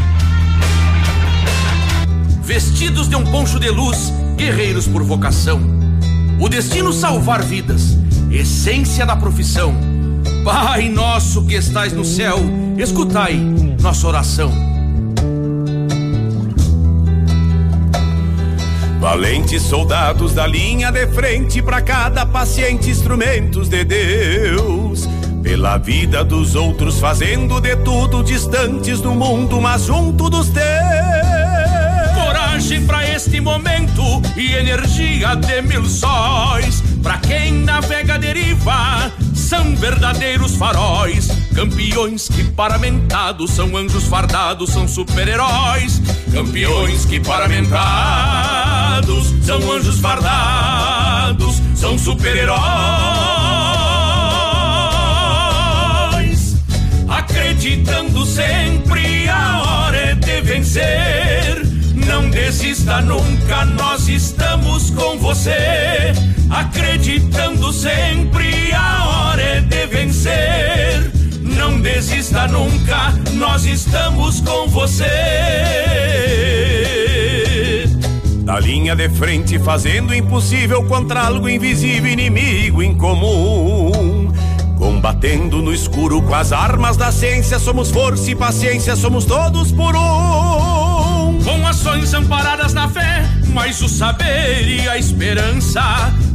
[2.42, 5.62] Vestidos de um poncho de luz, guerreiros por vocação.
[6.40, 7.98] O destino salvar vidas,
[8.32, 9.76] essência da profissão.
[10.46, 12.40] Pai nosso que estais no céu,
[12.78, 13.36] escutai
[13.82, 14.71] nossa oração.
[19.02, 25.10] Valentes soldados da linha de frente, para cada paciente instrumentos de Deus.
[25.42, 30.66] Pela vida dos outros, fazendo de tudo, distantes do mundo, mas junto dos teus.
[32.14, 36.82] Coragem para este momento e energia de mil sóis.
[37.02, 41.30] Pra quem navega deriva, são verdadeiros faróis.
[41.56, 46.00] Campeões que paramentados são anjos fardados, são super-heróis.
[46.32, 53.41] Campeões que paramentados são anjos fardados, são super-heróis.
[57.62, 61.62] Acreditando sempre a hora é de vencer.
[61.94, 66.12] Não desista nunca, nós estamos com você.
[66.50, 71.12] Acreditando sempre a hora é de vencer.
[71.44, 75.06] Não desista nunca, nós estamos com você.
[78.44, 84.11] Na linha de frente, fazendo impossível contra algo invisível, inimigo incomum.
[85.02, 89.96] Combatendo no escuro com as armas da ciência, somos força e paciência, somos todos por
[89.96, 91.40] um.
[91.44, 95.82] Com ações amparadas na fé, mas o saber e a esperança,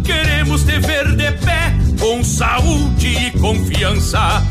[0.02, 4.42] queremos te ver de pé, com saúde e confiança.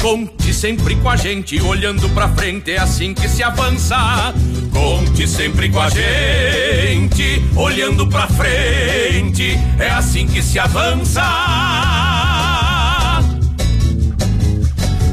[0.00, 4.32] Conte sempre com a gente, olhando pra frente, é assim que se avança.
[4.72, 11.93] Conte sempre com a gente, olhando pra frente, é assim que se avança.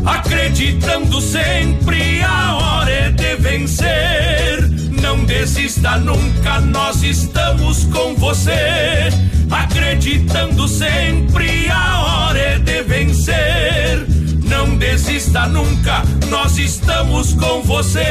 [0.06, 4.69] Acreditando sempre, a hora é de vencer.
[5.02, 9.10] Não desista nunca, nós estamos com você.
[9.49, 14.07] Acreditando sempre, a hora é de vencer.
[14.44, 18.02] Não desista nunca, nós estamos com você.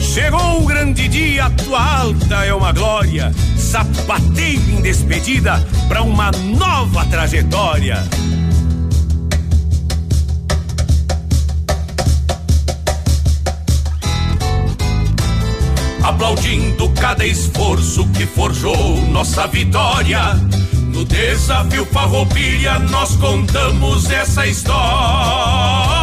[0.00, 3.32] Chegou o grande dia, tua alta é uma glória.
[3.68, 8.02] Sapateio em despedida para uma nova trajetória.
[16.02, 20.32] Aplaudindo cada esforço que forjou nossa vitória.
[20.90, 25.97] No desafio Farroupilha nós contamos essa história.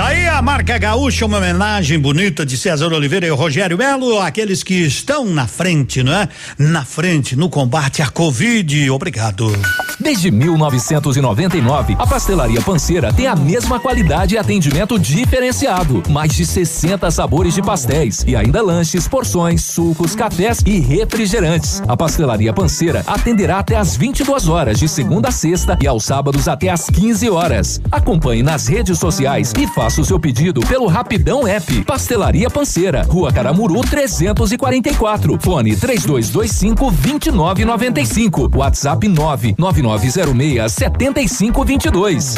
[0.00, 4.62] Tá aí a marca gaúcha, uma homenagem bonita de César Oliveira e Rogério Melo, aqueles
[4.62, 6.26] que estão na frente, não é?
[6.58, 8.88] Na frente, no combate à Covid.
[8.88, 9.52] Obrigado.
[10.00, 16.02] Desde 1999, a Pastelaria Panceira tem a mesma qualidade e atendimento diferenciado.
[16.08, 21.82] Mais de 60 sabores de pastéis e ainda lanches, porções, sucos, cafés e refrigerantes.
[21.86, 26.48] A Pastelaria Panceira atenderá até às 22 horas de segunda a sexta e aos sábados
[26.48, 27.82] até às 15 horas.
[27.92, 31.84] Acompanhe nas redes sociais e faça o seu pedido pelo Rapidão App.
[31.84, 35.38] Pastelaria Panceira, Rua Caramuru 344.
[35.40, 38.50] Fone 3225 2995.
[38.54, 42.34] WhatsApp 99906 7522.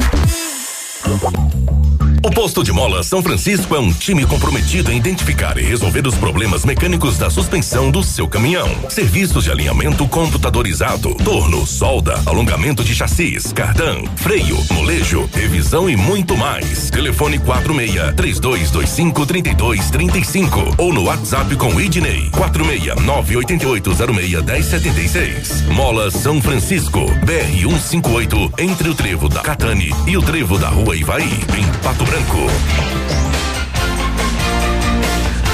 [2.25, 6.15] O posto de mola São Francisco é um time comprometido em identificar e resolver os
[6.15, 8.69] problemas mecânicos da suspensão do seu caminhão.
[8.89, 16.37] Serviços de alinhamento computadorizado, torno, solda, alongamento de chassis, cardan, freio, molejo, revisão e muito
[16.37, 16.91] mais.
[16.91, 25.63] Telefone 46 3225 3235 ou no WhatsApp com Idney 46 98806 1076.
[25.63, 30.95] Mola São Francisco, BR 158, entre o trevo da Catane e o trevo da Rua
[30.95, 32.47] Ivaí, em Pato Branco.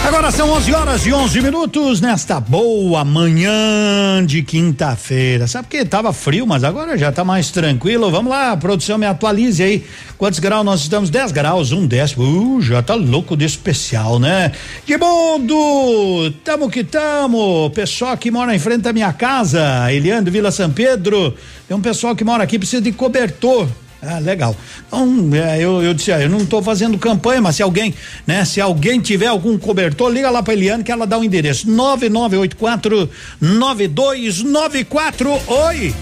[0.05, 5.47] Agora são 11 horas e 11 minutos nesta boa manhã de quinta-feira.
[5.47, 8.11] Sabe que tava frio, mas agora já tá mais tranquilo.
[8.11, 9.85] Vamos lá, produção, me atualize aí.
[10.17, 11.11] Quantos graus nós estamos?
[11.11, 12.25] 10 graus, um décimo.
[12.25, 14.51] Uh, já tá louco de especial, né?
[14.85, 16.35] Que mundo!
[16.43, 17.71] Tamo que tamo.
[17.71, 21.37] Pessoal que mora em frente à minha casa, Eliane Vila São Pedro.
[21.69, 23.69] Tem um pessoal que mora aqui precisa de cobertor.
[24.01, 24.55] Ah, legal.
[24.87, 27.93] Então, é, eu, eu disse, ah, eu não estou fazendo campanha, mas se alguém,
[28.27, 31.69] né, se alguém tiver algum cobertor, liga lá para Eliane que ela dá o endereço.
[31.69, 33.11] 9984
[33.41, 35.31] 9294.
[35.49, 35.95] Oi!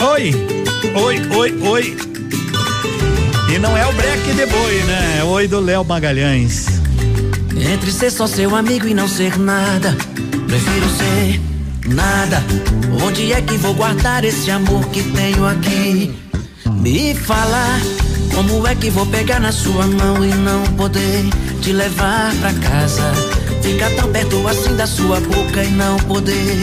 [0.00, 0.34] Oi!
[0.94, 1.96] Oi, oi, oi.
[3.54, 5.18] E não é o breque de boi, né?
[5.18, 6.66] É oi do Léo Magalhães.
[7.54, 9.94] Entre ser só seu amigo e não ser nada,
[10.46, 11.40] prefiro ser
[11.94, 12.42] nada.
[13.04, 16.14] Onde é que vou guardar esse amor que tenho aqui?
[16.80, 17.78] Me fala
[18.34, 21.26] como é que vou pegar na sua mão e não poder
[21.60, 23.12] te levar pra casa.
[23.62, 26.56] Ficar tão perto assim da sua boca e não poder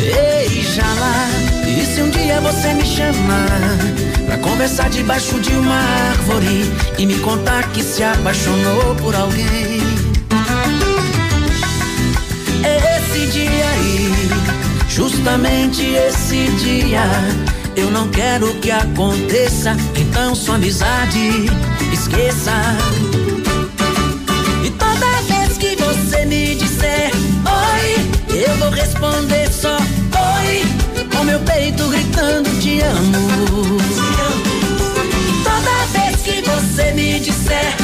[0.00, 1.28] beijá-la.
[1.64, 3.78] E se um dia você me chamar
[4.26, 6.64] pra conversar debaixo de uma árvore
[6.98, 9.80] e me contar que se apaixonou por alguém?
[12.64, 14.28] Esse dia aí,
[14.88, 17.04] justamente esse dia
[17.76, 21.46] eu não quero que aconteça, então sua amizade
[21.92, 22.52] esqueça.
[24.64, 27.10] E toda vez que você me disser
[27.44, 30.62] oi, eu vou responder só oi,
[31.14, 33.78] com meu peito gritando te amo.
[35.28, 37.74] E toda vez que você me disser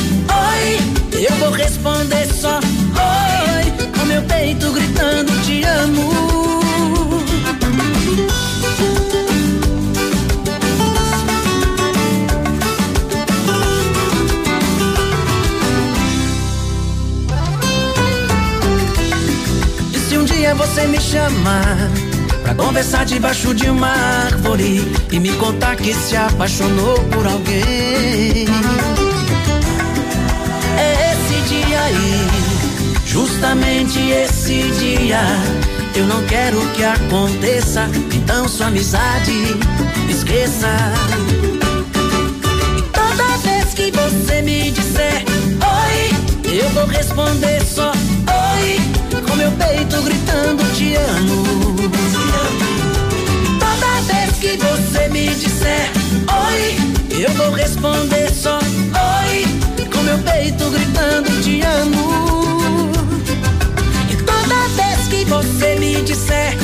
[0.53, 6.48] oi, eu vou responder só oi, com meu peito gritando te amo.
[20.69, 21.91] Você me chamar
[22.43, 28.47] pra conversar debaixo de uma árvore e me contar que se apaixonou por alguém.
[30.77, 32.27] É esse dia aí,
[33.07, 35.21] justamente esse dia.
[35.95, 39.33] Eu não quero que aconteça, então sua amizade
[40.09, 40.69] esqueça.
[42.77, 45.25] E toda vez que você me disser
[45.63, 47.91] oi, eu vou responder só
[49.39, 51.77] meu peito gritando te amo.
[53.61, 55.93] Toda vez que você me disser
[56.49, 59.47] oi, eu vou responder só oi,
[59.93, 62.91] com meu peito gritando te amo.
[64.11, 66.57] E toda vez que você me disser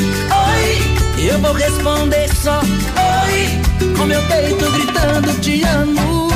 [0.51, 6.29] oi, eu vou responder só oi, com meu peito gritando te amo.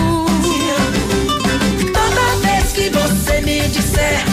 [1.92, 4.27] Toda vez que você me disser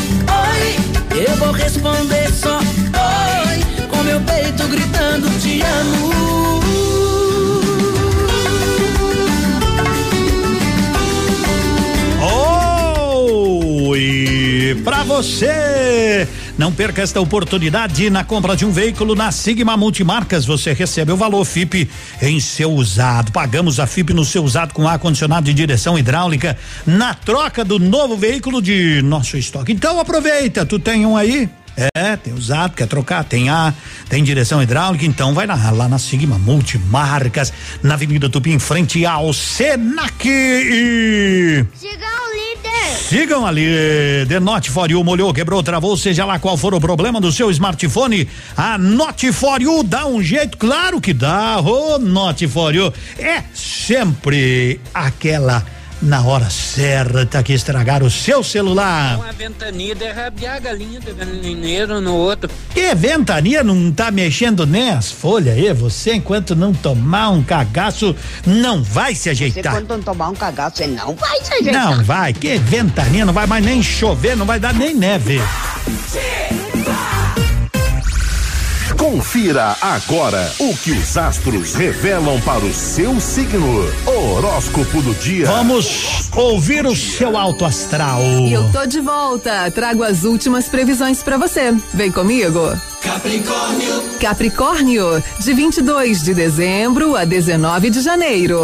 [1.38, 6.16] vou responder só oi, com meu peito gritando te amo.
[13.88, 16.28] Oi, pra você
[16.66, 20.48] não perca esta oportunidade na compra de um veículo na Sigma Multimarcas.
[20.48, 21.88] Você recebe o valor FIP
[22.20, 23.32] em seu usado.
[23.32, 28.18] Pagamos a FIP no seu usado com ar-condicionado de direção hidráulica na troca do novo
[28.18, 29.74] veículo de nosso estoque.
[29.74, 31.48] Então aproveita, tu tem um aí?
[31.96, 33.72] É, tem usado, quer trocar, tem A,
[34.10, 39.32] tem direção hidráulica, então vai lá, na Sigma Multimarcas, na Avenida Tupi, em frente ao
[39.34, 40.24] Senac.
[41.76, 42.55] Siga o líder.
[43.10, 43.66] Sigam ali,
[44.28, 47.50] The Not For You, molhou, quebrou, travou, seja lá qual for o problema do seu
[47.52, 52.74] smartphone, a Not For You dá um jeito, claro que dá, o oh, Not For
[52.74, 55.66] You é sempre aquela
[56.02, 59.18] na hora certa que estragar o seu celular.
[59.18, 62.50] Uma ventania derrabiar a galinha do galinheiro no outro.
[62.74, 65.72] Que ventania não tá mexendo nem as folhas aí?
[65.74, 68.16] Você, enquanto não tomar um cagaço,
[68.46, 69.74] não vai se ajeitar.
[69.74, 71.74] Você, quando não tomar um cagaço, você não vai se ajeitar.
[71.74, 75.40] Não vai, que ventania, não vai mais nem chover, não vai dar nem neve.
[78.98, 83.86] Confira agora o que os astros revelam para o seu signo.
[84.06, 85.46] Horóscopo do dia.
[85.46, 88.22] Vamos ouvir o seu alto astral.
[88.22, 89.70] E eu tô de volta.
[89.72, 91.76] Trago as últimas previsões para você.
[91.94, 92.60] Vem comigo.
[93.02, 94.04] Capricórnio.
[94.20, 98.60] Capricórnio, de 22 de dezembro a 19 de janeiro.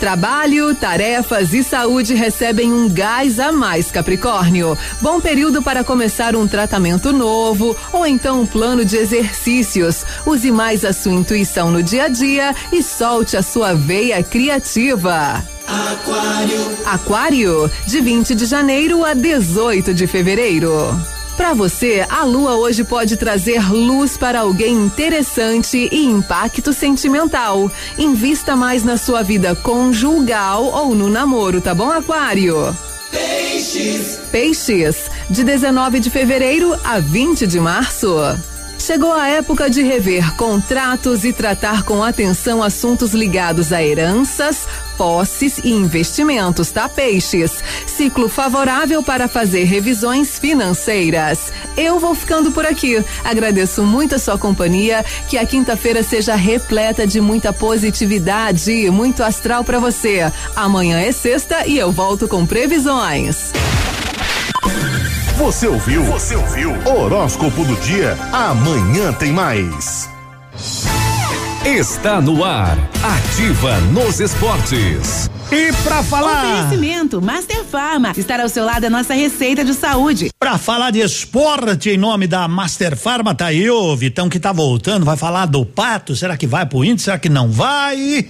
[0.00, 4.76] Trabalho, tarefas e saúde recebem um gás a mais, Capricórnio.
[4.98, 10.06] Bom período para começar um tratamento novo ou então um plano de exercícios.
[10.24, 15.44] Use mais a sua intuição no dia a dia e solte a sua veia criativa.
[15.68, 16.78] Aquário.
[16.86, 20.98] Aquário, de 20 de janeiro a 18 de fevereiro.
[21.36, 27.70] Para você, a lua hoje pode trazer luz para alguém interessante e impacto sentimental.
[27.96, 32.76] Invista mais na sua vida conjugal ou no namoro, tá bom, Aquário?
[33.10, 34.18] Peixes.
[34.30, 38.16] Peixes, de 19 de fevereiro a 20 de março.
[38.80, 44.66] Chegou a época de rever contratos e tratar com atenção assuntos ligados a heranças,
[44.96, 47.62] posses e investimentos, tá, peixes?
[47.86, 51.52] Ciclo favorável para fazer revisões financeiras.
[51.76, 53.04] Eu vou ficando por aqui.
[53.22, 55.04] Agradeço muito a sua companhia.
[55.28, 60.32] Que a quinta-feira seja repleta de muita positividade e muito astral para você.
[60.56, 63.52] Amanhã é sexta e eu volto com previsões.
[65.40, 66.04] Você ouviu?
[66.04, 66.70] Você ouviu?
[66.84, 68.14] Horóscopo do dia.
[68.30, 70.06] Amanhã tem mais.
[71.64, 72.76] Está no ar.
[73.02, 75.30] Ativa nos esportes.
[75.50, 76.58] E pra falar.
[76.58, 78.12] Oferecimento Master Farma.
[78.14, 80.28] Estar ao seu lado é nossa receita de saúde.
[80.38, 84.52] Pra falar de esporte em nome da Master Farma, tá aí o Vitão que tá
[84.52, 88.28] voltando, vai falar do pato, será que vai pro índice, será que não vai?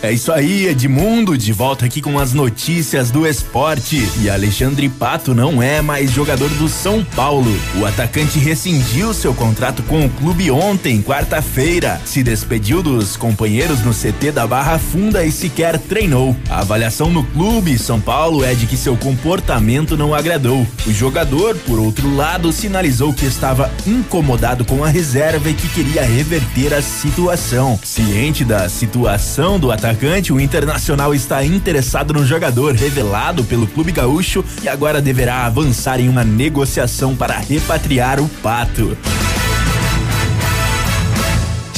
[0.00, 4.08] É isso aí, Edmundo, de volta aqui com as notícias do esporte.
[4.20, 7.50] E Alexandre Pato não é mais jogador do São Paulo.
[7.76, 12.00] O atacante rescindiu seu contrato com o clube ontem, quarta-feira.
[12.04, 16.36] Se despediu dos companheiros no CT da Barra Funda e sequer treinou.
[16.48, 20.64] A avaliação no clube São Paulo é de que seu comportamento não agradou.
[20.86, 26.04] O jogador, por outro lado, sinalizou que estava incomodado com a reserva e que queria
[26.04, 27.76] reverter a situação.
[27.82, 33.90] Ciente da situação do atacante, atacante, o Internacional está interessado no jogador revelado pelo Clube
[33.90, 38.96] Gaúcho e agora deverá avançar em uma negociação para repatriar o Pato.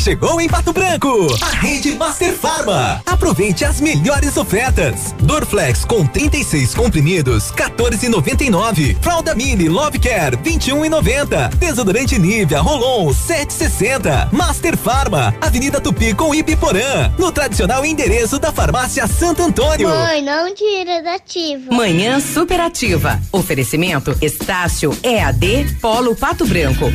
[0.00, 3.02] Chegou em Pato Branco, a rede Master Farma.
[3.04, 5.14] Aproveite as melhores ofertas.
[5.20, 8.96] Dorflex com 36 comprimidos, 14,99.
[9.02, 11.54] Fralda Mini Love Care, 21,90.
[11.56, 14.32] Desodorante Nivea Rolon, 7,60.
[14.32, 19.90] Master Farma, Avenida Tupi com Ipiporã, no tradicional endereço da Farmácia Santo Antônio.
[19.90, 21.74] Mãe, não tira da ativa.
[21.74, 23.20] Manhã superativa.
[23.30, 26.90] Oferecimento Estácio EAD Polo Pato Branco.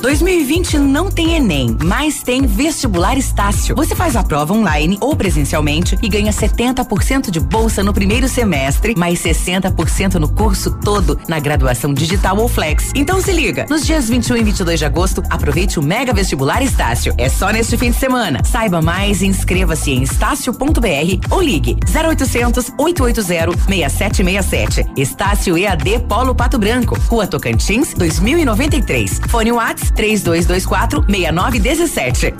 [0.00, 3.76] 2020 não tem Enem, mas tem Vestibular Estácio.
[3.76, 8.94] Você faz a prova online ou presencialmente e ganha 70% de bolsa no primeiro semestre,
[8.96, 12.90] mais 60% no curso todo na graduação digital ou flex.
[12.94, 17.14] Então se liga, nos dias 21 e 22 de agosto, aproveite o Mega Vestibular Estácio.
[17.16, 18.40] É só neste fim de semana.
[18.44, 24.86] Saiba mais e inscreva-se em estácio.br ou ligue 0800 880 6767.
[24.96, 29.20] Estácio EAD Polo Pato Branco, Rua Tocantins, 2093.
[29.28, 32.39] Fone Whats 3224 6917.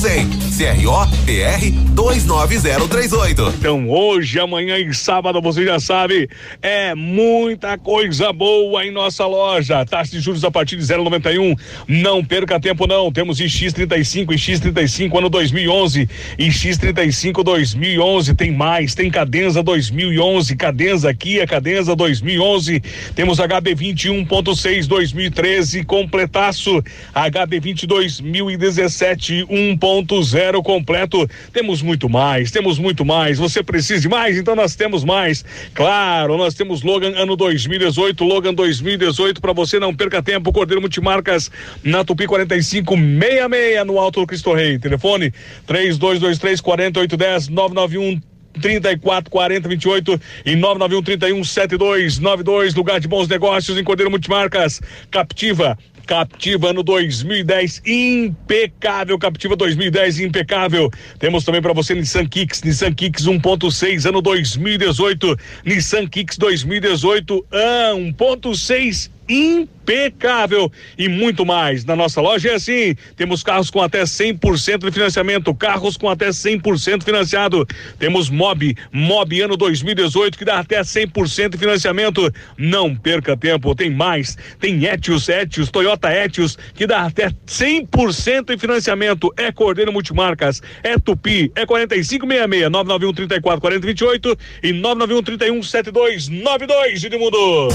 [0.00, 0.40] Zen.
[0.60, 3.54] CRO PR 29038.
[3.58, 6.28] Então, hoje, amanhã e sábado, você já sabe,
[6.60, 9.86] é muita coisa boa em nossa loja.
[9.86, 11.58] Taxa de juros a partir de 0,91.
[11.88, 13.10] Não perca tempo, não.
[13.10, 16.06] Temos X35 e X35 ano 2011
[16.38, 18.34] e X35 2011.
[18.34, 22.82] Tem mais, tem Cadenza 2011, Cadenza aqui, a Cadenza 2011.
[23.14, 26.82] Temos HB21.6 2013, completaço.
[27.14, 29.46] HB20 2017
[29.90, 31.28] 1.0 completo.
[31.52, 33.38] Temos muito mais, temos muito mais.
[33.38, 34.36] Você precisa de mais?
[34.36, 35.44] Então nós temos mais.
[35.74, 40.52] Claro, nós temos Logan ano 2018, Logan 2018 para você não perca tempo.
[40.52, 41.50] Cordeiro Multimarcas
[41.82, 44.78] na Tupi 4566 no Alto Cristo Rei.
[44.78, 45.32] Telefone
[45.66, 48.20] 3223 4810 991
[48.60, 52.74] 34 40 28 e 991 31 72 92.
[52.74, 54.80] Lugar de bons negócios em Cordeiro Multimarcas.
[55.10, 55.78] Captiva.
[56.10, 59.16] Captiva no 2010, impecável.
[59.16, 60.90] Captiva 2010, impecável.
[61.20, 65.38] Temos também para você Nissan Kicks, Nissan Kicks 1.6, ano 2018.
[65.64, 71.84] Nissan Kicks 2018, ah, 1.6 impecável e muito mais.
[71.84, 76.28] Na nossa loja é assim: temos carros com até 100% de financiamento, carros com até
[76.28, 77.66] 100% financiado.
[77.98, 82.32] Temos Mob, Mob ano 2018 que dá até 100% de financiamento.
[82.58, 84.36] Não perca tempo, tem mais.
[84.58, 89.32] Tem Etios, Etios, Toyota Etios que dá até 100% de financiamento.
[89.36, 97.04] É Cordeiro Multimarcas, é Tupi, é 4566 991 34 40 28 e 991 31 7292
[97.04, 97.68] Edmundo.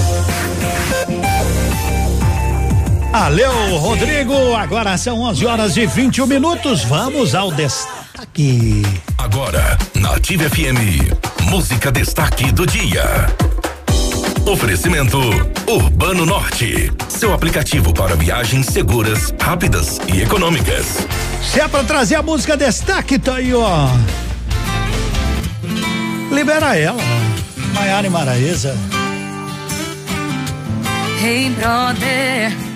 [3.18, 4.54] Valeu, Rodrigo.
[4.54, 6.84] Agora são 11 horas e 21 minutos.
[6.84, 8.82] Vamos ao destaque.
[9.16, 11.10] Agora, na Ativa FM,
[11.50, 13.02] música destaque do dia.
[14.44, 15.18] Oferecimento
[15.66, 20.98] Urbano Norte, seu aplicativo para viagens seguras, rápidas e econômicas.
[21.42, 23.88] Se é pra trazer a música destaque, tá aí, ó.
[26.30, 27.02] Libera ela,
[27.72, 28.76] Maiara e Maraíza.
[31.24, 32.75] Hey, brother,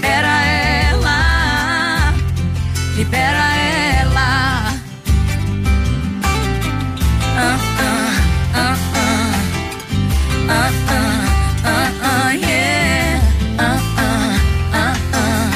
[0.00, 2.14] libera ela,
[2.96, 3.56] libera
[4.00, 4.72] ela.
[7.36, 8.12] Ah, ah,
[8.54, 9.34] ah, ah.
[10.48, 11.24] Ah, ah,
[11.64, 13.20] ah, ah, yeah.
[13.58, 14.36] Ah, ah,
[14.72, 15.50] ah, ah.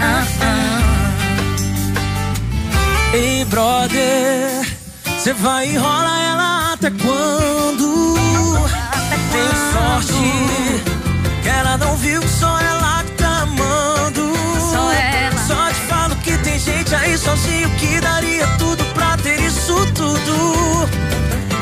[0.00, 0.78] Ah, ah.
[3.14, 4.64] Ei, brother,
[5.04, 8.14] você vai enrolar ela até quando?
[9.32, 10.22] Tem sorte
[11.42, 12.73] que ela não viu que só ela
[17.18, 20.88] sozinho que daria tudo pra ter isso tudo.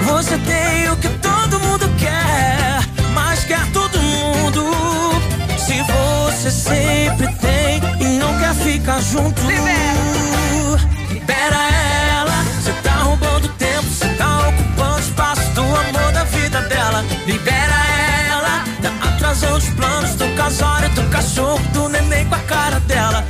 [0.05, 2.81] Você tem o que todo mundo quer,
[3.15, 4.71] mas quer todo mundo.
[5.59, 9.41] Se você sempre tem e não quer ficar junto,
[11.11, 11.57] libera
[12.11, 12.45] ela.
[12.61, 17.05] Você tá roubando tempo, você tá ocupando espaço do amor da vida dela.
[17.27, 17.87] Libera
[18.31, 23.25] ela, tá atrasando os planos do casório, do cachorro, do neném com a cara dela.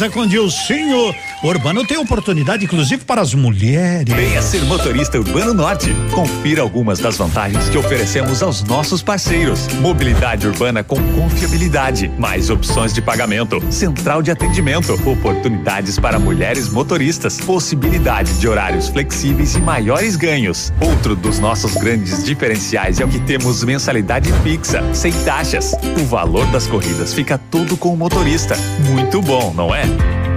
[0.00, 1.14] Maraíza com Dilcinho.
[1.42, 4.14] Urbano tem oportunidade, inclusive, para as mulheres.
[4.14, 5.88] Venha ser motorista Urbano Norte.
[6.12, 9.66] Confira algumas das vantagens que oferecemos aos nossos parceiros.
[9.80, 17.40] Mobilidade urbana com confiabilidade, mais opções de pagamento, central de atendimento, oportunidades para mulheres motoristas,
[17.40, 20.70] possibilidade de horários flexíveis e maiores ganhos.
[20.78, 25.74] Outro dos nossos grandes diferenciais é o que temos mensalidade fixa, sem taxas.
[25.98, 28.58] O valor das corridas fica todo com o motorista.
[28.90, 29.84] Muito bom, não é?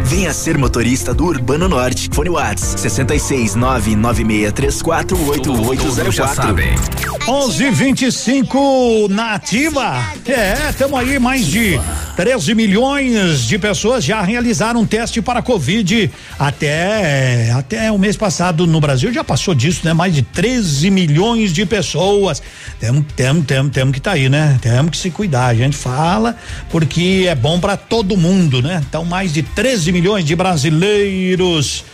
[0.06, 2.10] Venha ser motorista do Urbano Norte.
[2.12, 7.14] Fone Whats 66 99634 8804.
[7.26, 10.04] 11:25 na ativa.
[10.26, 11.80] É, estamos aí mais de
[12.18, 18.68] 13 milhões de pessoas já realizaram um teste para Covid até até o mês passado
[18.68, 19.94] no Brasil já passou disso, né?
[19.94, 22.44] Mais de 13 milhões de pessoas.
[22.78, 24.60] Temos temos temos temos que tá aí, né?
[24.62, 25.48] Temos que se cuidar.
[25.48, 26.36] A gente fala
[26.70, 28.82] porque é bom para todo mundo, né?
[28.88, 31.86] Então mais de 13 milhões de brasileiros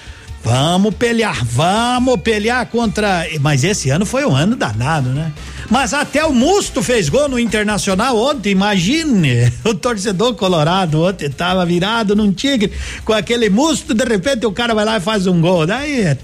[0.44, 3.28] Vamos pelear, vamos pelear contra.
[3.42, 5.32] Mas esse ano foi um ano danado, né?
[5.70, 9.52] Mas até o Musto fez gol no Internacional ontem, imagine.
[9.64, 12.72] O torcedor colorado ontem tava virado num tigre
[13.04, 15.68] com aquele Musto, de repente o cara vai lá e faz um gol.
[15.68, 16.18] Daí é,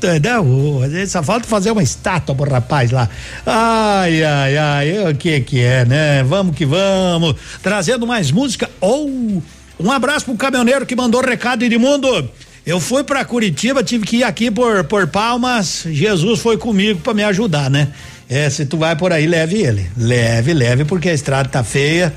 [0.94, 3.08] é, só falta fazer uma estátua pro rapaz lá.
[3.46, 6.24] Ai, ai, ai, o que que é, né?
[6.24, 7.36] Vamos que vamos.
[7.62, 8.70] Trazendo mais música.
[8.80, 9.42] Ou oh,
[9.80, 12.30] um abraço pro caminhoneiro que mandou recado Edmundo.
[12.66, 15.84] Eu fui para Curitiba, tive que ir aqui por por Palmas.
[15.86, 17.90] Jesus foi comigo para me ajudar, né?
[18.28, 19.90] É, se tu vai por aí, leve ele.
[19.96, 22.14] Leve, leve, porque a estrada tá feia.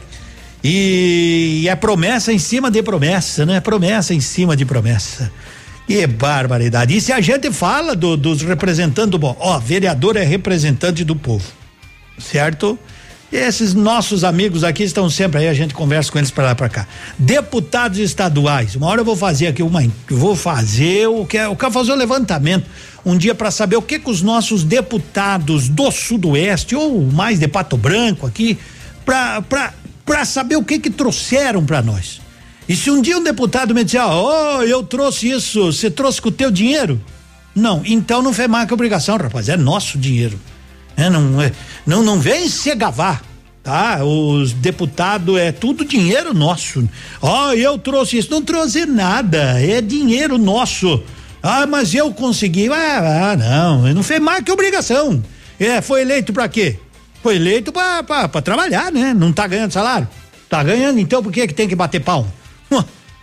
[0.65, 3.61] E, é promessa em cima de promessa, né?
[3.61, 5.31] Promessa em cima de promessa.
[5.87, 6.97] Que barbaridade.
[6.97, 9.37] E se a gente fala do, dos representantes do.
[9.39, 11.47] Ó, vereador é representante do povo.
[12.19, 12.79] Certo?
[13.31, 16.69] Esses nossos amigos aqui estão sempre aí, a gente conversa com eles para lá para
[16.71, 16.87] cá.
[17.19, 18.75] Deputados estaduais.
[18.75, 21.93] Uma hora eu vou fazer aqui uma, vou fazer o que é, eu quero fazer
[21.93, 22.65] o levantamento
[23.05, 27.47] um dia para saber o que que os nossos deputados do Sudoeste ou mais de
[27.47, 28.59] Pato Branco aqui
[29.05, 29.75] para para
[30.07, 32.23] para saber o que que trouxeram para nós.
[32.67, 36.21] E se um dia um deputado me disser, ó, oh, eu trouxe isso, você trouxe
[36.21, 36.99] com o teu dinheiro?
[37.55, 40.41] Não, então não mais que obrigação, rapaz, é nosso dinheiro.
[40.99, 41.53] É, não, é,
[41.87, 43.23] não, não vem se gavar,
[43.63, 44.05] tá?
[44.05, 46.89] Os deputados é tudo dinheiro nosso.
[47.23, 51.01] Ó, oh, eu trouxe isso, não trouxe nada, é dinheiro nosso.
[51.41, 52.69] Ah, mas eu consegui.
[52.69, 55.23] Ah, ah não, não fez mais que obrigação.
[55.59, 56.77] É, foi eleito para quê?
[57.23, 59.15] Foi eleito para trabalhar, né?
[59.15, 60.09] Não tá ganhando salário?
[60.49, 62.27] Tá ganhando, então por que que tem que bater pau?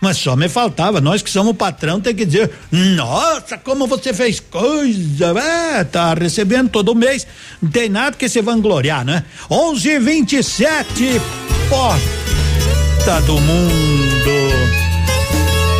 [0.06, 4.38] Mas só me faltava, nós que somos patrão tem que dizer, nossa, como você fez
[4.38, 7.26] coisa, é, tá recebendo todo mês,
[7.60, 9.24] não tem nada que se vangloriar, né?
[9.50, 11.20] Onze vinte e sete,
[11.68, 14.30] porta do mundo,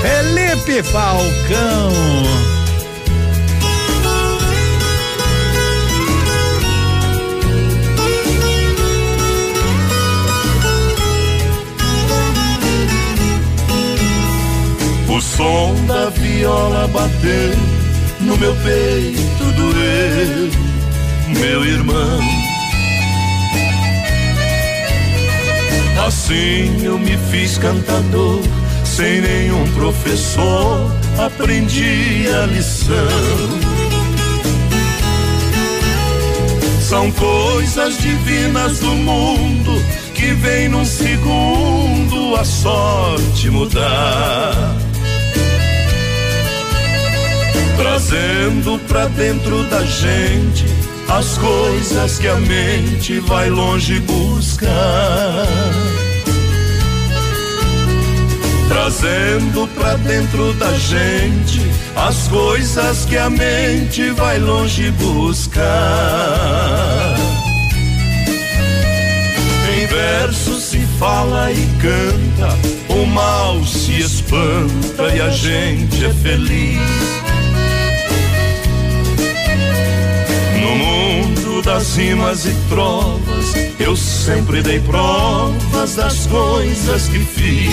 [0.03, 2.46] Felipe Falcão.
[15.17, 17.57] O som da viola bateu
[18.21, 20.51] no meu peito doeu,
[21.41, 22.21] meu irmão.
[26.07, 28.43] Assim eu me fiz cantador,
[28.85, 32.95] sem nenhum professor, aprendi a lição.
[36.83, 39.83] São coisas divinas do mundo
[40.15, 44.86] que vem num segundo a sorte mudar
[47.77, 50.65] trazendo pra dentro da gente
[51.09, 55.47] as coisas que a mente vai longe buscar.
[58.69, 61.63] Trazendo pra dentro da gente
[61.95, 65.65] as coisas que a mente vai longe buscar.
[69.77, 72.57] Em verso se fala e canta,
[72.89, 77.26] o mal se espanta e a gente é feliz.
[81.63, 87.73] Das rimas e trovas, eu sempre dei provas das coisas que fiz.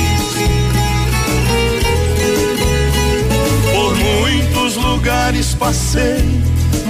[3.73, 6.23] Por muitos lugares passei,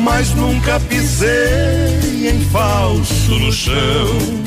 [0.04, 4.44] mas nunca pisei em falso no chão.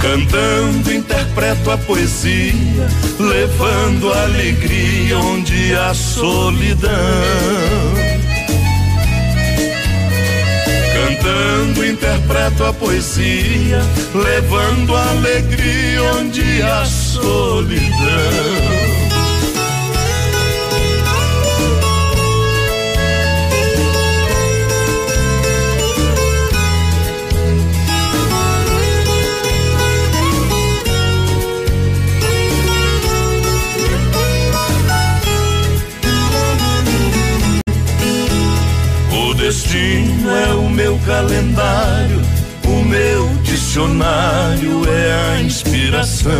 [0.00, 2.88] Cantando, interpreto a poesia,
[3.20, 6.90] levando alegria onde há solidão.
[11.16, 13.80] Cantando, interpreto a poesia,
[14.14, 17.82] levando alegria onde há solidão.
[39.52, 42.22] Destino é o meu calendário,
[42.64, 46.30] o meu dicionário é a inspiração.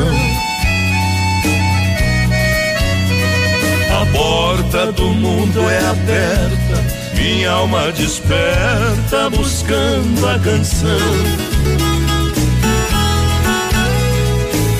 [4.00, 6.84] A porta do mundo é aberta,
[7.14, 10.88] minha alma desperta buscando a canção.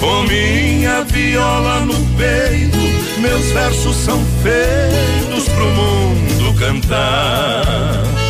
[0.00, 2.78] Com minha viola no peito,
[3.20, 8.21] meus versos são feitos pro mundo cantar.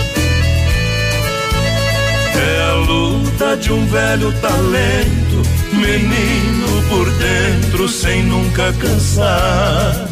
[2.42, 5.42] É a luta de um velho talento,
[5.72, 10.08] menino por dentro sem nunca cansar.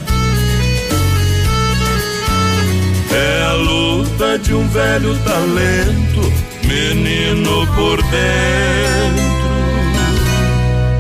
[3.13, 6.33] É a luta de um velho talento,
[6.65, 9.51] menino por dentro,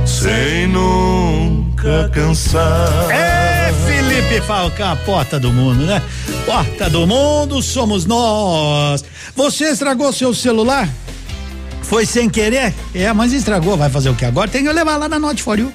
[0.05, 3.09] sem nunca cansar.
[3.11, 6.03] É Felipe Falcão, a porta do mundo, né?
[6.45, 9.05] Porta do mundo somos nós.
[9.37, 10.89] Você estragou seu celular?
[11.91, 12.73] Foi sem querer?
[12.95, 14.49] É, mas estragou, vai fazer o que agora?
[14.49, 15.73] Tem que levar lá na Note for You.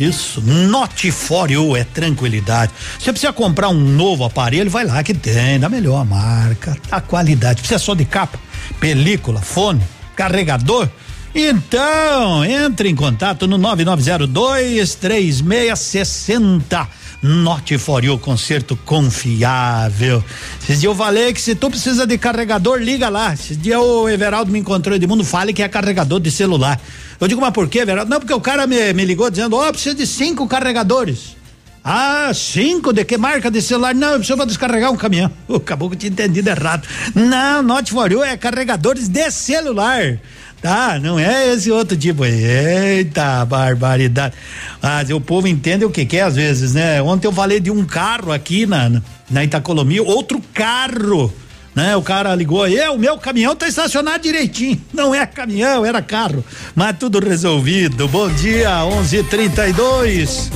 [0.00, 2.72] Isso, Note for You é tranquilidade.
[2.98, 7.60] Você precisa comprar um novo aparelho, vai lá que tem, da melhor marca, a qualidade.
[7.60, 8.40] Precisa só de capa,
[8.80, 9.82] película, fone,
[10.16, 10.88] carregador.
[11.34, 16.88] Então, entre em contato no 9902 3660.
[17.26, 20.22] Note for You, conserto confiável.
[20.62, 23.34] Esses dias eu falei que se tu precisa de carregador, liga lá.
[23.34, 26.80] Esses dias o Everaldo me encontrou de mundo, fale que é carregador de celular.
[27.18, 28.08] Eu digo, mas por quê, Everaldo?
[28.08, 31.36] Não, porque o cara me, me ligou dizendo, ó, oh, precisa de cinco carregadores.
[31.82, 32.92] Ah, cinco?
[32.92, 33.94] De que marca de celular?
[33.94, 35.30] Não, eu preciso descarregar um caminhão.
[35.64, 36.86] Que eu tinha entendido errado.
[37.14, 40.18] Não, Note for You é carregadores de celular.
[40.60, 42.44] Tá, não é esse outro tipo aí.
[42.44, 44.34] Eita, barbaridade.
[44.82, 47.00] Mas o povo entende o que quer às vezes, né?
[47.02, 49.00] Ontem eu falei de um carro aqui na,
[49.30, 51.32] na Itacolomi, outro carro.
[51.74, 51.94] Né?
[51.94, 54.80] O cara ligou aí, o meu caminhão tá estacionado direitinho.
[54.94, 56.42] Não é caminhão, era carro.
[56.74, 58.08] Mas tudo resolvido.
[58.08, 60.50] Bom dia, 11:32.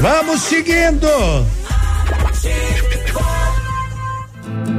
[0.00, 1.06] Vamos seguindo.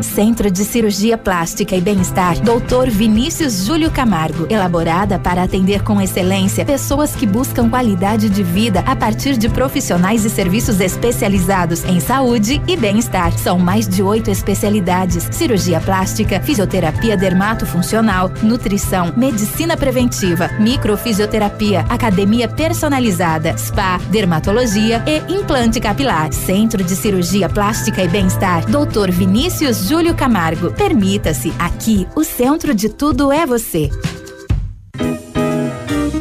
[0.01, 2.89] Centro de Cirurgia Plástica e Bem-Estar, Dr.
[2.89, 4.47] Vinícius Júlio Camargo.
[4.49, 10.26] Elaborada para atender com excelência pessoas que buscam qualidade de vida a partir de profissionais
[10.26, 13.31] e serviços especializados em saúde e bem-estar.
[13.38, 23.57] São mais de oito especialidades: cirurgia plástica, fisioterapia dermatofuncional, nutrição, medicina preventiva, microfisioterapia, academia personalizada,
[23.57, 26.31] spa, dermatologia e implante capilar.
[26.34, 29.11] Centro de Cirurgia Plástica e Bem-Estar, Dr.
[29.11, 30.72] Vinícius Júlio Camargo.
[30.72, 33.91] Permita-se, aqui o centro de tudo é você.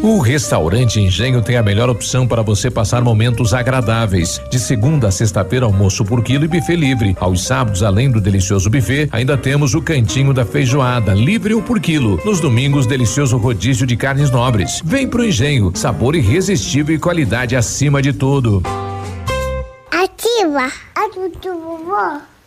[0.02, 4.38] O restaurante Engenho tem a melhor opção para você passar momentos agradáveis.
[4.50, 7.16] De segunda a sexta-feira, almoço por quilo e buffet livre.
[7.18, 11.80] Aos sábados, além do delicioso buffet, ainda temos o cantinho da feijoada, livre ou por
[11.80, 12.20] quilo.
[12.22, 14.82] Nos domingos, delicioso rodízio de carnes nobres.
[14.84, 18.62] Vem pro Engenho, sabor irresistível e qualidade acima de tudo.
[19.90, 20.70] Ativa.
[20.94, 22.33] Ativa, vovó.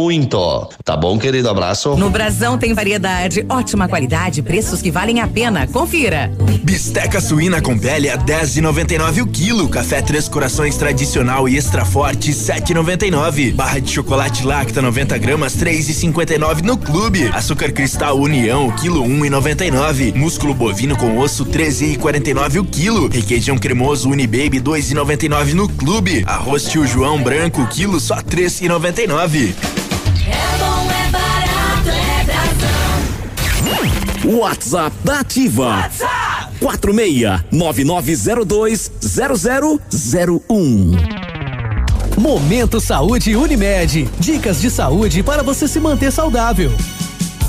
[0.00, 0.68] muito.
[0.82, 1.50] Tá bom, querido?
[1.50, 1.94] Abraço.
[1.94, 5.66] No Brasão tem variedade, ótima qualidade, preços que valem a pena.
[5.66, 6.32] Confira.
[6.62, 9.68] Bisteca suína com pele a 10,99 o quilo.
[9.68, 13.54] Café Três Corações tradicional e extra forte 7,99.
[13.54, 17.28] Barra de chocolate Lacta 90 gramas 3,59 no clube.
[17.34, 20.14] Açúcar Cristal União quilo 1,99.
[20.14, 23.08] Músculo bovino com osso 13,49 o quilo.
[23.08, 26.24] Requeijão cremoso Unibaby 2,99 no clube.
[26.26, 29.89] Arroz Tio João branco quilo só 3,99.
[34.24, 35.76] WhatsApp da Ativa.
[35.76, 38.90] WhatsApp 46 9902
[40.48, 40.96] 0001.
[42.18, 44.08] Momento Saúde Unimed.
[44.18, 46.70] Dicas de saúde para você se manter saudável.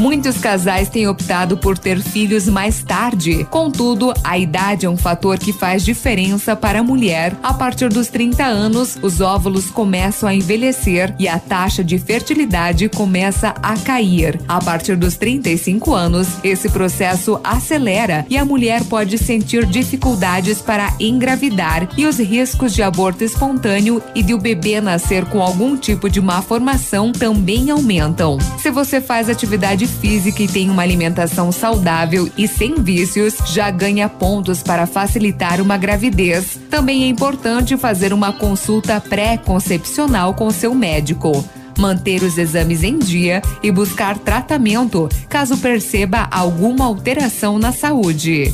[0.02, 3.46] Muitos casais têm optado por ter filhos mais tarde.
[3.52, 7.38] Contudo, a idade é um fator que faz diferença para a mulher.
[7.44, 12.90] A partir dos 30 anos, os óvulos começam a envelhecer e a taxa de fertilidade
[12.90, 14.42] começa a cair.
[14.48, 20.96] A partir dos 35 anos, esse processo acelera e a mulher pode sentir dificuldades para
[21.00, 26.10] engravidar e os riscos de aborto espontâneo e de o bebê nascer com algum tipo
[26.10, 28.40] de má formação também aumentam.
[28.58, 34.10] Se você faz atividade física e tem uma alimentação saudável e sem vícios, já ganha
[34.10, 36.60] pontos para facilitar uma gravidez.
[36.70, 41.44] Também é importante fazer uma consulta pré-concepcional com seu médico.
[41.78, 48.54] Manter os exames em dia e buscar tratamento caso perceba alguma alteração na saúde.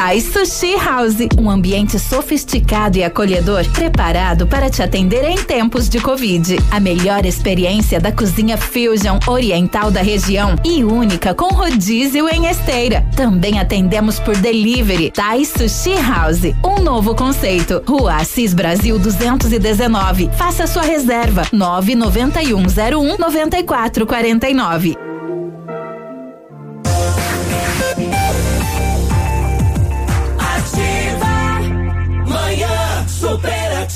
[0.00, 6.00] Thai Sushi House, um ambiente sofisticado e acolhedor, preparado para te atender em tempos de
[6.00, 6.56] Covid.
[6.70, 13.06] A melhor experiência da cozinha fusion oriental da região e única com rodízio em esteira.
[13.14, 15.10] Também atendemos por delivery.
[15.10, 17.82] Thai Sushi House, um novo conceito.
[17.86, 20.30] Rua Assis Brasil 219.
[20.32, 25.10] Faça sua reserva 99101 9449.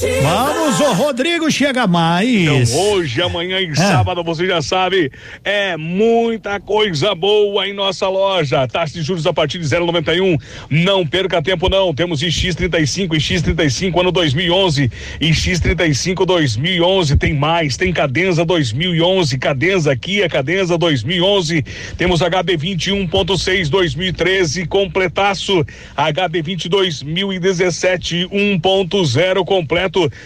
[0.00, 2.70] Vamos, o Rodrigo chega mais.
[2.70, 5.12] Então, hoje, amanhã e sábado, você já sabe,
[5.44, 8.66] é muita coisa boa em nossa loja.
[8.66, 10.36] Taxa de juros a partir de 0,91.
[10.68, 11.94] Não perca tempo, não.
[11.94, 14.90] Temos X35 e X35 ano 2011
[15.20, 17.16] e X35 2011.
[17.16, 21.62] Tem mais, tem Cadenza 2011, Cadenza Kia, Cadenza 2011.
[21.96, 25.64] Temos HB21.6 2013 completaço,
[25.96, 29.83] HB20 2017 1.0 completo.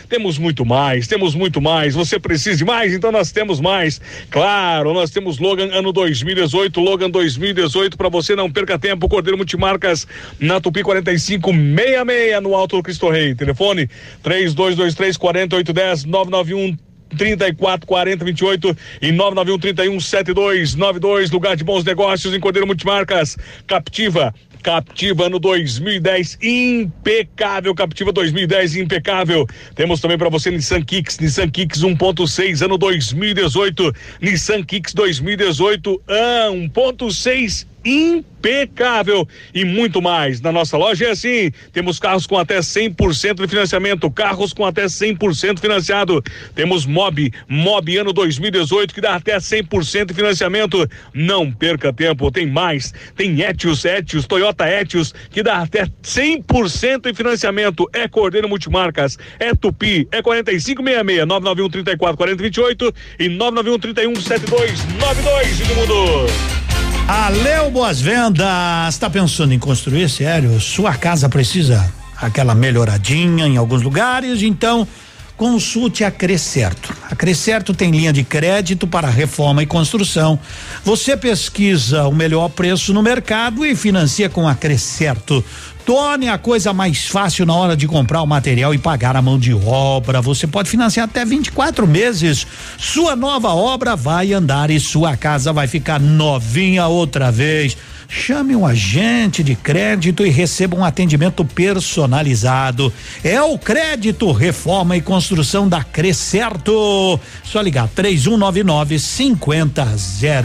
[0.09, 1.95] Temos muito mais, temos muito mais.
[1.95, 2.93] Você precisa de mais?
[2.93, 4.01] Então nós temos mais.
[4.31, 9.09] Claro, nós temos Logan ano 2018, Logan 2018 para você não perca tempo.
[9.09, 10.07] Cordeiro Multimarcas
[10.39, 13.35] na Tupi 4566 no Alto Cristo Rei.
[13.35, 13.89] Telefone
[14.23, 22.35] 3223 4810 991 34 40 28 e 991 31 72 92 lugar de bons negócios
[22.35, 23.37] em Cordeiro Multimarcas
[23.67, 27.75] Captiva Captiva ano 2010 impecável.
[27.75, 29.47] Captiva 2010 impecável.
[29.75, 36.49] Temos também para você Nissan Kicks Nissan Kicks 1.6 ano 2018 Nissan Kicks 2018 ah,
[36.51, 40.41] 1.6 impecável e muito mais.
[40.41, 44.85] Na nossa loja é assim: temos carros com até 100% de financiamento, carros com até
[44.87, 46.23] 100% financiado.
[46.55, 50.89] Temos Mob, Mob ano 2018 que dá até 100% de financiamento.
[51.13, 52.93] Não perca tempo, tem mais.
[53.17, 57.89] Tem Etios, Etios, Toyota Etios que dá até 100% de financiamento.
[57.93, 65.59] É Cordeiro Multimarcas, é Tupi, é 4566 991 34 40 28 e 991 31 7292
[65.59, 66.68] do mundo.
[67.09, 68.47] Aleu Boas Vendas,
[68.91, 70.11] está pensando em construir?
[70.11, 74.87] Sério, sua casa precisa aquela melhoradinha em alguns lugares, então
[75.35, 76.95] consulte a Crescerto.
[77.11, 80.39] A Crescerto tem linha de crédito para reforma e construção.
[80.85, 85.43] Você pesquisa o melhor preço no mercado e financia com a Crescerto.
[85.89, 89.39] Torne a coisa mais fácil na hora de comprar o material e pagar a mão
[89.39, 90.21] de obra.
[90.21, 92.47] Você pode financiar até 24 meses.
[92.77, 97.75] Sua nova obra vai andar e sua casa vai ficar novinha outra vez.
[98.07, 102.93] Chame um agente de crédito e receba um atendimento personalizado.
[103.25, 107.19] É o crédito, reforma e construção da Crescerto.
[107.45, 110.45] Só ligar 3199 5006.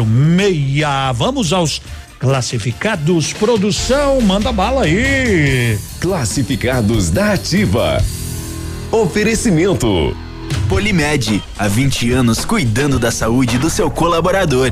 [1.16, 1.82] Vamos aos
[2.24, 5.78] Classificados Produção, manda bala aí.
[6.00, 8.02] Classificados da Ativa.
[8.90, 10.16] Oferecimento.
[10.70, 14.72] Polimed, há 20 anos cuidando da saúde do seu colaborador.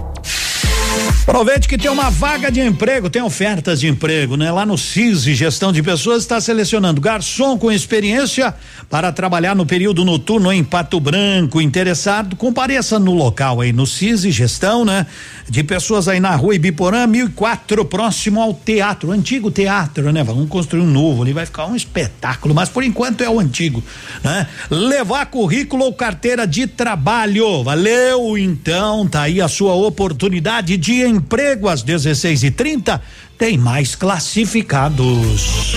[1.32, 4.52] Aproveite que tem uma vaga de emprego, tem ofertas de emprego, né?
[4.52, 8.54] Lá no CISI, Gestão de Pessoas, está selecionando garçom com experiência
[8.90, 11.62] para trabalhar no período noturno em Pato Branco.
[11.62, 15.06] Interessado, compareça no local aí, no CISI, Gestão, né?
[15.48, 20.24] De Pessoas aí na rua Ibiporã, 1004, próximo ao teatro, antigo teatro, né?
[20.24, 23.82] Vamos construir um novo ali, vai ficar um espetáculo, mas por enquanto é o antigo,
[24.24, 24.48] né?
[24.70, 27.64] Levar currículo ou carteira de trabalho.
[27.64, 33.00] Valeu, então, tá aí a sua oportunidade de emprego às 16 e 30
[33.42, 35.74] tem mais classificados.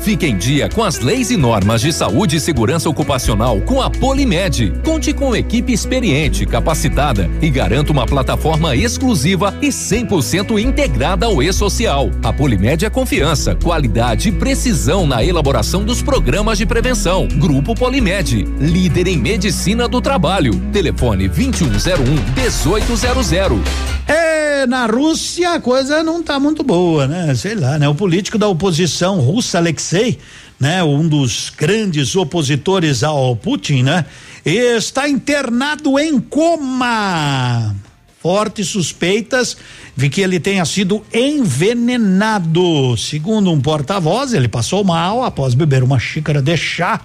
[0.00, 3.88] Fique em dia com as leis e normas de saúde e segurança ocupacional com a
[3.88, 4.74] Polimed.
[4.84, 12.10] Conte com equipe experiente, capacitada e garanta uma plataforma exclusiva e 100% integrada ao e-social.
[12.22, 17.28] A Polimed é confiança, qualidade e precisão na elaboração dos programas de prevenção.
[17.28, 20.54] Grupo Polimed, líder em medicina do trabalho.
[20.70, 22.04] Telefone 2101
[22.36, 23.60] 1800.
[24.06, 27.34] É, na Rússia a coisa não tá muito boa, né?
[27.34, 27.88] Sei lá, né?
[27.88, 30.18] O político da oposição russa, Alexei,
[30.58, 30.82] né?
[30.82, 34.04] Um dos grandes opositores ao Putin, né?
[34.44, 37.74] Está internado em coma.
[38.20, 39.56] fortes suspeitas
[39.96, 42.94] de que ele tenha sido envenenado.
[42.96, 47.00] Segundo um porta-voz, ele passou mal após beber uma xícara de chá,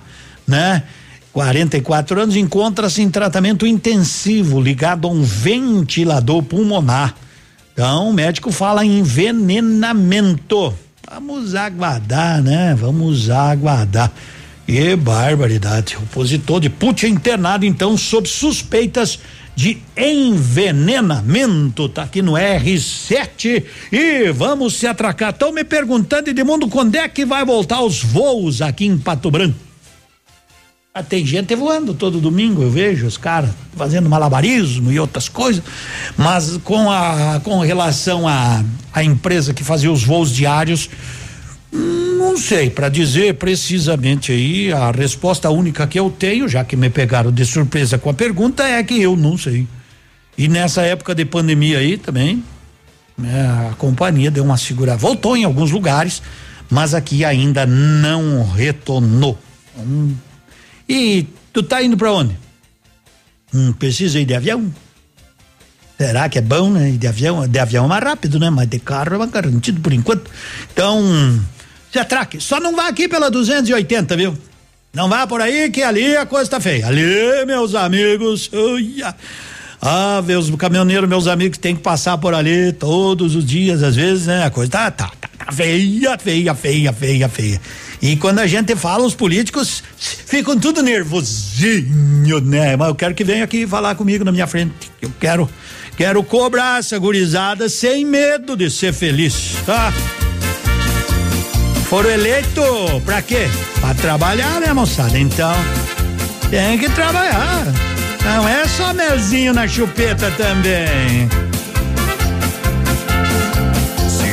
[0.45, 0.84] né?
[1.32, 7.16] 44 anos, encontra-se em tratamento intensivo ligado a um ventilador pulmonar.
[7.76, 10.73] Então, o médico fala em envenenamento.
[11.11, 12.73] Vamos aguardar, né?
[12.73, 14.14] Vamos aguardar.
[14.65, 15.97] Que barbaridade.
[15.97, 19.19] Opositor de Putin internado, então, sob suspeitas
[19.53, 21.89] de envenenamento.
[21.89, 25.31] Tá aqui no R7 e vamos se atracar.
[25.31, 29.64] Estão me perguntando, Edmundo, quando é que vai voltar os voos aqui em Pato Branco?
[30.97, 35.61] Ah, tem gente voando todo domingo, eu vejo os caras fazendo malabarismo e outras coisas,
[36.15, 38.63] mas com a com relação à
[38.93, 40.89] a, a, empresa que fazia os voos diários,
[41.69, 46.89] não sei, para dizer precisamente aí, a resposta única que eu tenho, já que me
[46.89, 49.67] pegaram de surpresa com a pergunta, é que eu não sei.
[50.38, 52.41] E nessa época de pandemia aí também,
[53.17, 56.22] né, a companhia deu uma segurada, voltou em alguns lugares,
[56.69, 59.38] mas aqui ainda não retornou.
[59.77, 60.15] Hum,
[60.88, 62.38] e tu tá indo para onde?
[63.53, 64.74] Hum, precisa ir de avião?
[65.98, 66.91] Será que é bom, né?
[66.91, 68.49] De avião, de avião é mais rápido, né?
[68.49, 70.30] Mas de carro é mais garantido por enquanto.
[70.74, 71.02] Então,
[71.91, 72.41] se atraque.
[72.41, 74.38] Só não vá aqui pela 280, viu?
[74.94, 76.88] Não vá por aí que ali a coisa tá feia.
[76.88, 79.16] Ali, meus amigos, uia.
[79.82, 84.26] Ah, meus caminhoneiros, meus amigos, tem que passar por ali todos os dias, às vezes,
[84.26, 84.44] né?
[84.44, 87.62] A coisa tá, tá, tá, tá feia, feia, feia, feia, feia.
[88.06, 92.76] E quando a gente fala, os políticos ficam tudo nervosinho, né?
[92.76, 94.91] Mas eu quero que venha aqui falar comigo na minha frente.
[95.02, 95.49] Eu quero,
[95.98, 99.91] quero cobrar essa gurizada sem medo de ser feliz, tá?
[101.90, 102.64] Foram eleitos
[103.03, 103.48] pra quê?
[103.82, 105.18] Pra trabalhar, né, moçada?
[105.18, 105.56] Então,
[106.52, 107.65] tem que trabalhar.
[108.23, 111.27] Não é só melzinho na chupeta também.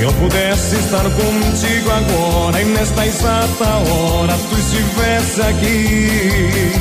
[0.02, 6.72] Se eu pudesse estar contigo agora e nesta exata hora tu estivesse aqui,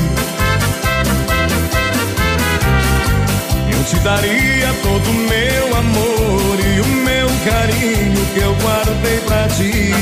[3.70, 9.46] eu te daria todo o meu amor e o meu carinho que eu guardei pra
[9.50, 9.92] ti.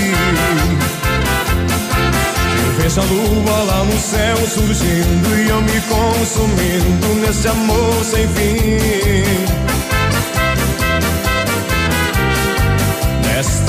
[2.64, 8.26] Eu vejo a lua lá no céu surgindo e eu me consumindo nesse amor sem
[8.28, 9.60] fim.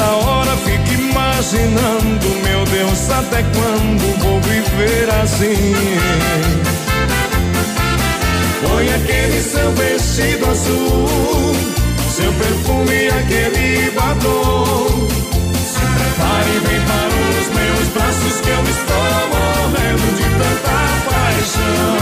[0.01, 5.75] Nesta hora fico imaginando, meu Deus, até quando vou viver assim?
[8.63, 11.55] Põe aquele seu vestido azul,
[12.15, 15.07] seu perfume, aquele batom.
[15.67, 20.77] Se prepare e vem para os meus braços que eu estou morrendo de tanta
[21.11, 22.01] paixão.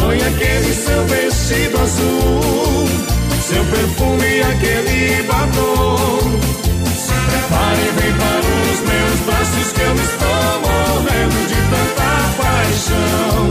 [0.00, 2.88] Põe aquele seu vestido azul,
[3.42, 6.51] seu perfume, aquele batom.
[7.50, 13.50] Pare vem para os meus braços que eu estou morrendo de tanta paixão.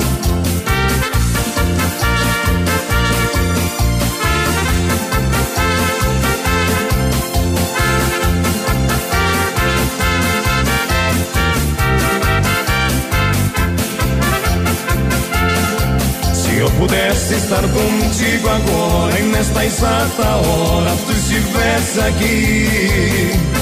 [16.34, 23.61] Se eu pudesse estar contigo agora e nesta exata hora tu estivesse aqui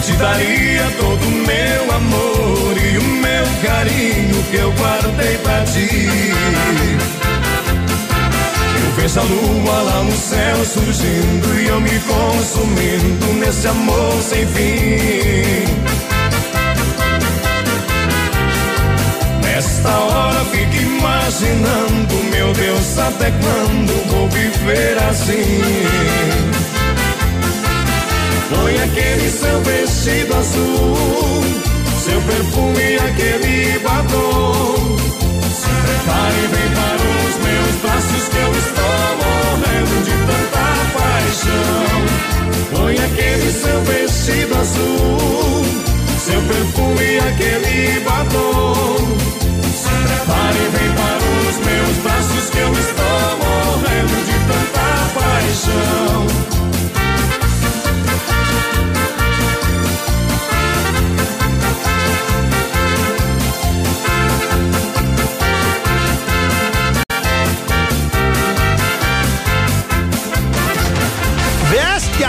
[0.00, 5.88] te daria todo o meu amor e o meu carinho que eu guardei pra ti.
[8.82, 14.46] Eu vejo a lua lá no céu surgindo e eu me consumindo nesse amor sem
[14.46, 15.64] fim.
[19.44, 26.59] Nesta hora fico imaginando, meu Deus, até quando vou viver assim?
[28.50, 31.44] Põe aquele seu vestido azul,
[32.04, 34.96] seu perfume, aquele batom.
[35.54, 40.66] Se prepare e vem para os meus braços que eu estou morrendo de tanta
[40.98, 41.98] paixão.
[42.74, 45.64] Põe aquele seu vestido azul,
[46.18, 48.96] seu perfume, aquele batom.
[49.62, 56.59] Se prepare e vem para os meus braços que eu estou morrendo de tanta paixão.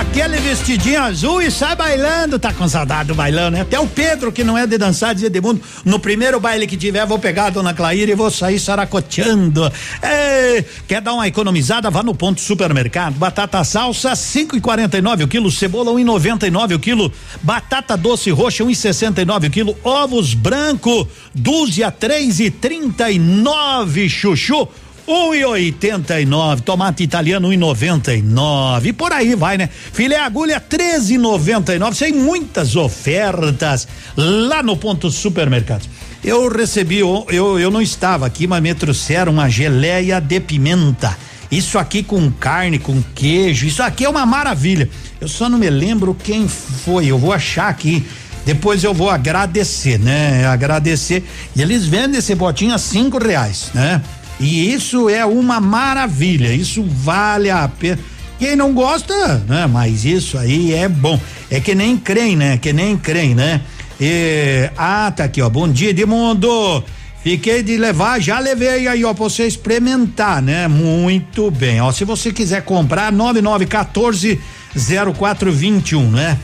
[0.01, 2.39] Aquele vestidinho azul e sai bailando.
[2.39, 3.61] Tá com saudade do bailão, né?
[3.61, 5.61] Até o Pedro, que não é de dançar, dizia de mundo.
[5.85, 9.71] No primeiro baile que tiver, vou pegar a dona Claíra e vou sair saracoteando.
[10.01, 11.89] É, quer dar uma economizada?
[11.91, 13.13] Vá no ponto supermercado.
[13.13, 15.51] Batata salsa, cinco e quarenta e nove o quilo.
[15.51, 17.13] Cebola, um e noventa e nove o quilo.
[17.43, 19.77] Batata doce roxa, um e sessenta e nove o quilo.
[19.83, 24.67] Ovos branco, dúzia, três e trinta e nove, chuchu.
[25.13, 29.57] Um e oitenta e nove, tomate italiano um e noventa e nove, por aí vai,
[29.57, 29.67] né?
[29.67, 35.89] Filé agulha treze e noventa e nove, tem muitas ofertas lá no ponto supermercados.
[36.23, 41.17] Eu recebi, eu, eu não estava aqui, mas me trouxeram uma geleia de pimenta.
[41.51, 44.89] Isso aqui com carne, com queijo, isso aqui é uma maravilha.
[45.19, 48.05] Eu só não me lembro quem foi, eu vou achar aqui.
[48.45, 50.47] Depois eu vou agradecer, né?
[50.47, 51.25] Agradecer.
[51.53, 54.01] E eles vendem esse botinho a cinco reais, né?
[54.41, 57.99] E isso é uma maravilha, isso vale a pena.
[58.39, 59.67] Quem não gosta, né?
[59.67, 61.19] Mas isso aí é bom.
[61.49, 62.57] É que nem crem, né?
[62.57, 63.61] Que nem crem, né?
[63.99, 65.47] E, ah, tá aqui, ó.
[65.47, 66.83] Bom dia, Edmundo.
[67.23, 70.67] Fiquei de levar, já levei aí, ó, pra você experimentar, né?
[70.67, 71.91] Muito bem, ó.
[71.91, 74.39] Se você quiser comprar, 9914
[74.73, 76.39] 0421, né?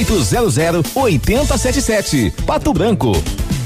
[0.05, 2.33] 3800 8077.
[2.45, 3.11] Pato Branco.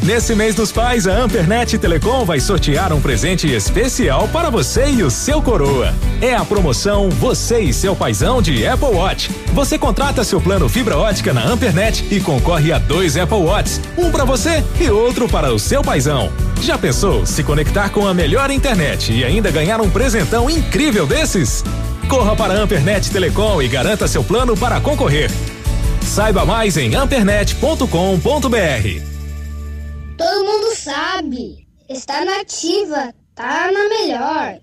[0.03, 5.01] Nesse mês dos pais, a Ampernet Telecom vai sortear um presente especial para você e
[5.01, 5.91] o seu coroa.
[6.21, 9.31] É a promoção Você e seu paizão de Apple Watch.
[9.53, 14.11] Você contrata seu plano fibra ótica na Ampernet e concorre a dois Apple Watches, um
[14.11, 16.31] para você e outro para o seu paizão.
[16.61, 21.63] Já pensou se conectar com a melhor internet e ainda ganhar um presentão incrível desses?
[22.07, 25.31] Corra para a Ampernet Telecom e garanta seu plano para concorrer.
[26.05, 27.85] Saiba mais em ampernet.com.br.
[30.17, 31.67] Todo mundo sabe.
[31.89, 33.13] Está nativa.
[33.33, 34.59] Tá na melhor.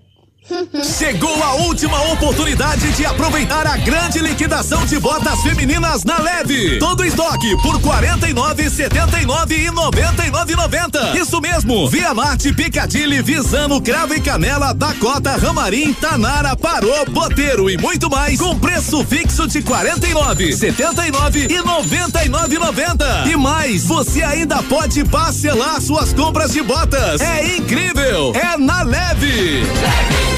[0.97, 6.79] Chegou a última oportunidade de aproveitar a grande liquidação de botas femininas na Leve.
[6.79, 11.15] Todo estoque por 49,79 e 99,90.
[11.15, 11.87] Isso mesmo.
[11.87, 18.39] Via Marte, Picadilly, Visano, Cravo e Canela, Dakota, Ramarim, Tanara, Parô, Boteiro e muito mais
[18.39, 23.27] com preço fixo de 49, 79 e 99,90.
[23.27, 27.21] E mais, você ainda pode parcelar suas compras de botas.
[27.21, 28.33] É incrível.
[28.35, 29.23] É na Leve.
[29.23, 30.32] Leve.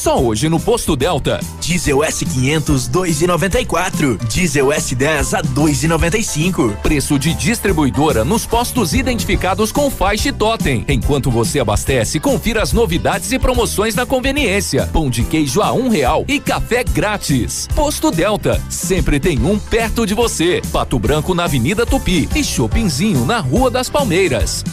[0.00, 1.38] Só hoje no Posto Delta.
[1.60, 4.16] Diesel S500 2,94.
[4.28, 6.74] Diesel S10 a 2,95.
[6.76, 10.86] Preço de distribuidora nos postos identificados com faixa e totem.
[10.88, 14.88] Enquanto você abastece, confira as novidades e promoções na conveniência.
[14.90, 17.68] Pão de queijo a um real e café grátis.
[17.74, 20.62] Posto Delta, sempre tem um perto de você.
[20.72, 24.64] Pato Branco na Avenida Tupi e Shoppingzinho na Rua das Palmeiras.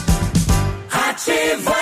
[0.89, 1.75] Ativa.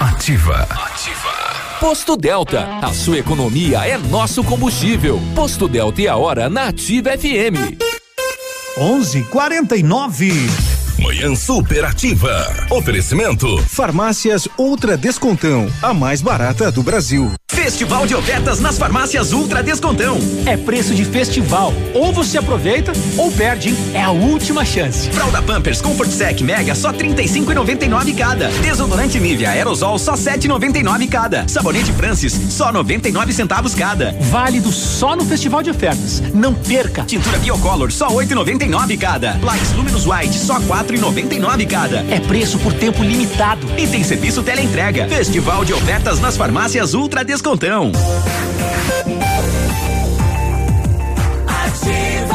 [0.00, 0.56] Ativa.
[0.56, 1.53] Ativa.
[1.84, 5.20] Posto Delta, a sua economia é nosso combustível.
[5.34, 7.76] Posto Delta e a hora na Ativa FM.
[8.78, 10.73] 11:49.
[10.98, 12.66] Manhã superativa.
[12.70, 13.58] Oferecimento.
[13.68, 17.32] Farmácias Ultra Descontão, a mais barata do Brasil.
[17.50, 20.18] Festival de ofertas nas farmácias Ultra Descontão.
[20.44, 21.72] É preço de festival.
[21.94, 23.76] Ou você aproveita ou perde, hein?
[23.94, 25.08] É a última chance.
[25.10, 28.48] Fralda Pampers Comfort Sec Mega só 35,99 cada.
[28.60, 31.48] Desodorante Nivea Aerosol só 7,99 cada.
[31.48, 34.12] Sabonete Francis só 99 centavos cada.
[34.30, 36.20] Válido só no Festival de Ofertas.
[36.34, 37.04] Não perca.
[37.04, 39.38] Tintura Biocolor só 8,99 cada.
[39.42, 41.98] Likes Luminous White só 4,99 cada.
[42.10, 43.66] É preço por tempo limitado.
[43.78, 45.08] E tem serviço teleentrega.
[45.08, 47.92] Festival de ofertas nas farmácias Ultra Descontão.
[51.46, 52.34] Ativa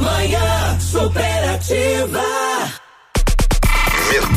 [0.00, 2.22] Manhã Superativa.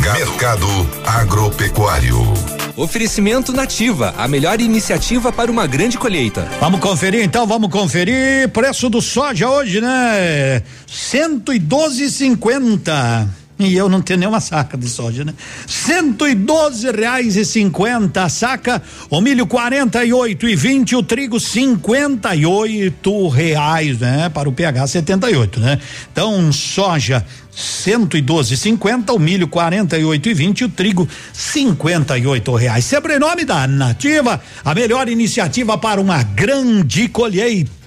[0.01, 0.67] Mercado
[1.06, 2.52] Agropecuário.
[2.76, 6.50] Oferecimento Nativa, a melhor iniciativa para uma grande colheita.
[6.60, 8.50] Vamos conferir então, vamos conferir.
[8.50, 10.64] Preço do soja hoje, né?
[10.88, 13.42] 112,50.
[13.66, 15.33] E eu não tenho nenhuma saca de soja, né?
[15.67, 20.95] Cento e doze reais e cinquenta a saca, o milho quarenta e oito e vinte,
[20.95, 24.30] o trigo cinquenta e oito reais, né?
[24.30, 25.80] Para o pH 78, né?
[26.11, 27.25] Então, soja
[27.56, 32.85] 112,50, o milho 48 e 20, o trigo 58 reais.
[32.85, 37.82] Sobrenome da Nativa, a melhor iniciativa para uma grande colheita.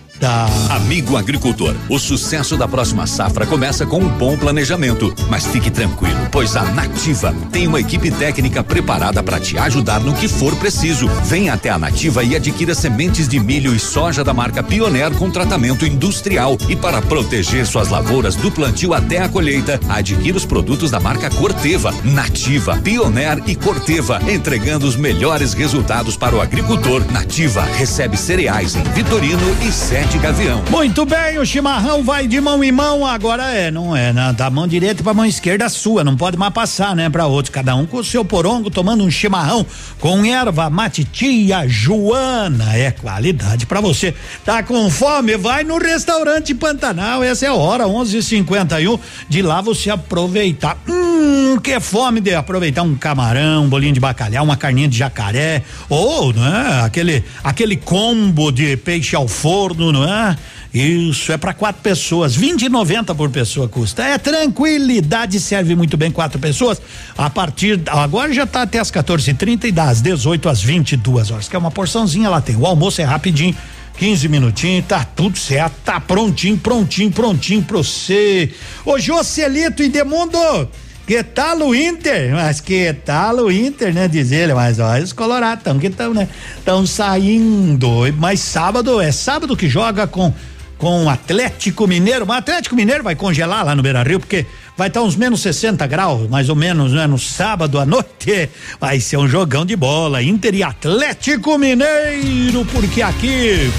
[0.71, 5.15] Amigo agricultor, o sucesso da próxima safra começa com um bom planejamento.
[5.29, 10.15] Mas fique tranquilo, pois a Nativa tem uma equipe técnica preparada para te ajudar no
[10.15, 11.07] que for preciso.
[11.25, 15.31] Venha até a Nativa e adquira sementes de milho e soja da marca Pioneer com
[15.31, 16.57] tratamento industrial.
[16.69, 21.29] E para proteger suas lavouras do plantio até a colheita, adquira os produtos da marca
[21.29, 27.05] Corteva, Nativa, Pioneer e Corteva, entregando os melhores resultados para o agricultor.
[27.13, 29.71] Nativa recebe cereais em Vitorino e
[30.07, 30.63] Sete Gavião.
[30.71, 34.13] Muito bem, o chimarrão vai de mão em mão, agora é, não é?
[34.35, 37.75] Da mão direita pra mão esquerda sua, não pode mais passar, né, pra outros, cada
[37.75, 39.67] um com o seu porongo, tomando um chimarrão
[39.99, 44.15] com erva mate tia Joana, é qualidade pra você.
[44.45, 45.37] Tá com fome?
[45.37, 50.77] Vai no restaurante Pantanal, essa é a hora, 11:51 de lá você aproveitar.
[50.89, 55.63] Hum, que fome de aproveitar um camarão, um bolinho de bacalhau, uma carninha de jacaré,
[55.89, 60.37] ou, né, aquele aquele combo de peixe ao forno, é?
[60.75, 64.03] Isso é para quatro pessoas, 20,90 por pessoa custa.
[64.03, 66.81] É tranquilidade, serve muito bem quatro pessoas.
[67.17, 71.57] A partir agora já tá até as 14:30 e das 18 às 22 horas, que
[71.57, 72.57] é uma porçãozinha lá tem.
[72.57, 73.57] O almoço é rapidinho.
[73.99, 78.53] 15 minutinhos, tá tudo certo, tá prontinho, prontinho, prontinho pra você.
[78.85, 80.69] Ô Jocelito e Demundo,
[81.07, 82.35] que tal o Inter?
[82.35, 84.09] Mas que tal o Inter, né?
[84.09, 86.29] Diz ele, mas olha os colorados tão que estão, né?
[86.59, 90.33] Estão saindo, mas sábado, é sábado que joga com
[90.79, 94.45] com o Atlético Mineiro, mas Atlético Mineiro vai congelar lá no Beira Rio, porque
[94.77, 97.07] vai estar uns menos 60 graus, mais ou menos, né?
[97.07, 103.01] No sábado à noite, vai ser um jogão de bola, Inter e Atlético Mineiro, porque
[103.01, 103.71] aqui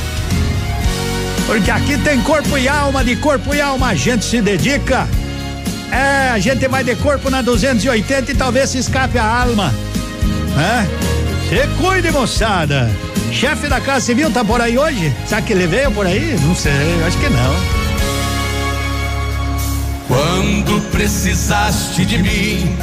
[1.45, 5.07] porque aqui tem corpo e alma, de corpo e alma a gente se dedica
[5.91, 9.73] é, a gente vai de corpo na 280 e talvez se escape a alma.
[10.57, 11.07] É?
[11.49, 12.89] Se cuide, moçada.
[13.31, 15.13] Chefe da Casa Civil tá por aí hoje?
[15.25, 16.37] Será que ele veio por aí?
[16.41, 17.87] Não sei, acho que não.
[20.07, 22.77] Quando precisaste de mim,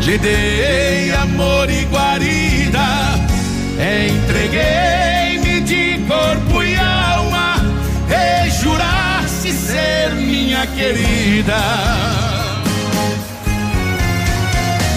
[0.00, 2.80] te dei amor e guarida,
[3.78, 5.09] entreguei-me
[10.60, 11.58] minha querida.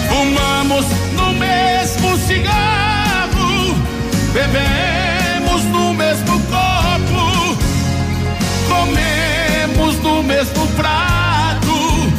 [0.08, 0.84] Fumamos
[1.16, 3.74] no mesmo cigarro,
[4.32, 7.56] bebemos no mesmo copo,
[8.68, 12.10] comemos no mesmo prato,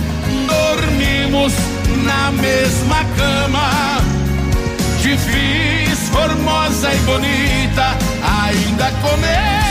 [0.48, 1.54] dormimos
[2.04, 4.02] na mesma cama.
[5.02, 9.65] Te fiz formosa e bonita, ainda comenta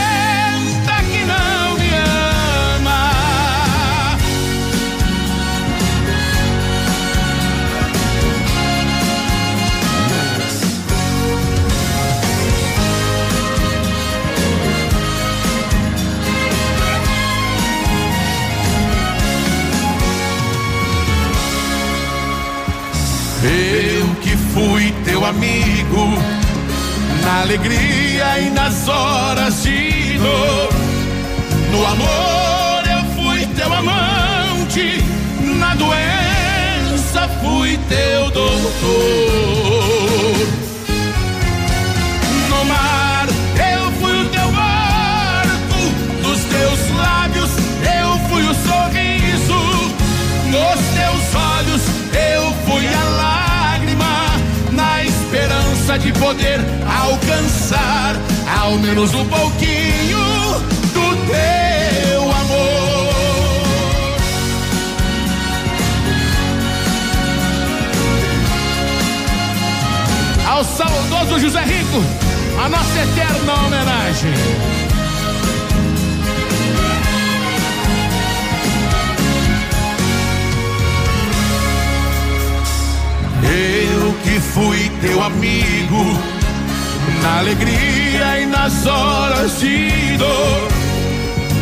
[23.47, 26.17] Eu que fui teu amigo,
[27.23, 30.69] na alegria e nas horas de dor.
[31.71, 35.03] No amor eu fui teu amante,
[35.59, 38.65] na doença fui teu doutor.
[55.95, 56.59] Esperança de poder
[57.03, 58.15] alcançar
[58.61, 60.19] ao menos um pouquinho
[60.93, 63.15] do teu amor.
[70.47, 72.03] Ao saudoso José Rico,
[72.63, 74.84] a nossa eterna homenagem.
[84.25, 86.03] que fui teu amigo,
[87.21, 90.67] na alegria e nas horas de dor.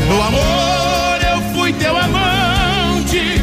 [0.08, 3.42] No amor eu fui teu amante,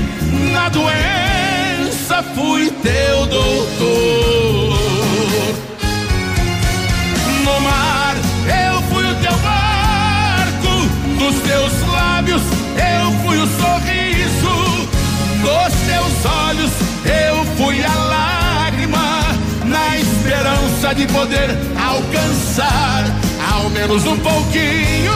[0.52, 4.78] na doença fui teu doutor.
[7.44, 8.16] No mar
[8.64, 10.72] eu fui o teu barco,
[11.18, 12.42] nos teus lábios
[12.96, 14.88] eu fui o sorriso,
[15.42, 16.70] dos teus olhos
[17.04, 18.39] eu fui a lágrima
[20.90, 23.04] esperança de poder alcançar
[23.52, 25.12] ao menos um pouquinho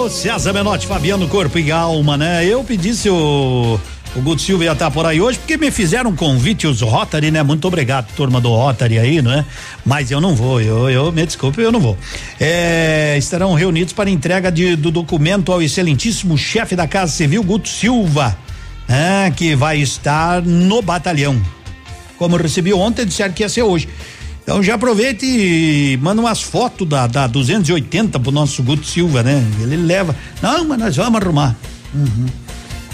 [0.04, 2.44] Ô, César Menotti, Fabiano Corpo e Alma, né?
[2.44, 3.78] Eu pedi se o,
[4.14, 7.30] o Guto Silva ia estar por aí hoje, porque me fizeram um convite os Rotary,
[7.30, 7.42] né?
[7.42, 9.44] Muito obrigado, turma do Rotary aí, não é?
[9.84, 11.96] Mas eu não vou, eu, eu me desculpe, eu não vou.
[12.38, 17.68] É, estarão reunidos para entrega de, do documento ao excelentíssimo chefe da Casa Civil, Guto
[17.68, 18.36] Silva,
[18.88, 19.30] né?
[19.36, 21.40] Que vai estar no batalhão.
[22.16, 23.88] Como eu recebi ontem, disseram que ia ser hoje.
[24.42, 29.44] Então já aproveita e manda umas fotos da, da 280 pro nosso Guto Silva, né?
[29.60, 30.16] Ele leva.
[30.40, 31.54] Não, mas nós vamos arrumar.
[31.94, 32.26] Uhum.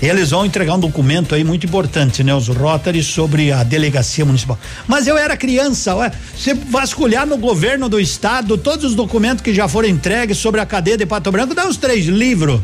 [0.02, 2.34] Eles vão entregar um documento aí muito importante, né?
[2.34, 4.58] Os Rotary sobre a delegacia municipal.
[4.88, 9.54] Mas eu era criança, ué, você vasculhar no governo do estado todos os documentos que
[9.54, 12.60] já foram entregues sobre a cadeia de Pato Branco, dá uns três livros.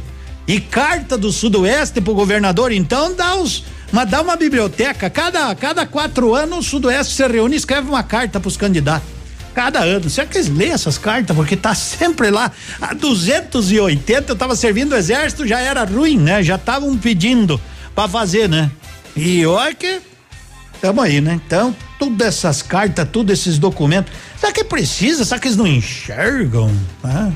[0.50, 3.64] E carta do Sudoeste pro governador, então dá uns.
[3.92, 5.08] Mas dá uma biblioteca.
[5.08, 9.08] Cada, cada quatro anos o Sudoeste se reúne e escreve uma carta pros candidatos.
[9.54, 10.10] Cada ano.
[10.10, 11.36] Será que eles lêem essas cartas?
[11.36, 12.50] Porque tá sempre lá.
[12.80, 16.42] A 280 eu tava servindo o exército, já era ruim, né?
[16.42, 17.60] Já estavam pedindo
[17.94, 18.72] pra fazer, né?
[19.14, 20.00] E olha que.
[20.80, 21.40] Tamo aí, né?
[21.46, 24.12] Então, todas essas cartas, todos esses documentos.
[24.36, 25.24] Será que precisa?
[25.24, 26.72] Será que eles não enxergam?
[27.04, 27.30] Ah,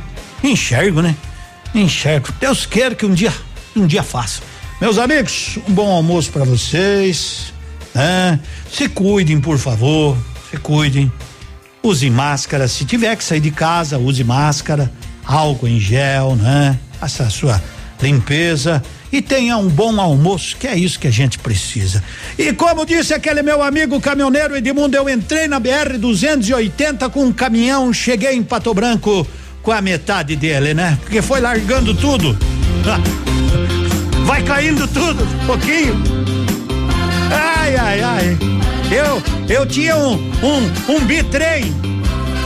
[1.01, 1.15] né?
[1.75, 2.28] Enxergo.
[2.39, 3.33] Deus queira que um dia,
[3.75, 4.41] um dia faça.
[4.81, 7.53] Meus amigos, um bom almoço para vocês.
[7.94, 8.39] Né?
[8.70, 10.17] Se cuidem, por favor.
[10.51, 11.11] Se cuidem.
[11.83, 12.69] Use máscara.
[12.69, 14.93] Se tiver que sair de casa, use máscara.
[15.25, 16.78] Álcool em gel, né?
[17.01, 17.62] Faça a sua
[18.01, 22.03] limpeza e tenha um bom almoço, que é isso que a gente precisa.
[22.36, 27.33] E como disse aquele meu amigo caminhoneiro Edmundo, eu entrei na BR 280 com um
[27.33, 29.27] caminhão, cheguei em Pato Branco
[29.65, 30.97] com a metade dele, né?
[31.01, 32.39] Porque foi largando tudo.
[34.26, 36.02] Vai caindo tudo, um pouquinho.
[37.31, 38.39] Ai, ai, ai.
[38.91, 41.75] Eu, eu tinha um, um, um bitrem.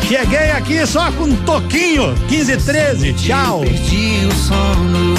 [0.07, 2.15] Cheguei aqui só com um toquinho.
[2.29, 3.13] 15 13.
[3.15, 3.61] Tchau.
[3.61, 5.15] Perdi o sono.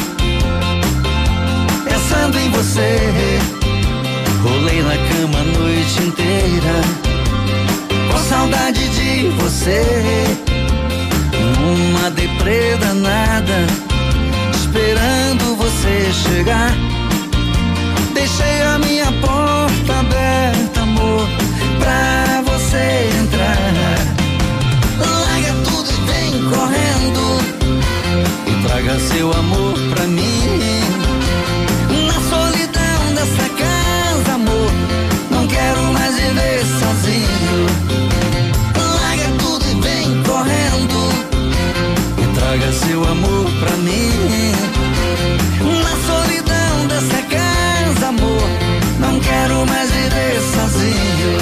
[1.84, 2.98] Pensando em você.
[4.42, 6.82] Rolei na cama a noite inteira.
[8.12, 10.49] Com saudade de você.
[12.00, 13.68] Uma deprê danada.
[14.56, 16.72] Esperando você chegar.
[18.14, 21.28] Deixei a minha porta aberta, amor,
[21.78, 23.58] pra você entrar.
[24.98, 27.24] Larga tudo e vem correndo
[28.48, 31.09] e traga seu amor pra mim.
[43.60, 44.54] Pra mim.
[45.84, 48.50] Na solidão dessa casa, amor,
[49.00, 51.38] não quero mais viver sozinho.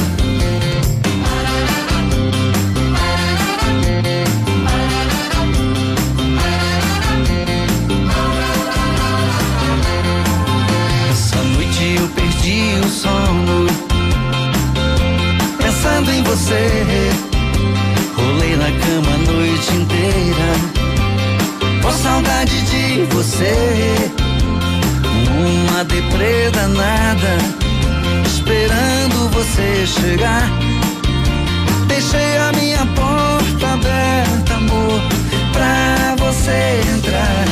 [11.11, 13.67] Essa noite eu perdi o sono,
[15.57, 17.11] pensando em você.
[18.15, 20.76] Rolei na cama a noite inteira,
[22.07, 24.11] saudade de você.
[25.39, 27.33] Uma deprê danada,
[28.25, 30.49] esperando você chegar.
[31.87, 35.01] Deixei a minha porta aberta, amor,
[35.51, 37.45] pra você entrar.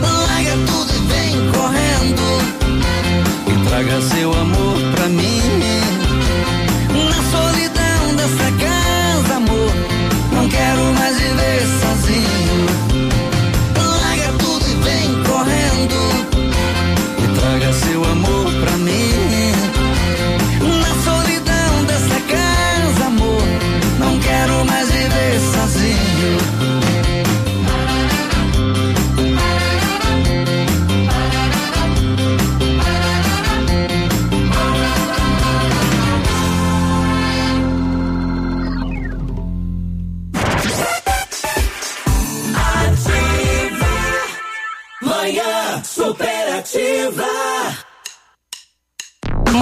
[0.00, 2.26] Larga tudo e vem correndo
[3.48, 4.75] e traga seu amor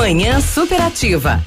[0.05, 1.43] Manhã superativa.